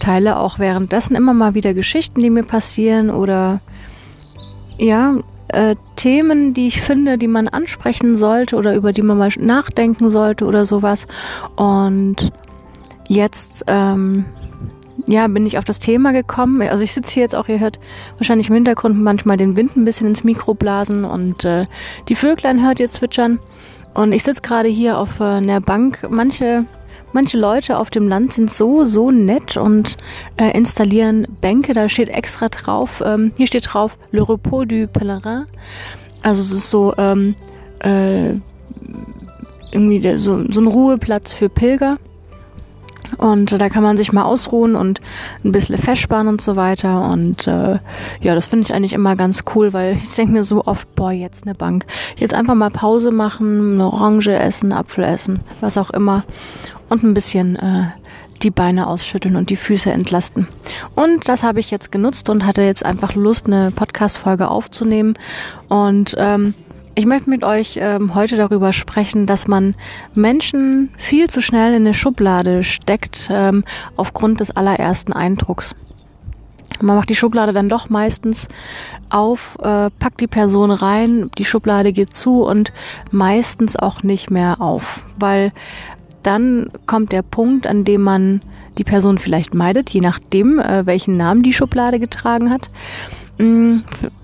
teile 0.00 0.40
auch 0.40 0.58
währenddessen 0.58 1.14
immer 1.14 1.32
mal 1.32 1.54
wieder 1.54 1.72
Geschichten, 1.72 2.20
die 2.20 2.30
mir 2.30 2.42
passieren 2.42 3.10
oder 3.10 3.60
ja, 4.76 5.18
äh, 5.46 5.76
Themen, 5.94 6.52
die 6.52 6.66
ich 6.66 6.80
finde, 6.80 7.16
die 7.16 7.28
man 7.28 7.46
ansprechen 7.46 8.16
sollte 8.16 8.56
oder 8.56 8.74
über 8.74 8.92
die 8.92 9.02
man 9.02 9.18
mal 9.18 9.30
nachdenken 9.38 10.10
sollte 10.10 10.46
oder 10.46 10.66
sowas. 10.66 11.06
Und 11.54 12.32
jetzt 13.08 13.64
ähm, 13.66 14.24
ja, 15.06 15.26
bin 15.28 15.46
ich 15.46 15.58
auf 15.58 15.64
das 15.64 15.78
Thema 15.78 16.12
gekommen. 16.12 16.62
Also 16.62 16.82
ich 16.82 16.92
sitze 16.92 17.12
hier 17.12 17.22
jetzt 17.22 17.34
auch, 17.34 17.48
ihr 17.48 17.60
hört 17.60 17.78
wahrscheinlich 18.18 18.48
im 18.48 18.54
Hintergrund 18.54 19.00
manchmal 19.00 19.36
den 19.36 19.56
Wind 19.56 19.76
ein 19.76 19.84
bisschen 19.84 20.08
ins 20.08 20.24
Mikro 20.24 20.54
blasen 20.54 21.04
und 21.04 21.44
äh, 21.44 21.66
die 22.08 22.14
Vöglein 22.14 22.64
hört 22.64 22.80
ihr 22.80 22.90
zwitschern. 22.90 23.38
Und 23.94 24.12
ich 24.12 24.22
sitze 24.22 24.42
gerade 24.42 24.68
hier 24.68 24.98
auf 24.98 25.20
äh, 25.20 25.24
einer 25.24 25.60
Bank. 25.60 26.06
Manche, 26.10 26.66
manche 27.12 27.38
Leute 27.38 27.78
auf 27.78 27.90
dem 27.90 28.08
Land 28.08 28.34
sind 28.34 28.50
so, 28.50 28.84
so 28.84 29.10
nett 29.10 29.56
und 29.56 29.96
äh, 30.36 30.50
installieren 30.50 31.26
Bänke. 31.40 31.72
Da 31.72 31.88
steht 31.88 32.08
extra 32.08 32.48
drauf, 32.48 33.02
ähm, 33.04 33.32
hier 33.36 33.46
steht 33.46 33.72
drauf 33.72 33.96
Le 34.10 34.28
Repos 34.28 34.66
du 34.66 34.86
Pèlerin. 34.86 35.44
Also 36.22 36.42
es 36.42 36.50
ist 36.50 36.70
so 36.70 36.94
ähm, 36.98 37.34
äh, 37.80 38.30
irgendwie 39.70 40.00
der, 40.00 40.18
so, 40.18 40.44
so 40.50 40.60
ein 40.60 40.66
Ruheplatz 40.66 41.32
für 41.32 41.48
Pilger. 41.48 41.98
Und 43.18 43.52
äh, 43.52 43.58
da 43.58 43.68
kann 43.68 43.82
man 43.82 43.96
sich 43.96 44.12
mal 44.12 44.24
ausruhen 44.24 44.74
und 44.74 45.00
ein 45.44 45.52
bisschen 45.52 45.78
festsparen 45.78 46.28
und 46.28 46.40
so 46.40 46.56
weiter. 46.56 47.10
Und 47.10 47.46
äh, 47.46 47.78
ja, 48.20 48.34
das 48.34 48.46
finde 48.46 48.66
ich 48.66 48.74
eigentlich 48.74 48.92
immer 48.92 49.16
ganz 49.16 49.44
cool, 49.54 49.72
weil 49.72 49.96
ich 49.96 50.14
denke 50.14 50.32
mir 50.32 50.44
so 50.44 50.64
oft, 50.64 50.92
boah, 50.94 51.12
jetzt 51.12 51.44
eine 51.44 51.54
Bank. 51.54 51.86
Jetzt 52.16 52.34
einfach 52.34 52.54
mal 52.54 52.70
Pause 52.70 53.10
machen, 53.10 53.74
eine 53.74 53.86
Orange 53.86 54.32
essen, 54.32 54.72
Apfel 54.72 55.04
essen, 55.04 55.40
was 55.60 55.76
auch 55.76 55.90
immer. 55.90 56.24
Und 56.88 57.02
ein 57.02 57.14
bisschen 57.14 57.56
äh, 57.56 57.86
die 58.42 58.50
Beine 58.50 58.86
ausschütteln 58.86 59.36
und 59.36 59.50
die 59.50 59.56
Füße 59.56 59.90
entlasten. 59.90 60.46
Und 60.94 61.28
das 61.28 61.42
habe 61.42 61.60
ich 61.60 61.70
jetzt 61.70 61.90
genutzt 61.90 62.28
und 62.28 62.44
hatte 62.44 62.62
jetzt 62.62 62.84
einfach 62.84 63.14
Lust, 63.14 63.46
eine 63.46 63.70
Podcast-Folge 63.70 64.48
aufzunehmen. 64.48 65.14
Und 65.68 66.14
ähm, 66.18 66.54
ich 66.96 67.04
möchte 67.04 67.28
mit 67.28 67.44
euch 67.44 67.78
ähm, 67.80 68.14
heute 68.14 68.36
darüber 68.36 68.72
sprechen, 68.72 69.26
dass 69.26 69.46
man 69.46 69.74
Menschen 70.14 70.88
viel 70.96 71.28
zu 71.28 71.42
schnell 71.42 71.74
in 71.74 71.82
eine 71.82 71.92
Schublade 71.92 72.64
steckt 72.64 73.28
ähm, 73.30 73.64
aufgrund 73.96 74.40
des 74.40 74.50
allerersten 74.50 75.12
Eindrucks. 75.12 75.74
Man 76.80 76.96
macht 76.96 77.10
die 77.10 77.14
Schublade 77.14 77.52
dann 77.52 77.68
doch 77.68 77.90
meistens 77.90 78.48
auf, 79.10 79.58
äh, 79.60 79.90
packt 79.90 80.20
die 80.20 80.26
Person 80.26 80.70
rein, 80.70 81.30
die 81.36 81.44
Schublade 81.44 81.92
geht 81.92 82.14
zu 82.14 82.42
und 82.44 82.72
meistens 83.10 83.76
auch 83.76 84.02
nicht 84.02 84.30
mehr 84.30 84.62
auf, 84.62 85.06
weil 85.18 85.52
dann 86.22 86.70
kommt 86.86 87.12
der 87.12 87.22
Punkt, 87.22 87.66
an 87.66 87.84
dem 87.84 88.02
man 88.02 88.40
die 88.78 88.84
Person 88.84 89.18
vielleicht 89.18 89.54
meidet, 89.54 89.90
je 89.90 90.00
nachdem, 90.00 90.58
äh, 90.58 90.86
welchen 90.86 91.18
Namen 91.18 91.42
die 91.42 91.52
Schublade 91.52 92.00
getragen 92.00 92.50
hat. 92.50 92.70
Mm, 93.38 93.78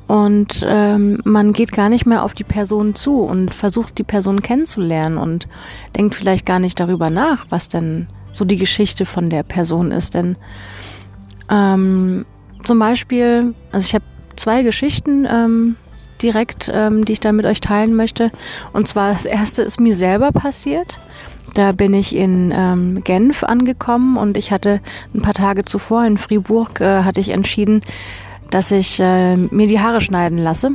und 0.06 0.64
ähm, 0.66 1.20
man 1.24 1.52
geht 1.52 1.72
gar 1.72 1.88
nicht 1.88 2.06
mehr 2.06 2.22
auf 2.22 2.34
die 2.34 2.44
Person 2.44 2.94
zu 2.94 3.20
und 3.20 3.54
versucht 3.54 3.98
die 3.98 4.04
Person 4.04 4.42
kennenzulernen 4.42 5.16
und 5.16 5.48
denkt 5.96 6.14
vielleicht 6.14 6.46
gar 6.46 6.58
nicht 6.58 6.78
darüber 6.80 7.10
nach, 7.10 7.46
was 7.50 7.68
denn 7.68 8.06
so 8.30 8.44
die 8.44 8.56
Geschichte 8.56 9.04
von 9.04 9.30
der 9.30 9.42
Person 9.42 9.90
ist. 9.90 10.14
Denn 10.14 10.36
ähm, 11.50 12.24
zum 12.62 12.78
Beispiel, 12.78 13.54
also 13.70 13.84
ich 13.84 13.94
habe 13.94 14.04
zwei 14.36 14.62
Geschichten, 14.62 15.26
ähm, 15.30 15.76
direkt, 16.22 16.70
ähm, 16.72 17.04
die 17.04 17.12
ich 17.12 17.20
da 17.20 17.32
mit 17.32 17.46
euch 17.46 17.60
teilen 17.60 17.94
möchte. 17.94 18.30
Und 18.72 18.88
zwar 18.88 19.08
das 19.08 19.26
erste 19.26 19.62
ist 19.62 19.80
mir 19.80 19.96
selber 19.96 20.30
passiert. 20.32 21.00
Da 21.54 21.72
bin 21.72 21.92
ich 21.92 22.14
in 22.14 22.52
ähm, 22.54 23.04
Genf 23.04 23.44
angekommen 23.44 24.16
und 24.16 24.36
ich 24.36 24.52
hatte 24.52 24.80
ein 25.14 25.20
paar 25.20 25.34
Tage 25.34 25.64
zuvor 25.64 26.04
in 26.04 26.16
Fribourg 26.16 26.80
äh, 26.80 27.02
hatte 27.02 27.20
ich 27.20 27.28
entschieden, 27.28 27.82
dass 28.52 28.70
ich 28.70 29.00
äh, 29.00 29.36
mir 29.36 29.66
die 29.66 29.80
Haare 29.80 30.00
schneiden 30.00 30.38
lasse. 30.38 30.72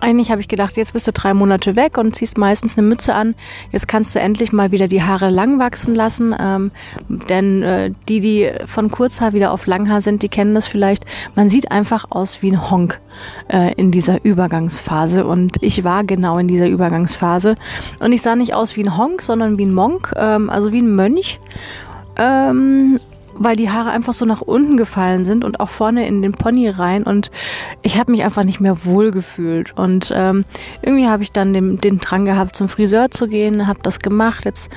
Eigentlich 0.00 0.30
habe 0.30 0.40
ich 0.40 0.48
gedacht, 0.48 0.76
jetzt 0.76 0.92
bist 0.92 1.06
du 1.06 1.12
drei 1.12 1.34
Monate 1.34 1.76
weg 1.76 1.98
und 1.98 2.14
ziehst 2.14 2.38
meistens 2.38 2.78
eine 2.78 2.86
Mütze 2.86 3.14
an. 3.14 3.34
Jetzt 3.70 3.88
kannst 3.88 4.14
du 4.14 4.18
endlich 4.18 4.52
mal 4.52 4.72
wieder 4.72 4.86
die 4.86 5.02
Haare 5.02 5.30
lang 5.30 5.58
wachsen 5.58 5.94
lassen. 5.94 6.34
Ähm, 6.38 6.70
denn 7.08 7.62
äh, 7.62 7.90
die, 8.08 8.20
die 8.20 8.50
von 8.66 8.90
Kurzhaar 8.90 9.32
wieder 9.32 9.52
auf 9.52 9.66
Langhaar 9.66 10.00
sind, 10.00 10.22
die 10.22 10.28
kennen 10.28 10.54
das 10.54 10.66
vielleicht. 10.66 11.04
Man 11.34 11.50
sieht 11.50 11.70
einfach 11.70 12.06
aus 12.10 12.40
wie 12.40 12.52
ein 12.52 12.70
Honk 12.70 13.00
äh, 13.48 13.74
in 13.74 13.90
dieser 13.90 14.24
Übergangsphase. 14.24 15.26
Und 15.26 15.56
ich 15.60 15.84
war 15.84 16.04
genau 16.04 16.38
in 16.38 16.48
dieser 16.48 16.68
Übergangsphase. 16.68 17.56
Und 18.00 18.12
ich 18.12 18.22
sah 18.22 18.36
nicht 18.36 18.54
aus 18.54 18.76
wie 18.76 18.84
ein 18.84 18.96
Honk, 18.96 19.22
sondern 19.22 19.58
wie 19.58 19.66
ein 19.66 19.74
Monk, 19.74 20.12
ähm, 20.16 20.50
also 20.50 20.72
wie 20.72 20.80
ein 20.80 20.94
Mönch. 20.94 21.40
Ähm, 22.16 22.96
weil 23.40 23.56
die 23.56 23.70
Haare 23.70 23.90
einfach 23.90 24.12
so 24.12 24.26
nach 24.26 24.42
unten 24.42 24.76
gefallen 24.76 25.24
sind 25.24 25.44
und 25.44 25.60
auch 25.60 25.70
vorne 25.70 26.06
in 26.06 26.20
den 26.20 26.32
Pony 26.32 26.68
rein 26.68 27.04
und 27.04 27.30
ich 27.80 27.98
habe 27.98 28.12
mich 28.12 28.22
einfach 28.22 28.44
nicht 28.44 28.60
mehr 28.60 28.84
wohl 28.84 29.10
gefühlt. 29.10 29.76
Und 29.76 30.12
ähm, 30.14 30.44
irgendwie 30.82 31.08
habe 31.08 31.22
ich 31.22 31.32
dann 31.32 31.54
den, 31.54 31.78
den 31.78 31.98
Drang 31.98 32.26
gehabt 32.26 32.54
zum 32.54 32.68
Friseur 32.68 33.10
zu 33.10 33.28
gehen, 33.28 33.66
habe 33.66 33.80
das 33.82 34.00
gemacht, 34.00 34.44
jetzt 34.44 34.70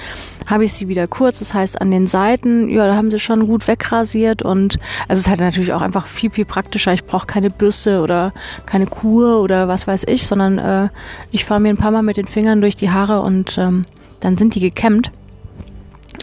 habe 0.47 0.63
ich 0.63 0.71
sie 0.71 0.87
wieder 0.87 1.07
kurz, 1.07 1.39
das 1.39 1.53
heißt 1.53 1.81
an 1.81 1.91
den 1.91 2.07
Seiten, 2.07 2.69
ja, 2.69 2.87
da 2.87 2.95
haben 2.95 3.11
sie 3.11 3.19
schon 3.19 3.47
gut 3.47 3.67
wegrasiert 3.67 4.41
und 4.41 4.79
also 5.09 5.19
es 5.19 5.25
ist 5.25 5.29
halt 5.29 5.41
natürlich 5.41 5.73
auch 5.73 5.81
einfach 5.81 6.07
viel, 6.07 6.29
viel 6.29 6.45
praktischer, 6.45 6.93
ich 6.93 7.03
brauche 7.03 7.27
keine 7.27 7.49
Bürste 7.49 7.99
oder 7.99 8.31
keine 8.65 8.87
Kur 8.87 9.41
oder 9.41 9.67
was 9.67 9.87
weiß 9.87 10.05
ich, 10.07 10.25
sondern 10.25 10.57
äh, 10.57 10.89
ich 11.31 11.43
fahre 11.43 11.59
mir 11.59 11.69
ein 11.69 11.77
paar 11.77 11.91
Mal 11.91 12.01
mit 12.01 12.15
den 12.15 12.27
Fingern 12.27 12.61
durch 12.61 12.77
die 12.77 12.91
Haare 12.91 13.21
und 13.21 13.57
ähm, 13.57 13.83
dann 14.21 14.37
sind 14.37 14.55
die 14.55 14.61
gekämmt. 14.61 15.11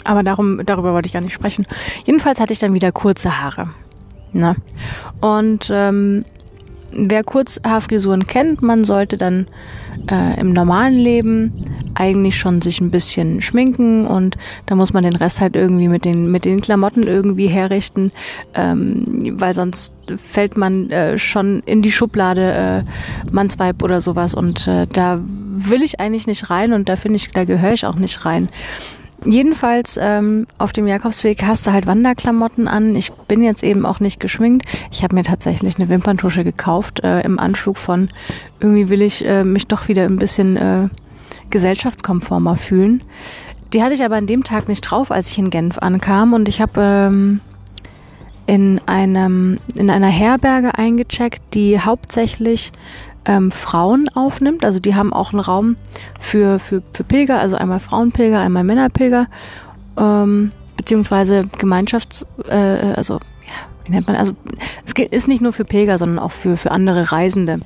Aber 0.05 0.23
darum, 0.23 0.65
darüber 0.65 0.93
wollte 0.93 1.07
ich 1.07 1.13
gar 1.13 1.21
nicht 1.21 1.35
sprechen. 1.35 1.67
Jedenfalls 2.05 2.41
hatte 2.41 2.53
ich 2.53 2.59
dann 2.59 2.75
wieder 2.75 2.93
kurze 2.93 3.41
Haare. 3.41 3.69
Ne? 4.33 4.57
Und 5.21 5.69
ähm, 5.73 6.25
wer 6.93 7.25
Kurzhaarfrisuren 7.25 8.27
kennt, 8.27 8.63
man 8.63 8.85
sollte 8.85 9.17
dann 9.17 9.47
äh, 10.11 10.41
im 10.41 10.53
normalen 10.53 10.97
Leben 10.97 11.53
eigentlich 11.95 12.39
schon 12.39 12.63
sich 12.63 12.81
ein 12.81 12.91
bisschen 12.91 13.43
schminken 13.43 14.07
und 14.07 14.37
da 14.67 14.75
muss 14.75 14.93
man 14.93 15.05
den 15.05 15.17
Rest 15.17 15.41
halt 15.41 15.57
irgendwie 15.57 15.89
mit 15.89 16.05
den 16.05 16.31
mit 16.31 16.45
den 16.45 16.61
Klamotten 16.61 17.03
irgendwie 17.03 17.49
herrichten, 17.49 18.13
ähm, 18.55 19.35
weil 19.39 19.55
sonst 19.55 19.95
fällt 20.17 20.57
man 20.57 20.91
äh, 20.91 21.19
schon 21.19 21.63
in 21.67 21.83
die 21.83 21.93
Schublade 21.93 22.85
äh, 22.87 23.31
Mannsweib 23.31 23.83
oder 23.83 24.01
sowas 24.01 24.35
und 24.35 24.67
äh, 24.67 24.87
da 24.87 25.21
will 25.23 25.83
ich 25.83 26.01
eigentlich 26.01 26.27
nicht 26.27 26.51
rein 26.51 26.73
und 26.73 26.89
da 26.89 26.97
finde 26.97 27.17
ich, 27.17 27.31
da 27.31 27.45
gehöre 27.45 27.73
ich 27.73 27.87
auch 27.87 27.97
nicht 27.97 28.25
rein. 28.25 28.49
Jedenfalls 29.25 29.99
ähm, 30.01 30.47
auf 30.57 30.73
dem 30.73 30.87
Jakobsweg 30.87 31.43
hast 31.43 31.67
du 31.67 31.73
halt 31.73 31.87
Wanderklamotten 31.87 32.69
an. 32.69 32.97
Ich 32.97 33.13
bin 33.13 33.43
jetzt 33.43 33.63
eben 33.63 33.85
auch 33.85 34.01
nicht 34.01 34.19
geschminkt. 34.19 34.67
Ich 34.91 35.03
habe 35.03 35.15
mir 35.15 35.25
tatsächlich 35.25 35.77
eine 35.79 35.91
Wimperntusche 35.91 36.43
gekauft 36.43 37.01
äh, 37.05 37.21
im 37.21 37.39
Anflug 37.39 37.77
von 37.77 38.09
irgendwie 38.61 38.89
will 38.89 39.03
ich 39.03 39.25
äh, 39.25 39.45
mich 39.45 39.67
doch 39.67 39.89
wieder 39.89 40.05
ein 40.05 40.17
bisschen 40.17 40.57
äh, 40.57 40.89
gesellschaftskonformer 41.51 42.57
fühlen. 42.57 43.03
Die 43.73 43.83
hatte 43.83 43.95
ich 43.95 44.03
aber 44.03 44.17
an 44.17 44.27
dem 44.27 44.43
Tag 44.43 44.69
nicht 44.69 44.83
drauf, 44.83 45.11
als 45.11 45.29
ich 45.31 45.39
in 45.39 45.51
Genf 45.51 45.79
ankam 45.79 46.33
und 46.33 46.49
ich 46.49 46.61
habe 46.61 46.81
ähm, 46.81 47.41
in 48.47 48.81
in 48.89 49.91
einer 49.91 50.09
Herberge 50.09 50.77
eingecheckt, 50.77 51.55
die 51.55 51.79
hauptsächlich 51.79 52.73
ähm, 53.25 53.51
Frauen 53.51 54.09
aufnimmt. 54.15 54.65
Also 54.65 54.81
die 54.81 54.95
haben 54.95 55.13
auch 55.13 55.33
einen 55.33 55.41
Raum 55.41 55.77
für, 56.21 56.59
für, 56.59 56.83
für 56.93 57.05
Pilger, 57.05 57.39
also 57.39 57.57
einmal 57.57 57.81
Frauenpilger, 57.81 58.39
einmal 58.41 58.65
Männerpilger, 58.65 59.27
ähm, 59.97 60.53
beziehungsweise 60.77 61.43
Gemeinschafts-, 61.59 62.25
äh, 62.49 62.95
also 62.95 63.15
ja, 63.15 63.55
wie 63.85 63.93
nennt 63.93 64.07
man, 64.07 64.17
also 64.17 64.33
es 64.85 64.93
ist 65.11 65.29
nicht 65.29 65.43
nur 65.43 65.53
für 65.53 65.65
Pilger, 65.65 65.99
sondern 65.99 66.19
auch 66.19 66.31
für, 66.31 66.57
für 66.57 66.71
andere 66.71 67.13
Reisende. 67.13 67.61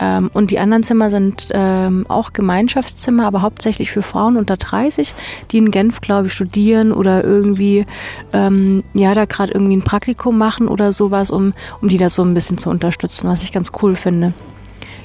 Ähm, 0.00 0.30
und 0.32 0.50
die 0.50 0.58
anderen 0.58 0.82
Zimmer 0.82 1.10
sind 1.10 1.48
ähm, 1.52 2.06
auch 2.08 2.32
Gemeinschaftszimmer, 2.32 3.26
aber 3.26 3.42
hauptsächlich 3.42 3.90
für 3.90 4.02
Frauen 4.02 4.36
unter 4.36 4.56
30, 4.56 5.14
die 5.50 5.58
in 5.58 5.70
Genf, 5.70 6.00
glaube 6.00 6.28
ich, 6.28 6.32
studieren 6.32 6.92
oder 6.92 7.24
irgendwie, 7.24 7.86
ähm, 8.32 8.82
ja, 8.94 9.14
da 9.14 9.24
gerade 9.24 9.52
irgendwie 9.52 9.76
ein 9.76 9.82
Praktikum 9.82 10.38
machen 10.38 10.68
oder 10.68 10.92
sowas, 10.92 11.30
um, 11.30 11.52
um 11.80 11.88
die 11.88 11.98
das 11.98 12.14
so 12.14 12.22
ein 12.22 12.34
bisschen 12.34 12.58
zu 12.58 12.70
unterstützen, 12.70 13.28
was 13.28 13.42
ich 13.42 13.52
ganz 13.52 13.70
cool 13.82 13.94
finde. 13.94 14.34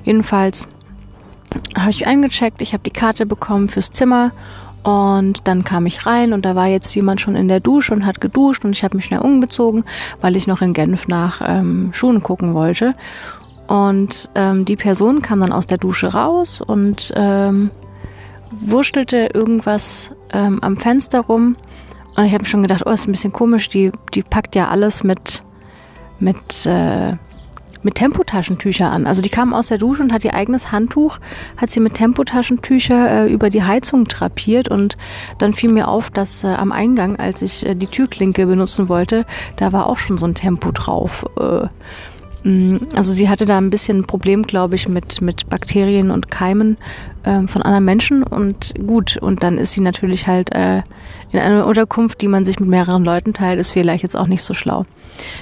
Jedenfalls 0.04 0.68
habe 1.78 1.92
ich 1.92 2.08
eingecheckt, 2.08 2.62
ich 2.62 2.74
habe 2.74 2.84
die 2.84 2.92
Karte 2.92 3.26
bekommen 3.26 3.70
fürs 3.70 3.92
Zimmer 3.92 4.32
und 4.84 5.48
dann 5.48 5.64
kam 5.64 5.86
ich 5.86 6.06
rein 6.06 6.34
und 6.34 6.46
da 6.46 6.56
war 6.56 6.68
jetzt 6.68 6.94
jemand 6.94 7.22
schon 7.22 7.36
in 7.36 7.48
der 7.48 7.62
Dusche 7.62 7.94
und 7.94 8.06
hat 8.06 8.20
geduscht 8.20 8.66
und 8.66 8.72
ich 8.72 8.84
habe 8.84 8.98
mich 8.98 9.06
schnell 9.06 9.22
umgezogen, 9.22 9.86
weil 10.20 10.36
ich 10.36 10.46
noch 10.46 10.62
in 10.62 10.74
Genf 10.74 11.08
nach 11.08 11.42
ähm, 11.46 11.92
Schuhen 11.94 12.22
gucken 12.22 12.54
wollte. 12.54 12.96
Und 13.68 14.30
ähm, 14.36 14.66
die 14.66 14.76
Person 14.76 15.22
kam 15.22 15.40
dann 15.40 15.54
aus 15.54 15.68
der 15.68 15.78
Dusche 15.78 16.14
raus 16.14 16.60
und 16.60 17.14
ähm, 17.16 17.72
wurstelte 18.52 19.30
irgendwas 19.34 20.12
ähm, 20.34 20.60
am 20.62 20.76
Fenster 20.76 21.22
rum. 21.22 21.56
Und 22.18 22.26
ich 22.26 22.34
habe 22.34 22.46
schon 22.46 22.62
gedacht, 22.62 22.84
oh, 22.86 22.90
ist 22.90 23.08
ein 23.08 23.14
bisschen 23.14 23.32
komisch, 23.32 23.70
die, 23.70 23.92
die 24.14 24.22
packt 24.22 24.54
ja 24.56 24.68
alles 24.68 25.04
mit, 25.04 25.44
mit 26.20 26.66
äh, 26.66 27.16
mit 27.84 27.96
Tempotaschentücher 27.96 28.90
an. 28.90 29.06
Also 29.06 29.22
die 29.22 29.30
kam 29.30 29.54
aus 29.54 29.68
der 29.68 29.78
Dusche 29.78 30.02
und 30.02 30.14
hat 30.14 30.24
ihr 30.26 30.34
eigenes 30.34 30.72
Handtuch, 30.72 31.20
hat 31.58 31.70
sie 31.70 31.80
mit 31.80 31.96
Tempotaschentücher 31.96 33.26
äh, 33.26 33.32
über 33.32 33.50
die 33.50 33.64
Heizung 33.64 34.06
drapiert 34.06 34.68
und 34.68 34.98
dann 35.38 35.54
fiel 35.54 35.72
mir 35.72 35.88
auf, 35.88 36.10
dass 36.10 36.44
äh, 36.44 36.48
am 36.48 36.72
Eingang, 36.72 37.18
als 37.18 37.42
ich 37.42 37.66
äh, 37.66 37.76
die 37.76 37.88
Türklinke 37.88 38.46
benutzen 38.46 38.90
wollte, 38.90 39.26
da 39.58 39.72
war 39.72 39.88
auch 39.88 39.98
schon 39.98 40.18
so 40.18 40.26
ein 40.26 40.36
Tempo 40.36 40.72
drauf. 40.72 41.26
Äh, 41.40 41.68
also 42.46 43.14
sie 43.14 43.30
hatte 43.30 43.46
da 43.46 43.58
ein 43.58 43.70
bisschen 43.70 44.00
ein 44.00 44.06
Problem, 44.06 44.44
glaube 44.44 44.76
ich, 44.76 44.90
mit, 44.90 45.22
mit 45.22 45.50
Bakterien 45.50 46.12
und 46.12 46.30
Keimen 46.30 46.78
äh, 47.24 47.48
von 47.48 47.62
anderen 47.62 47.86
Menschen 47.86 48.24
und 48.24 48.74
gut, 48.86 49.18
und 49.18 49.44
dann 49.44 49.58
ist 49.58 49.74
sie 49.74 49.82
natürlich 49.82 50.28
halt 50.28 50.52
äh, 50.52 50.82
in 51.32 51.40
einer 51.40 51.66
Unterkunft, 51.66 52.22
die 52.22 52.28
man 52.28 52.44
sich 52.44 52.60
mit 52.60 52.70
mehreren 52.70 53.06
Leuten 53.06 53.34
teilt, 53.34 53.60
ist 53.60 53.72
vielleicht 53.72 54.04
jetzt 54.04 54.16
auch 54.16 54.28
nicht 54.28 54.44
so 54.44 54.54
schlau. 54.54 54.86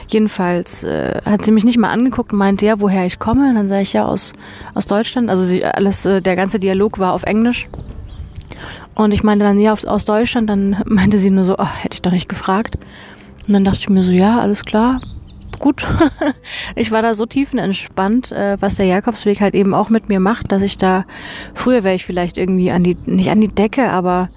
Jedenfalls 0.08 0.84
äh, 0.84 1.22
hat 1.26 1.44
sie 1.44 1.52
mich 1.52 1.64
nicht 1.64 1.78
mal 1.78 1.90
angeguckt 1.90 2.34
und 2.34 2.40
meinte, 2.40 2.66
ja, 2.66 2.80
woher 2.80 3.06
ich 3.06 3.20
komme. 3.20 3.50
Und 3.50 3.56
dann 3.56 3.68
sage 3.68 3.82
ich 3.82 3.94
ja 3.94 4.06
aus, 4.06 4.34
aus 4.74 4.86
Deutschland. 4.86 5.30
Also 5.30 5.44
sie, 5.44 5.66
alles, 5.66 6.06
äh, 6.06 6.22
der 6.22 6.36
ganze 6.36 6.60
Dialog 6.60 7.00
war 7.00 7.14
auf 7.14 7.24
Englisch. 7.24 7.68
Und 8.96 9.12
ich 9.12 9.24
meinte 9.24 9.46
dann, 9.46 9.60
ja, 9.60 9.74
aus, 9.74 9.86
aus 9.86 10.06
Deutschland. 10.06 10.50
Dann 10.50 10.78
meinte 10.86 11.18
sie 11.18 11.30
nur 11.30 11.46
so, 11.46 11.58
oh, 11.58 11.66
hätte 11.66 11.96
ich 11.96 12.02
doch 12.02 12.12
nicht 12.12 12.30
gefragt. 12.30 12.78
Und 13.48 13.54
dann 13.54 13.66
dachte 13.66 13.80
ich 13.80 13.90
mir 13.90 14.04
so, 14.04 14.12
ja, 14.12 14.40
alles 14.40 14.64
klar, 14.66 15.02
gut. 15.62 15.88
ich 16.76 16.92
war 16.92 17.02
da 17.02 17.14
so 17.14 17.26
tiefenentspannt, 17.26 18.32
äh, 18.32 18.58
was 18.60 18.76
der 18.76 18.88
Jakobsweg 18.88 19.40
halt 19.40 19.54
eben 19.54 19.74
auch 19.74 19.90
mit 19.90 20.10
mir 20.10 20.20
macht, 20.20 20.52
dass 20.52 20.62
ich 20.62 20.78
da, 20.78 21.06
früher 21.54 21.84
wäre 21.84 21.96
ich 21.96 22.06
vielleicht 22.06 22.38
irgendwie 22.38 22.72
an 22.72 22.84
die, 22.84 22.98
nicht 23.06 23.30
an 23.30 23.40
die 23.40 23.48
Decke, 23.48 23.90
aber 23.90 24.30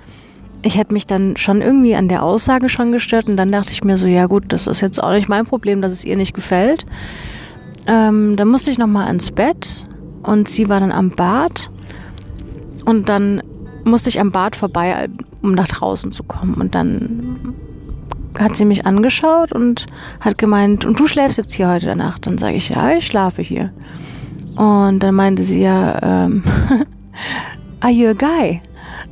ich 0.62 0.79
hätte 0.79 0.95
mich 0.95 1.07
dann 1.07 1.37
schon 1.37 1.61
irgendwie 1.61 1.95
an 1.95 2.09
der 2.09 2.22
Aussage 2.22 2.68
schon 2.68 2.93
gestört 2.93 3.29
und 3.29 3.37
dann 3.37 3.53
dachte 3.53 3.72
ich 3.72 3.85
mir 3.85 3.99
so, 3.99 4.07
ja 4.07 4.27
gut, 4.27 4.45
das 4.49 4.66
ist 4.66 4.81
jetzt 4.81 5.03
auch 5.03 5.12
nicht 5.12 5.29
mein 5.29 5.47
Problem, 5.47 5.83
dass 5.83 5.91
es 5.91 6.05
ihr 6.05 6.16
nicht 6.16 6.35
gefällt. 6.35 6.87
Ähm, 7.87 8.37
dann 8.37 8.49
musste 8.49 8.70
ich 8.70 8.79
nochmal 8.79 9.12
ins 9.12 9.31
Bett 9.31 9.87
und 10.22 10.49
sie 10.49 10.68
war 10.68 10.81
dann 10.81 10.93
am 10.93 11.11
Bad 11.11 11.70
und 12.87 13.09
dann 13.09 13.43
musste 13.85 14.09
ich 14.09 14.20
am 14.20 14.31
Bad 14.31 14.57
vorbei, 14.57 15.09
um 15.43 15.53
nach 15.53 15.68
draußen 15.68 16.12
zu 16.12 16.22
kommen 16.25 16.55
und 16.55 16.75
dann 16.75 17.55
hat 18.39 18.57
sie 18.57 18.64
mich 18.64 18.87
angeschaut 18.87 19.53
und 19.53 19.87
hat 20.20 20.39
gemeint, 20.39 20.85
und 20.85 20.99
du 20.99 21.07
schläfst 21.07 21.39
jetzt 21.39 21.55
hier 21.55 21.68
heute 21.68 21.95
Nacht? 21.97 22.26
Dann 22.26 22.39
sage 22.39 22.57
ich, 22.57 22.68
ja, 22.68 22.91
ich 22.97 23.07
schlafe 23.07 23.43
hier. 23.43 23.72
Und 24.57 25.01
dann 25.01 25.14
meinte 25.14 25.45
sie 25.45 25.61
ja, 25.61 26.24
ähm, 26.24 26.43
are 27.80 27.93
you 27.93 28.09
a 28.09 28.12
guy? 28.12 28.61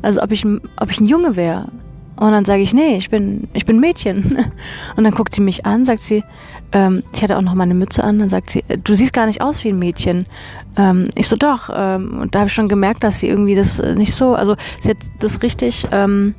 Also 0.02 0.22
ob 0.22 0.32
ich, 0.32 0.44
ob 0.76 0.90
ich 0.90 1.00
ein 1.00 1.06
Junge 1.06 1.36
wäre. 1.36 1.66
Und 2.16 2.30
dann 2.30 2.44
sage 2.44 2.62
ich, 2.62 2.72
nee, 2.72 2.96
ich 2.96 3.10
bin, 3.10 3.48
ich 3.52 3.66
bin 3.66 3.80
Mädchen. 3.80 4.38
Und 4.96 5.04
dann 5.04 5.12
guckt 5.12 5.34
sie 5.34 5.40
mich 5.40 5.66
an, 5.66 5.84
sagt 5.84 6.02
sie, 6.02 6.22
ähm, 6.72 7.02
ich 7.12 7.22
hatte 7.22 7.36
auch 7.36 7.42
noch 7.42 7.54
meine 7.54 7.74
Mütze 7.74 8.04
an, 8.04 8.18
dann 8.18 8.28
sagt 8.28 8.50
sie, 8.50 8.62
äh, 8.68 8.78
du 8.78 8.94
siehst 8.94 9.12
gar 9.12 9.26
nicht 9.26 9.40
aus 9.40 9.64
wie 9.64 9.70
ein 9.70 9.78
Mädchen. 9.78 10.26
Ähm, 10.76 11.08
ich 11.14 11.28
so, 11.28 11.36
doch. 11.36 11.70
Ähm, 11.74 12.20
und 12.20 12.34
da 12.34 12.40
habe 12.40 12.48
ich 12.48 12.54
schon 12.54 12.68
gemerkt, 12.68 13.02
dass 13.02 13.20
sie 13.20 13.28
irgendwie 13.28 13.54
das 13.54 13.78
äh, 13.78 13.94
nicht 13.94 14.14
so, 14.14 14.34
also 14.34 14.54
sie 14.80 14.90
hat 14.90 14.98
das 15.18 15.42
richtig, 15.42 15.86
ähm, 15.90 16.34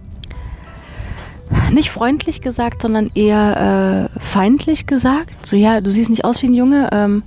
nicht 1.71 1.89
freundlich 1.89 2.41
gesagt, 2.41 2.81
sondern 2.81 3.11
eher 3.15 4.09
äh, 4.15 4.19
feindlich 4.19 4.85
gesagt. 4.85 5.45
So, 5.45 5.55
ja, 5.55 5.81
du 5.81 5.91
siehst 5.91 6.09
nicht 6.09 6.25
aus 6.25 6.41
wie 6.41 6.47
ein 6.47 6.53
Junge. 6.53 6.89
Ähm, 6.91 7.23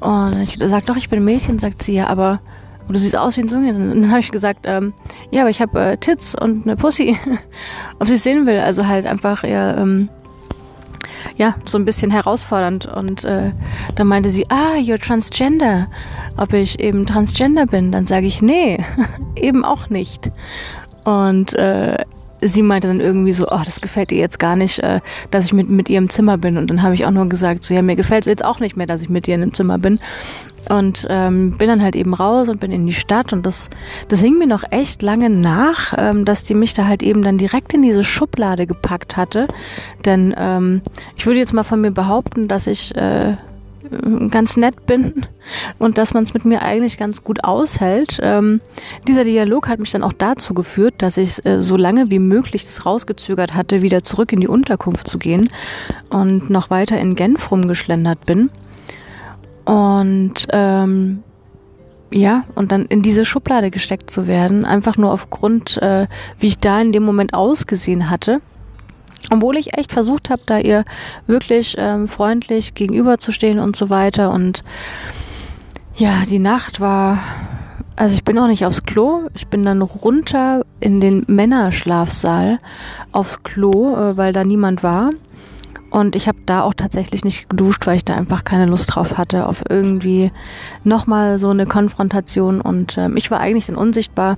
und 0.00 0.40
ich 0.42 0.58
sag 0.60 0.86
doch, 0.86 0.96
ich 0.96 1.08
bin 1.08 1.20
ein 1.20 1.24
Mädchen, 1.24 1.58
sagt 1.58 1.82
sie, 1.82 1.94
ja, 1.94 2.08
aber 2.08 2.40
und 2.86 2.94
du 2.94 3.00
siehst 3.00 3.16
aus 3.16 3.36
wie 3.36 3.42
ein 3.42 3.48
Junge. 3.48 3.72
Dann, 3.72 3.88
dann 4.02 4.10
habe 4.10 4.20
ich 4.20 4.30
gesagt, 4.30 4.60
ähm, 4.64 4.92
ja, 5.30 5.42
aber 5.42 5.50
ich 5.50 5.60
habe 5.60 5.80
äh, 5.80 5.96
Tits 5.96 6.34
und 6.34 6.66
eine 6.66 6.76
Pussy, 6.76 7.18
ob 7.98 8.06
sie 8.06 8.14
es 8.14 8.22
sehen 8.22 8.46
will. 8.46 8.58
Also 8.58 8.86
halt 8.86 9.06
einfach 9.06 9.44
eher 9.44 9.76
ähm, 9.78 10.08
ja, 11.36 11.56
so 11.64 11.78
ein 11.78 11.84
bisschen 11.84 12.10
herausfordernd. 12.10 12.86
Und 12.86 13.24
äh, 13.24 13.52
dann 13.94 14.06
meinte 14.06 14.30
sie, 14.30 14.48
ah, 14.50 14.74
you're 14.76 15.00
transgender. 15.00 15.88
Ob 16.36 16.52
ich 16.52 16.80
eben 16.80 17.06
transgender 17.06 17.66
bin? 17.66 17.92
Dann 17.92 18.06
sage 18.06 18.26
ich, 18.26 18.42
nee, 18.42 18.84
eben 19.36 19.64
auch 19.64 19.88
nicht. 19.90 20.30
Und 21.04 21.54
äh, 21.54 22.04
sie 22.48 22.62
meinte 22.62 22.88
dann 22.88 23.00
irgendwie 23.00 23.32
so, 23.32 23.46
oh, 23.48 23.60
das 23.64 23.80
gefällt 23.80 24.12
ihr 24.12 24.18
jetzt 24.18 24.38
gar 24.38 24.56
nicht, 24.56 24.78
äh, 24.80 25.00
dass 25.30 25.44
ich 25.44 25.52
mit, 25.52 25.68
mit 25.68 25.88
ihr 25.88 25.98
im 25.98 26.08
Zimmer 26.08 26.38
bin. 26.38 26.56
Und 26.56 26.70
dann 26.70 26.82
habe 26.82 26.94
ich 26.94 27.04
auch 27.04 27.10
nur 27.10 27.28
gesagt, 27.28 27.64
so, 27.64 27.74
ja, 27.74 27.82
mir 27.82 27.96
gefällt 27.96 28.22
es 28.22 28.26
jetzt 28.26 28.44
auch 28.44 28.60
nicht 28.60 28.76
mehr, 28.76 28.86
dass 28.86 29.02
ich 29.02 29.08
mit 29.08 29.28
ihr 29.28 29.36
dem 29.38 29.52
Zimmer 29.52 29.78
bin. 29.78 29.98
Und 30.68 31.06
ähm, 31.08 31.56
bin 31.58 31.68
dann 31.68 31.82
halt 31.82 31.94
eben 31.94 32.12
raus 32.12 32.48
und 32.48 32.58
bin 32.58 32.72
in 32.72 32.86
die 32.86 32.92
Stadt 32.92 33.32
und 33.32 33.46
das, 33.46 33.70
das 34.08 34.20
hing 34.20 34.36
mir 34.36 34.48
noch 34.48 34.64
echt 34.72 35.00
lange 35.00 35.30
nach, 35.30 35.94
ähm, 35.96 36.24
dass 36.24 36.42
die 36.42 36.54
mich 36.54 36.74
da 36.74 36.86
halt 36.86 37.04
eben 37.04 37.22
dann 37.22 37.38
direkt 37.38 37.72
in 37.72 37.82
diese 37.82 38.02
Schublade 38.02 38.66
gepackt 38.66 39.16
hatte. 39.16 39.46
Denn 40.04 40.34
ähm, 40.36 40.82
ich 41.16 41.24
würde 41.24 41.38
jetzt 41.38 41.52
mal 41.52 41.62
von 41.62 41.80
mir 41.80 41.92
behaupten, 41.92 42.48
dass 42.48 42.66
ich 42.66 42.92
äh, 42.96 43.36
ganz 44.30 44.56
nett 44.56 44.86
bin 44.86 45.26
und 45.78 45.98
dass 45.98 46.14
man 46.14 46.24
es 46.24 46.34
mit 46.34 46.44
mir 46.44 46.62
eigentlich 46.62 46.98
ganz 46.98 47.22
gut 47.22 47.44
aushält. 47.44 48.18
Ähm, 48.22 48.60
dieser 49.06 49.24
Dialog 49.24 49.68
hat 49.68 49.78
mich 49.78 49.90
dann 49.90 50.02
auch 50.02 50.12
dazu 50.12 50.54
geführt, 50.54 50.94
dass 50.98 51.16
ich 51.16 51.44
äh, 51.44 51.60
so 51.60 51.76
lange 51.76 52.10
wie 52.10 52.18
möglich 52.18 52.64
das 52.64 52.86
rausgezögert 52.86 53.54
hatte, 53.54 53.82
wieder 53.82 54.02
zurück 54.02 54.32
in 54.32 54.40
die 54.40 54.48
Unterkunft 54.48 55.08
zu 55.08 55.18
gehen 55.18 55.48
und 56.10 56.50
noch 56.50 56.70
weiter 56.70 56.98
in 56.98 57.14
Genf 57.14 57.50
rumgeschlendert 57.50 58.26
bin. 58.26 58.50
Und 59.64 60.46
ähm, 60.50 61.22
ja, 62.10 62.44
und 62.54 62.72
dann 62.72 62.86
in 62.86 63.02
diese 63.02 63.24
Schublade 63.24 63.70
gesteckt 63.70 64.10
zu 64.10 64.26
werden, 64.26 64.64
einfach 64.64 64.96
nur 64.96 65.12
aufgrund, 65.12 65.76
äh, 65.78 66.06
wie 66.38 66.46
ich 66.46 66.58
da 66.58 66.80
in 66.80 66.92
dem 66.92 67.02
Moment 67.02 67.34
ausgesehen 67.34 68.10
hatte. 68.10 68.40
Obwohl 69.30 69.56
ich 69.56 69.76
echt 69.76 69.92
versucht 69.92 70.30
habe, 70.30 70.42
da 70.46 70.58
ihr 70.58 70.84
wirklich 71.26 71.74
ähm, 71.78 72.08
freundlich 72.08 72.74
gegenüberzustehen 72.74 73.58
und 73.58 73.74
so 73.74 73.90
weiter. 73.90 74.30
Und 74.30 74.62
ja, 75.96 76.24
die 76.28 76.38
Nacht 76.38 76.80
war. 76.80 77.18
Also 77.96 78.14
ich 78.14 78.24
bin 78.24 78.38
auch 78.38 78.46
nicht 78.46 78.66
aufs 78.66 78.84
Klo. 78.84 79.22
Ich 79.34 79.48
bin 79.48 79.64
dann 79.64 79.82
runter 79.82 80.64
in 80.80 81.00
den 81.00 81.24
Männerschlafsaal 81.26 82.60
aufs 83.10 83.42
Klo, 83.42 83.96
äh, 83.96 84.16
weil 84.16 84.32
da 84.32 84.44
niemand 84.44 84.82
war. 84.82 85.10
Und 85.90 86.14
ich 86.14 86.28
habe 86.28 86.35
da 86.46 86.62
auch 86.62 86.74
tatsächlich 86.74 87.24
nicht 87.24 87.48
geduscht, 87.50 87.86
weil 87.86 87.96
ich 87.96 88.04
da 88.04 88.14
einfach 88.14 88.44
keine 88.44 88.66
Lust 88.66 88.94
drauf 88.94 89.18
hatte, 89.18 89.46
auf 89.46 89.62
irgendwie 89.68 90.32
nochmal 90.84 91.38
so 91.38 91.50
eine 91.50 91.66
Konfrontation. 91.66 92.60
Und 92.60 92.96
ähm, 92.98 93.16
ich 93.16 93.30
war 93.30 93.40
eigentlich 93.40 93.66
dann 93.66 93.76
unsichtbar 93.76 94.36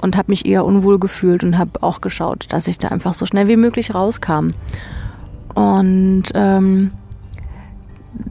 und 0.00 0.16
habe 0.16 0.32
mich 0.32 0.46
eher 0.46 0.64
unwohl 0.64 0.98
gefühlt 0.98 1.42
und 1.42 1.56
habe 1.58 1.82
auch 1.82 2.00
geschaut, 2.00 2.46
dass 2.50 2.66
ich 2.66 2.78
da 2.78 2.88
einfach 2.88 3.14
so 3.14 3.26
schnell 3.26 3.48
wie 3.48 3.56
möglich 3.56 3.94
rauskam. 3.94 4.48
Und 5.54 6.24
ähm, 6.34 6.90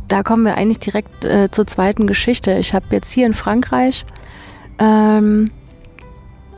da 0.07 0.23
kommen 0.23 0.43
wir 0.45 0.55
eigentlich 0.55 0.79
direkt 0.79 1.25
äh, 1.25 1.49
zur 1.49 1.65
zweiten 1.65 2.07
Geschichte. 2.07 2.53
Ich 2.53 2.73
habe 2.73 2.85
jetzt 2.91 3.11
hier 3.11 3.25
in 3.25 3.33
Frankreich 3.33 4.05
ähm, 4.79 5.49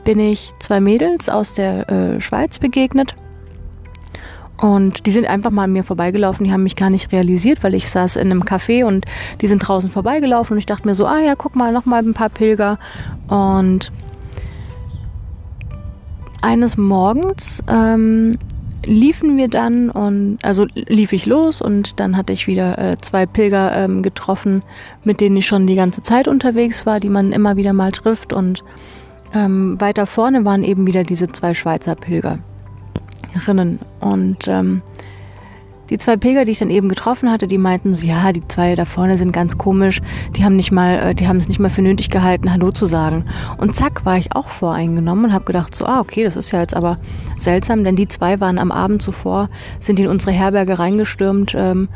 bin 0.04 0.18
ich 0.18 0.52
zwei 0.60 0.80
Mädels 0.80 1.28
aus 1.28 1.54
der 1.54 1.88
äh, 1.90 2.20
Schweiz 2.20 2.58
begegnet 2.58 3.14
und 4.60 5.06
die 5.06 5.12
sind 5.12 5.26
einfach 5.26 5.50
mal 5.50 5.64
an 5.64 5.72
mir 5.72 5.84
vorbeigelaufen, 5.84 6.44
die 6.44 6.52
haben 6.52 6.62
mich 6.62 6.76
gar 6.76 6.90
nicht 6.90 7.12
realisiert, 7.12 7.62
weil 7.62 7.74
ich 7.74 7.90
saß 7.90 8.16
in 8.16 8.30
einem 8.30 8.42
Café 8.42 8.84
und 8.84 9.04
die 9.40 9.46
sind 9.46 9.58
draußen 9.58 9.90
vorbeigelaufen 9.90 10.54
und 10.54 10.58
ich 10.58 10.66
dachte 10.66 10.88
mir 10.88 10.94
so, 10.94 11.06
ah 11.06 11.20
ja, 11.20 11.34
guck 11.34 11.56
mal, 11.56 11.72
noch 11.72 11.84
mal 11.84 12.02
ein 12.02 12.14
paar 12.14 12.30
Pilger. 12.30 12.78
Und 13.28 13.92
eines 16.40 16.76
Morgens 16.78 17.62
ähm, 17.68 18.38
liefen 18.84 19.36
wir 19.36 19.48
dann 19.48 19.90
und 19.90 20.38
also 20.42 20.66
lief 20.74 21.12
ich 21.12 21.26
los 21.26 21.60
und 21.60 22.00
dann 22.00 22.16
hatte 22.16 22.32
ich 22.32 22.46
wieder 22.46 22.78
äh, 22.78 22.96
zwei 22.98 23.26
Pilger 23.26 23.76
ähm, 23.76 24.02
getroffen, 24.02 24.62
mit 25.04 25.20
denen 25.20 25.36
ich 25.36 25.46
schon 25.46 25.66
die 25.66 25.74
ganze 25.74 26.02
Zeit 26.02 26.28
unterwegs 26.28 26.86
war, 26.86 27.00
die 27.00 27.10
man 27.10 27.32
immer 27.32 27.56
wieder 27.56 27.74
mal 27.74 27.92
trifft 27.92 28.32
und 28.32 28.64
ähm, 29.34 29.78
weiter 29.80 30.06
vorne 30.06 30.44
waren 30.44 30.64
eben 30.64 30.86
wieder 30.86 31.02
diese 31.02 31.28
zwei 31.28 31.52
Schweizer 31.52 31.94
Pilger. 31.94 32.38
Rinnen. 33.36 33.78
Und 34.00 34.48
ähm, 34.48 34.82
die 35.90 35.98
zwei 35.98 36.16
Pilger, 36.16 36.44
die 36.44 36.50
ich 36.50 36.58
dann 36.58 36.70
eben 36.70 36.88
getroffen 36.88 37.30
hatte, 37.30 37.46
die 37.46 37.58
meinten 37.58 37.94
so, 37.94 38.06
ja, 38.06 38.32
die 38.32 38.44
zwei 38.46 38.74
da 38.74 38.84
vorne 38.84 39.16
sind 39.16 39.32
ganz 39.32 39.56
komisch, 39.56 40.02
die 40.36 40.44
haben 40.44 40.56
nicht 40.56 40.72
mal, 40.72 40.98
äh, 40.98 41.14
die 41.14 41.28
haben 41.28 41.36
es 41.36 41.48
nicht 41.48 41.60
mal 41.60 41.70
für 41.70 41.82
nötig 41.82 42.10
gehalten, 42.10 42.52
Hallo 42.52 42.72
zu 42.72 42.86
sagen. 42.86 43.24
Und 43.58 43.74
zack, 43.74 44.04
war 44.04 44.18
ich 44.18 44.34
auch 44.34 44.48
voreingenommen 44.48 45.26
und 45.26 45.32
habe 45.32 45.44
gedacht, 45.44 45.74
so, 45.74 45.86
ah, 45.86 46.00
okay, 46.00 46.24
das 46.24 46.36
ist 46.36 46.50
ja 46.50 46.60
jetzt 46.60 46.74
aber 46.74 46.98
seltsam, 47.36 47.84
denn 47.84 47.96
die 47.96 48.08
zwei 48.08 48.40
waren 48.40 48.58
am 48.58 48.72
Abend 48.72 49.00
zuvor, 49.00 49.48
sind 49.78 50.00
in 50.00 50.08
unsere 50.08 50.32
Herberge 50.32 50.78
reingestürmt 50.78 51.54
ähm, 51.56 51.88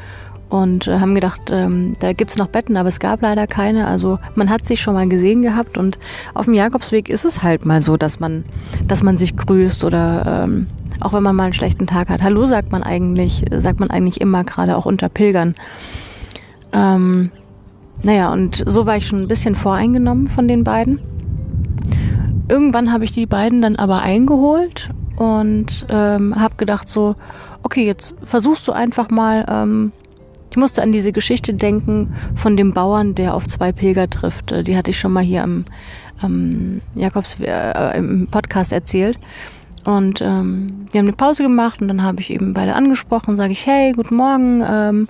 und 0.50 0.86
äh, 0.86 0.98
haben 0.98 1.14
gedacht, 1.14 1.50
ähm, 1.50 1.94
da 1.98 2.12
gibt's 2.12 2.36
noch 2.36 2.48
Betten, 2.48 2.76
aber 2.76 2.88
es 2.88 3.00
gab 3.00 3.22
leider 3.22 3.46
keine. 3.46 3.86
Also 3.86 4.18
man 4.36 4.50
hat 4.50 4.66
sich 4.66 4.80
schon 4.80 4.94
mal 4.94 5.08
gesehen 5.08 5.42
gehabt 5.42 5.78
und 5.78 5.98
auf 6.34 6.44
dem 6.44 6.54
Jakobsweg 6.54 7.08
ist 7.08 7.24
es 7.24 7.42
halt 7.42 7.64
mal 7.64 7.82
so, 7.82 7.96
dass 7.96 8.20
man, 8.20 8.44
dass 8.86 9.02
man 9.02 9.16
sich 9.16 9.36
grüßt 9.36 9.84
oder 9.84 10.44
ähm, 10.44 10.66
auch 11.00 11.12
wenn 11.12 11.22
man 11.22 11.36
mal 11.36 11.44
einen 11.44 11.52
schlechten 11.52 11.86
Tag 11.86 12.08
hat. 12.08 12.22
Hallo 12.22 12.46
sagt 12.46 12.72
man 12.72 12.82
eigentlich, 12.82 13.44
sagt 13.54 13.80
man 13.80 13.90
eigentlich 13.90 14.20
immer, 14.20 14.44
gerade 14.44 14.76
auch 14.76 14.86
unter 14.86 15.08
Pilgern. 15.08 15.54
Ähm, 16.72 17.30
naja, 18.02 18.32
und 18.32 18.62
so 18.66 18.86
war 18.86 18.96
ich 18.96 19.06
schon 19.06 19.22
ein 19.22 19.28
bisschen 19.28 19.54
voreingenommen 19.54 20.28
von 20.28 20.48
den 20.48 20.64
beiden. 20.64 21.00
Irgendwann 22.48 22.92
habe 22.92 23.04
ich 23.04 23.12
die 23.12 23.26
beiden 23.26 23.62
dann 23.62 23.76
aber 23.76 24.00
eingeholt 24.00 24.90
und 25.16 25.86
ähm, 25.88 26.38
habe 26.38 26.54
gedacht 26.56 26.88
so, 26.88 27.16
okay, 27.62 27.84
jetzt 27.86 28.14
versuchst 28.22 28.66
du 28.66 28.72
einfach 28.72 29.10
mal 29.10 29.44
ähm, 29.48 29.92
ich 30.50 30.56
musste 30.56 30.82
an 30.82 30.90
diese 30.90 31.12
Geschichte 31.12 31.54
denken 31.54 32.14
von 32.34 32.56
dem 32.56 32.72
Bauern, 32.72 33.14
der 33.14 33.34
auf 33.34 33.46
zwei 33.46 33.70
Pilger 33.70 34.10
trifft. 34.10 34.50
Äh, 34.52 34.64
die 34.64 34.76
hatte 34.76 34.90
ich 34.90 34.98
schon 34.98 35.12
mal 35.12 35.22
hier 35.22 35.44
am, 35.44 35.64
am 36.20 36.80
Jakobs 36.94 37.36
äh, 37.40 37.96
im 37.96 38.26
Podcast 38.28 38.72
erzählt. 38.72 39.18
Und 39.84 40.20
ähm, 40.20 40.86
die 40.92 40.98
haben 40.98 41.06
eine 41.06 41.16
Pause 41.16 41.42
gemacht 41.42 41.80
und 41.80 41.88
dann 41.88 42.02
habe 42.02 42.20
ich 42.20 42.30
eben 42.30 42.52
beide 42.52 42.74
angesprochen, 42.74 43.36
sage 43.36 43.52
ich, 43.52 43.66
hey, 43.66 43.92
guten 43.92 44.16
Morgen, 44.16 44.62
ähm, 44.66 45.08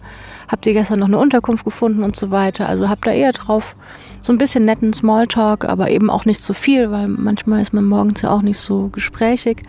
habt 0.49 0.67
ihr 0.67 0.73
gestern 0.73 1.01
noch 1.01 1.09
eine 1.09 1.19
Unterkunft 1.19 1.65
gefunden 1.65 2.05
und 2.05 2.15
so 2.15 2.31
weiter. 2.31 2.69
Also 2.69 2.89
habt 2.89 3.07
da 3.07 3.11
eher 3.11 3.33
drauf 3.33 3.75
so 4.23 4.33
ein 4.33 4.39
bisschen 4.39 4.65
netten 4.65 4.93
Smalltalk, 4.93 5.65
aber 5.65 5.91
eben 5.91 6.11
auch 6.11 6.25
nicht 6.25 6.43
so 6.43 6.53
viel, 6.53 6.91
weil 6.91 7.09
manchmal 7.09 7.63
ist 7.63 7.73
man 7.73 7.85
morgens 7.85 8.23
ja 8.23 8.31
auch 8.31 8.43
nicht 8.43 8.59
so 8.59 8.89
gesprächig. 8.89 9.63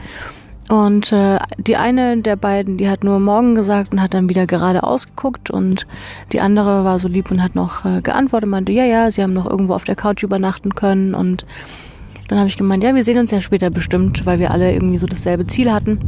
Und 0.69 1.11
äh, 1.11 1.37
die 1.57 1.75
eine 1.75 2.17
der 2.17 2.35
beiden, 2.35 2.77
die 2.77 2.87
hat 2.87 3.03
nur 3.03 3.19
Morgen 3.19 3.55
gesagt 3.55 3.93
und 3.93 4.01
hat 4.01 4.13
dann 4.13 4.29
wieder 4.29 4.45
gerade 4.47 4.83
ausgeguckt 4.83 5.49
und 5.49 5.85
die 6.31 6.39
andere 6.39 6.85
war 6.85 6.97
so 6.97 7.07
lieb 7.07 7.29
und 7.29 7.43
hat 7.43 7.55
noch 7.55 7.83
äh, 7.83 8.01
geantwortet, 8.01 8.49
meinte, 8.49 8.71
ja, 8.71 8.85
ja, 8.85 9.11
sie 9.11 9.21
haben 9.21 9.33
noch 9.33 9.49
irgendwo 9.49 9.73
auf 9.73 9.83
der 9.83 9.95
Couch 9.95 10.23
übernachten 10.23 10.73
können 10.73 11.13
und 11.13 11.45
dann 12.31 12.39
habe 12.39 12.47
ich 12.47 12.55
gemeint, 12.55 12.81
ja, 12.81 12.95
wir 12.95 13.03
sehen 13.03 13.19
uns 13.19 13.29
ja 13.31 13.41
später 13.41 13.69
bestimmt, 13.69 14.25
weil 14.25 14.39
wir 14.39 14.51
alle 14.51 14.71
irgendwie 14.73 14.97
so 14.97 15.05
dasselbe 15.05 15.45
Ziel 15.45 15.69
hatten. 15.69 15.99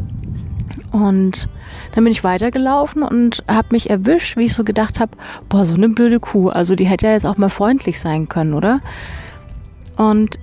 Und 0.93 1.49
dann 1.93 2.05
bin 2.05 2.13
ich 2.13 2.24
weitergelaufen 2.24 3.03
und 3.03 3.43
habe 3.45 3.67
mich 3.71 3.89
erwischt, 3.89 4.38
wie 4.38 4.45
ich 4.45 4.53
so 4.53 4.63
gedacht 4.63 5.01
habe, 5.01 5.17
boah, 5.49 5.65
so 5.65 5.74
eine 5.74 5.89
blöde 5.89 6.21
Kuh. 6.21 6.47
Also 6.47 6.76
die 6.76 6.86
hätte 6.86 7.07
ja 7.07 7.11
jetzt 7.11 7.26
auch 7.26 7.36
mal 7.36 7.49
freundlich 7.49 7.99
sein 7.99 8.30
können, 8.30 8.53
oder? 8.53 8.80
Und 9.97 10.39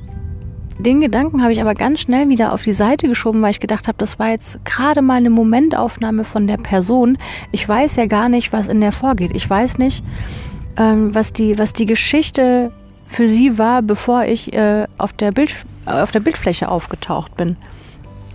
den 0.78 1.01
Gedanken 1.01 1.41
habe 1.41 1.53
ich 1.53 1.62
aber 1.62 1.72
ganz 1.72 2.01
schnell 2.01 2.28
wieder 2.28 2.53
auf 2.53 2.62
die 2.62 2.74
Seite 2.74 3.09
geschoben, 3.09 3.41
weil 3.41 3.53
ich 3.53 3.61
gedacht 3.61 3.89
habe, 3.89 3.97
das 3.97 4.18
war 4.18 4.28
jetzt 4.28 4.62
gerade 4.66 5.01
mal 5.01 5.14
eine 5.14 5.31
Momentaufnahme 5.31 6.24
von 6.24 6.47
der 6.47 6.59
Person. 6.59 7.16
Ich 7.53 7.66
weiß 7.66 7.97
ja 7.97 8.05
gar 8.05 8.28
nicht, 8.28 8.53
was 8.53 8.68
in 8.68 8.83
der 8.83 8.93
vorgeht. 8.93 9.31
Ich 9.35 9.49
weiß 9.49 9.78
nicht, 9.78 10.05
ähm, 10.76 11.14
was, 11.14 11.33
die, 11.33 11.59
was 11.59 11.72
die 11.72 11.87
Geschichte 11.87 12.70
für 13.11 13.29
sie 13.29 13.59
war, 13.59 13.83
bevor 13.83 14.25
ich 14.25 14.53
äh, 14.53 14.87
auf, 14.97 15.13
der 15.13 15.33
Bild, 15.33 15.55
auf 15.85 16.13
der 16.13 16.21
Bildfläche 16.21 16.69
aufgetaucht 16.69 17.37
bin. 17.37 17.57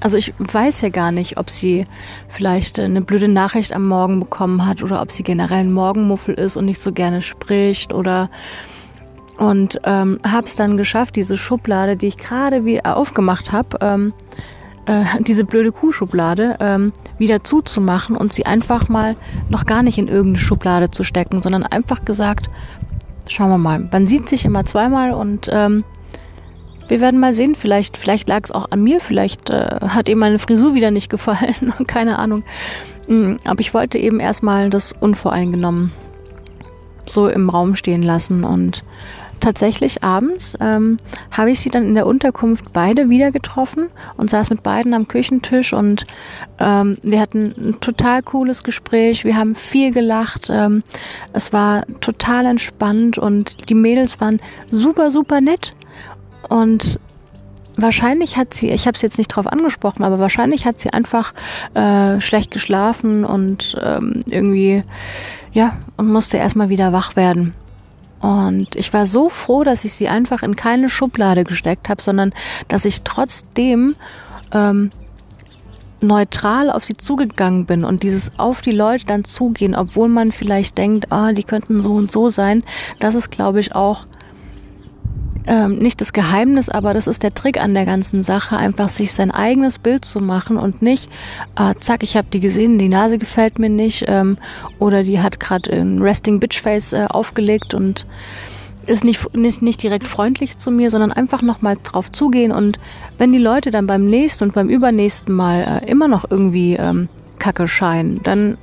Also 0.02 0.18
ich 0.18 0.34
weiß 0.38 0.82
ja 0.82 0.90
gar 0.90 1.12
nicht, 1.12 1.38
ob 1.38 1.50
sie 1.50 1.88
vielleicht 2.28 2.80
eine 2.80 3.02
blöde 3.02 3.30
Nachricht 3.30 3.74
am 3.74 3.88
Morgen 3.88 4.20
bekommen 4.20 4.68
hat 4.68 4.84
oder 4.84 5.02
ob 5.02 5.12
sie 5.12 5.24
generell 5.24 5.60
ein 5.60 5.74
Morgenmuffel 5.74 6.36
ist 6.36 6.58
und 6.58 6.66
nicht 6.66 6.82
so 6.82 6.92
gerne 6.92 7.22
spricht 7.22 7.94
oder 7.94 8.30
und 9.38 9.80
ähm, 9.84 10.20
habe 10.26 10.48
es 10.48 10.56
dann 10.56 10.78
geschafft, 10.78 11.16
diese 11.16 11.36
Schublade, 11.36 11.98
die 11.98 12.08
ich 12.08 12.18
gerade 12.18 12.64
wie 12.64 12.84
aufgemacht 12.86 13.52
habe, 13.52 13.78
ähm, 13.82 14.14
äh, 14.86 15.04
diese 15.22 15.46
blöde 15.46 15.72
Kuhschublade 15.72 16.58
ähm, 16.60 16.94
wieder 17.18 17.44
zuzumachen 17.44 18.16
und 18.16 18.34
sie 18.34 18.46
einfach 18.46 18.90
mal 18.90 19.16
noch 19.50 19.66
gar 19.66 19.84
nicht 19.84 19.98
in 19.98 20.08
irgendeine 20.08 20.46
Schublade 20.46 20.92
zu 20.92 21.04
stecken, 21.04 21.42
sondern 21.42 21.64
einfach 21.64 22.06
gesagt, 22.06 22.50
schauen 23.30 23.50
wir 23.50 23.58
mal, 23.58 23.88
man 23.92 24.08
sieht 24.08 24.30
sich 24.30 24.46
immer 24.46 24.66
zweimal 24.66 25.12
und 25.12 25.50
ähm, 25.52 25.84
wir 26.88 27.02
werden 27.02 27.20
mal 27.20 27.34
sehen, 27.34 27.56
vielleicht, 27.56 27.98
vielleicht 27.98 28.28
lag 28.28 28.42
es 28.44 28.52
auch 28.52 28.70
an 28.70 28.84
mir, 28.84 29.00
vielleicht 29.00 29.50
äh, 29.50 29.80
hat 29.82 30.08
ihm 30.08 30.20
meine 30.20 30.40
Frisur 30.40 30.76
wieder 30.76 30.92
nicht 30.92 31.10
gefallen, 31.10 31.74
keine 31.88 32.20
Ahnung. 32.20 32.44
Mm, 33.08 33.36
aber 33.46 33.60
ich 33.60 33.74
wollte 33.74 33.98
eben 33.98 34.20
erstmal 34.20 34.70
das 34.70 34.92
unvoreingenommen 34.92 35.92
so 37.08 37.28
im 37.28 37.50
Raum 37.50 37.76
stehen 37.76 38.02
lassen 38.02 38.44
und 38.44 38.84
tatsächlich 39.46 40.04
abends 40.04 40.58
ähm, 40.60 40.98
habe 41.30 41.52
ich 41.52 41.60
sie 41.60 41.70
dann 41.70 41.86
in 41.86 41.94
der 41.94 42.08
Unterkunft 42.08 42.74
beide 42.74 43.10
wieder 43.10 43.32
getroffen 43.32 43.90
und 44.18 44.32
saß 44.32 44.50
mit 44.50 44.64
beiden 44.64 44.96
am 44.96 45.08
Küchentisch 45.08 45.72
und 45.72 46.08
ähm, 46.60 46.98
wir 47.04 47.20
hatten 47.20 47.54
ein 47.56 47.80
total 47.80 48.24
cooles 48.24 48.64
Gespräch. 48.64 49.24
Wir 49.24 49.38
haben 49.38 49.54
viel 49.54 49.92
gelacht. 49.92 50.48
Ähm, 50.50 50.82
es 51.32 51.54
war 51.54 51.86
total 52.02 52.48
entspannt 52.48 53.20
und 53.20 53.70
die 53.70 53.76
Mädels 53.76 54.20
waren 54.20 54.42
super, 54.72 55.12
super 55.12 55.42
nett. 55.42 55.76
Und 56.50 57.00
wahrscheinlich 57.78 58.38
hat 58.38 58.56
sie, 58.56 58.70
ich 58.70 58.88
habe 58.88 58.96
es 58.96 59.04
jetzt 59.04 59.20
nicht 59.20 59.28
drauf 59.28 59.46
angesprochen, 59.46 60.04
aber 60.04 60.18
wahrscheinlich 60.18 60.66
hat 60.66 60.80
sie 60.80 60.90
einfach 60.90 61.34
äh, 61.76 62.20
schlecht 62.20 62.50
geschlafen 62.50 63.26
und 63.26 63.78
ähm, 63.80 64.22
irgendwie, 64.28 64.82
ja, 65.54 65.78
und 65.98 66.12
musste 66.12 66.38
erstmal 66.38 66.70
wieder 66.70 66.94
wach 66.94 67.16
werden. 67.16 67.54
Und 68.26 68.76
ich 68.76 68.92
war 68.92 69.06
so 69.06 69.30
froh, 69.30 69.64
dass 69.64 69.86
ich 69.86 69.94
sie 69.94 70.08
einfach 70.08 70.42
in 70.42 70.56
keine 70.56 70.90
Schublade 70.90 71.44
gesteckt 71.44 71.90
habe, 71.90 72.02
sondern 72.02 72.34
dass 72.68 72.84
ich 72.84 73.04
trotzdem 73.04 73.96
ähm, 74.52 74.90
neutral 76.02 76.72
auf 76.72 76.84
sie 76.84 76.96
zugegangen 76.96 77.68
bin 77.68 77.86
und 77.86 78.02
dieses 78.02 78.32
auf 78.40 78.62
die 78.62 78.72
Leute 78.72 79.06
dann 79.06 79.26
zugehen, 79.26 79.76
obwohl 79.76 80.08
man 80.08 80.32
vielleicht 80.32 80.80
denkt, 80.80 81.12
ah, 81.12 81.34
die 81.34 81.44
könnten 81.44 81.82
so 81.82 81.94
und 81.94 82.12
so 82.12 82.30
sein, 82.30 82.64
das 83.00 83.14
ist, 83.14 83.30
glaube 83.30 83.60
ich, 83.60 83.76
auch 83.76 84.08
ähm, 85.48 85.78
nicht 85.78 86.02
das 86.02 86.14
Geheimnis, 86.14 86.70
aber 86.70 86.94
das 86.94 87.08
ist 87.08 87.24
der 87.24 87.34
Trick 87.34 87.60
an 87.60 87.74
der 87.74 87.86
ganzen 87.86 88.24
Sache, 88.24 88.58
einfach 88.58 88.90
sich 88.90 89.14
sein 89.14 89.32
eigenes 89.32 89.80
Bild 89.80 90.06
zu 90.06 90.20
machen 90.20 90.58
und 90.58 90.82
nicht, 90.82 91.10
äh, 91.58 91.74
zack, 91.80 92.04
ich 92.04 92.18
habe 92.18 92.28
die 92.32 92.40
gesehen, 92.40 92.80
die 92.80 92.90
Nase 92.90 93.18
gefällt 93.18 93.60
mir 93.60 93.70
nicht 93.70 94.06
ähm, 94.08 94.38
oder 94.80 95.04
die 95.04 95.20
hat 95.20 95.40
gerade 95.40 95.72
ein 95.72 96.02
Resting 96.02 96.40
Bitch 96.40 96.62
Face 96.62 96.94
äh, 96.94 97.06
aufgelegt 97.10 97.74
und 97.74 98.06
ist 98.88 99.04
nicht, 99.04 99.36
nicht, 99.36 99.62
nicht 99.62 99.82
direkt 99.82 100.08
freundlich 100.08 100.58
zu 100.58 100.72
mir, 100.72 100.90
sondern 100.90 101.12
einfach 101.12 101.42
nochmal 101.42 101.78
drauf 101.82 102.12
zugehen 102.12 102.52
und 102.52 102.80
wenn 103.18 103.32
die 103.32 103.40
Leute 103.40 103.72
dann 103.72 103.88
beim 103.88 104.06
nächsten 104.06 104.46
und 104.46 104.54
beim 104.54 104.70
übernächsten 104.70 105.34
Mal 105.34 105.82
äh, 105.84 105.90
immer 105.90 106.08
noch 106.08 106.30
irgendwie 106.30 106.76
ähm, 106.76 107.10
kacke 107.40 107.68
scheinen, 107.68 108.22
dann 108.24 108.58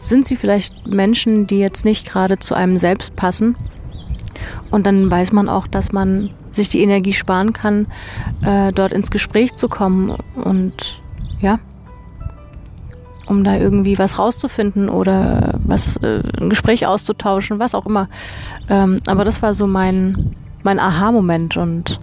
sind 0.00 0.26
sie 0.26 0.36
vielleicht 0.36 0.86
Menschen, 0.86 1.46
die 1.46 1.58
jetzt 1.58 1.84
nicht 1.84 2.06
gerade 2.06 2.38
zu 2.38 2.54
einem 2.54 2.78
selbst 2.78 3.16
passen 3.16 3.56
und 4.70 4.86
dann 4.86 5.10
weiß 5.10 5.32
man 5.32 5.48
auch, 5.48 5.66
dass 5.66 5.92
man 5.92 6.30
sich 6.52 6.68
die 6.68 6.82
Energie 6.82 7.12
sparen 7.12 7.52
kann, 7.52 7.86
äh, 8.42 8.72
dort 8.72 8.92
ins 8.92 9.10
Gespräch 9.10 9.54
zu 9.54 9.68
kommen 9.68 10.16
und 10.34 11.00
ja, 11.40 11.58
um 13.26 13.44
da 13.44 13.56
irgendwie 13.56 13.98
was 13.98 14.18
rauszufinden 14.18 14.88
oder 14.88 15.58
was 15.64 15.96
äh, 15.98 16.22
ein 16.40 16.50
Gespräch 16.50 16.86
auszutauschen, 16.86 17.58
was 17.58 17.74
auch 17.74 17.86
immer. 17.86 18.08
Ähm, 18.68 19.00
aber 19.06 19.24
das 19.24 19.42
war 19.42 19.54
so 19.54 19.66
mein 19.66 20.34
mein 20.66 20.78
Aha-Moment 20.80 21.56
und 21.56 21.98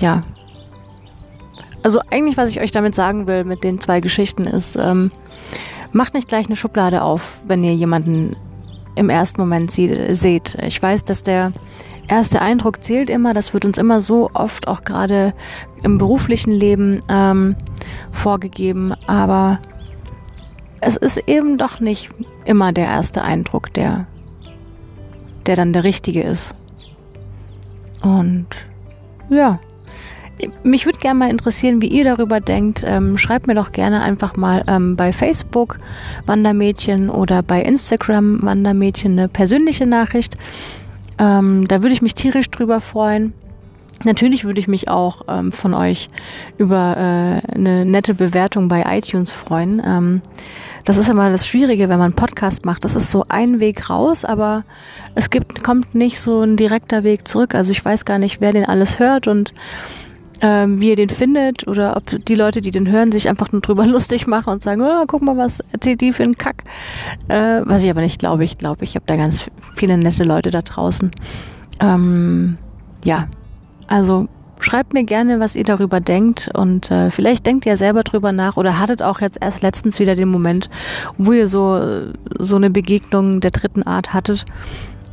ja. 0.00 0.22
Also 1.82 2.00
eigentlich, 2.10 2.36
was 2.36 2.50
ich 2.50 2.60
euch 2.60 2.70
damit 2.70 2.94
sagen 2.94 3.26
will 3.26 3.42
mit 3.42 3.64
den 3.64 3.80
zwei 3.80 4.00
Geschichten 4.00 4.44
ist, 4.44 4.76
ähm, 4.76 5.10
macht 5.92 6.14
nicht 6.14 6.28
gleich 6.28 6.46
eine 6.46 6.56
Schublade 6.56 7.02
auf, 7.02 7.40
wenn 7.46 7.64
ihr 7.64 7.74
jemanden 7.74 8.36
im 8.94 9.10
ersten 9.10 9.40
Moment 9.40 9.70
sie, 9.70 10.14
seht. 10.14 10.56
Ich 10.62 10.82
weiß, 10.82 11.04
dass 11.04 11.22
der 11.22 11.52
erste 12.08 12.42
Eindruck 12.42 12.82
zählt 12.82 13.10
immer. 13.10 13.34
Das 13.34 13.54
wird 13.54 13.64
uns 13.64 13.78
immer 13.78 14.00
so 14.00 14.30
oft 14.34 14.68
auch 14.68 14.84
gerade 14.84 15.34
im 15.82 15.98
beruflichen 15.98 16.52
Leben 16.52 17.02
ähm, 17.08 17.56
vorgegeben. 18.12 18.94
Aber 19.06 19.58
es 20.80 20.96
ist 20.96 21.16
eben 21.28 21.58
doch 21.58 21.80
nicht 21.80 22.10
immer 22.44 22.72
der 22.72 22.86
erste 22.86 23.22
Eindruck, 23.22 23.72
der, 23.72 24.06
der 25.46 25.56
dann 25.56 25.72
der 25.72 25.84
richtige 25.84 26.22
ist. 26.22 26.54
Und 28.02 28.46
ja. 29.30 29.58
Mich 30.64 30.86
würde 30.86 30.98
gerne 30.98 31.18
mal 31.18 31.30
interessieren, 31.30 31.82
wie 31.82 31.88
ihr 31.88 32.04
darüber 32.04 32.40
denkt. 32.40 32.84
Ähm, 32.86 33.18
schreibt 33.18 33.46
mir 33.46 33.54
doch 33.54 33.72
gerne 33.72 34.02
einfach 34.02 34.36
mal 34.36 34.64
ähm, 34.66 34.96
bei 34.96 35.12
Facebook 35.12 35.78
Wandermädchen 36.26 37.10
oder 37.10 37.42
bei 37.42 37.62
Instagram 37.62 38.42
Wandermädchen 38.42 39.12
eine 39.12 39.28
persönliche 39.28 39.86
Nachricht. 39.86 40.36
Ähm, 41.18 41.68
da 41.68 41.82
würde 41.82 41.94
ich 41.94 42.02
mich 42.02 42.14
tierisch 42.14 42.50
drüber 42.50 42.80
freuen. 42.80 43.34
Natürlich 44.04 44.44
würde 44.44 44.58
ich 44.58 44.68
mich 44.68 44.88
auch 44.88 45.22
ähm, 45.28 45.52
von 45.52 45.74
euch 45.74 46.08
über 46.58 46.96
äh, 46.96 47.54
eine 47.54 47.84
nette 47.84 48.14
Bewertung 48.14 48.68
bei 48.68 48.84
iTunes 48.98 49.30
freuen. 49.30 49.80
Ähm, 49.84 50.22
das 50.84 50.96
ist 50.96 51.08
immer 51.08 51.30
das 51.30 51.46
Schwierige, 51.46 51.84
wenn 51.84 51.98
man 51.98 52.06
einen 52.06 52.16
Podcast 52.16 52.64
macht. 52.64 52.84
Das 52.84 52.96
ist 52.96 53.10
so 53.10 53.24
ein 53.28 53.60
Weg 53.60 53.88
raus, 53.88 54.24
aber 54.24 54.64
es 55.14 55.30
gibt, 55.30 55.62
kommt 55.62 55.94
nicht 55.94 56.20
so 56.20 56.40
ein 56.40 56.56
direkter 56.56 57.04
Weg 57.04 57.28
zurück. 57.28 57.54
Also 57.54 57.70
ich 57.70 57.84
weiß 57.84 58.04
gar 58.04 58.18
nicht, 58.18 58.40
wer 58.40 58.52
den 58.52 58.64
alles 58.64 58.98
hört 58.98 59.28
und 59.28 59.54
ähm, 60.42 60.80
wie 60.80 60.90
ihr 60.90 60.96
den 60.96 61.08
findet 61.08 61.66
oder 61.68 61.96
ob 61.96 62.24
die 62.26 62.34
Leute, 62.34 62.60
die 62.60 62.72
den 62.72 62.90
hören, 62.90 63.12
sich 63.12 63.28
einfach 63.28 63.52
nur 63.52 63.62
drüber 63.62 63.86
lustig 63.86 64.26
machen 64.26 64.52
und 64.52 64.62
sagen, 64.62 64.82
oh, 64.82 65.04
guck 65.06 65.22
mal, 65.22 65.36
was 65.36 65.60
erzählt 65.72 66.00
die 66.00 66.12
für 66.12 66.24
einen 66.24 66.34
Kack. 66.34 66.64
Äh, 67.28 67.62
was 67.64 67.82
ich 67.82 67.90
aber 67.90 68.00
nicht 68.00 68.18
glaube. 68.18 68.44
Ich 68.44 68.58
glaube, 68.58 68.84
ich 68.84 68.96
habe 68.96 69.06
da 69.06 69.16
ganz 69.16 69.46
viele 69.74 69.96
nette 69.96 70.24
Leute 70.24 70.50
da 70.50 70.62
draußen. 70.62 71.12
Ähm, 71.80 72.58
ja, 73.04 73.28
also 73.86 74.28
schreibt 74.58 74.94
mir 74.94 75.04
gerne, 75.04 75.40
was 75.40 75.56
ihr 75.56 75.64
darüber 75.64 76.00
denkt 76.00 76.50
und 76.54 76.90
äh, 76.90 77.10
vielleicht 77.10 77.46
denkt 77.46 77.66
ihr 77.66 77.76
selber 77.76 78.02
drüber 78.02 78.32
nach 78.32 78.56
oder 78.56 78.78
hattet 78.78 79.02
auch 79.02 79.20
jetzt 79.20 79.38
erst 79.40 79.62
letztens 79.62 79.98
wieder 79.98 80.14
den 80.14 80.28
Moment, 80.28 80.70
wo 81.18 81.32
ihr 81.32 81.48
so 81.48 82.12
so 82.38 82.56
eine 82.56 82.70
Begegnung 82.70 83.40
der 83.40 83.50
dritten 83.50 83.82
Art 83.82 84.12
hattet 84.12 84.44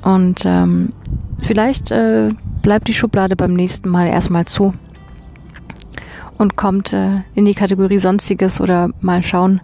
und 0.03 0.43
ähm, 0.45 0.93
vielleicht 1.41 1.89
äh, 1.89 2.29
bleibt 2.61 2.87
die 2.87 2.93
Schublade 2.93 3.35
beim 3.35 3.53
nächsten 3.53 3.89
Mal 3.89 4.07
erstmal 4.07 4.45
zu 4.45 4.73
und 6.39 6.55
kommt 6.55 6.93
äh, 6.93 7.21
in 7.35 7.45
die 7.45 7.53
Kategorie 7.53 7.99
Sonstiges 7.99 8.59
oder 8.59 8.89
mal 9.01 9.21
schauen. 9.21 9.61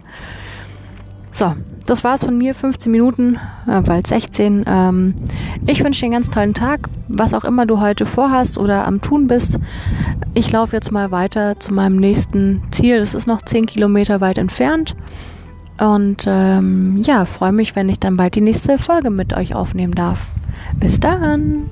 So, 1.32 1.54
das 1.86 2.04
war's 2.04 2.24
von 2.24 2.38
mir, 2.38 2.54
15 2.54 2.92
Minuten, 2.92 3.38
äh, 3.66 3.80
bald 3.80 4.06
16. 4.06 4.64
Ähm, 4.66 5.14
ich 5.66 5.82
wünsche 5.82 6.00
dir 6.00 6.06
einen 6.06 6.14
ganz 6.14 6.30
tollen 6.30 6.54
Tag, 6.54 6.88
was 7.08 7.34
auch 7.34 7.44
immer 7.44 7.66
du 7.66 7.80
heute 7.80 8.06
vorhast 8.06 8.58
oder 8.58 8.86
am 8.86 9.00
Tun 9.00 9.26
bist. 9.26 9.58
Ich 10.34 10.52
laufe 10.52 10.76
jetzt 10.76 10.92
mal 10.92 11.10
weiter 11.10 11.58
zu 11.58 11.74
meinem 11.74 11.96
nächsten 11.96 12.62
Ziel. 12.70 13.00
Das 13.00 13.14
ist 13.14 13.26
noch 13.26 13.42
10 13.42 13.66
Kilometer 13.66 14.20
weit 14.20 14.38
entfernt. 14.38 14.94
Und 15.78 16.24
ähm, 16.26 16.98
ja, 17.02 17.24
freue 17.24 17.52
mich, 17.52 17.76
wenn 17.76 17.88
ich 17.88 17.98
dann 17.98 18.16
bald 18.16 18.34
die 18.34 18.40
nächste 18.40 18.78
Folge 18.78 19.10
mit 19.10 19.34
euch 19.34 19.54
aufnehmen 19.54 19.94
darf. 19.94 20.26
Bis 20.78 21.00
dann! 21.00 21.70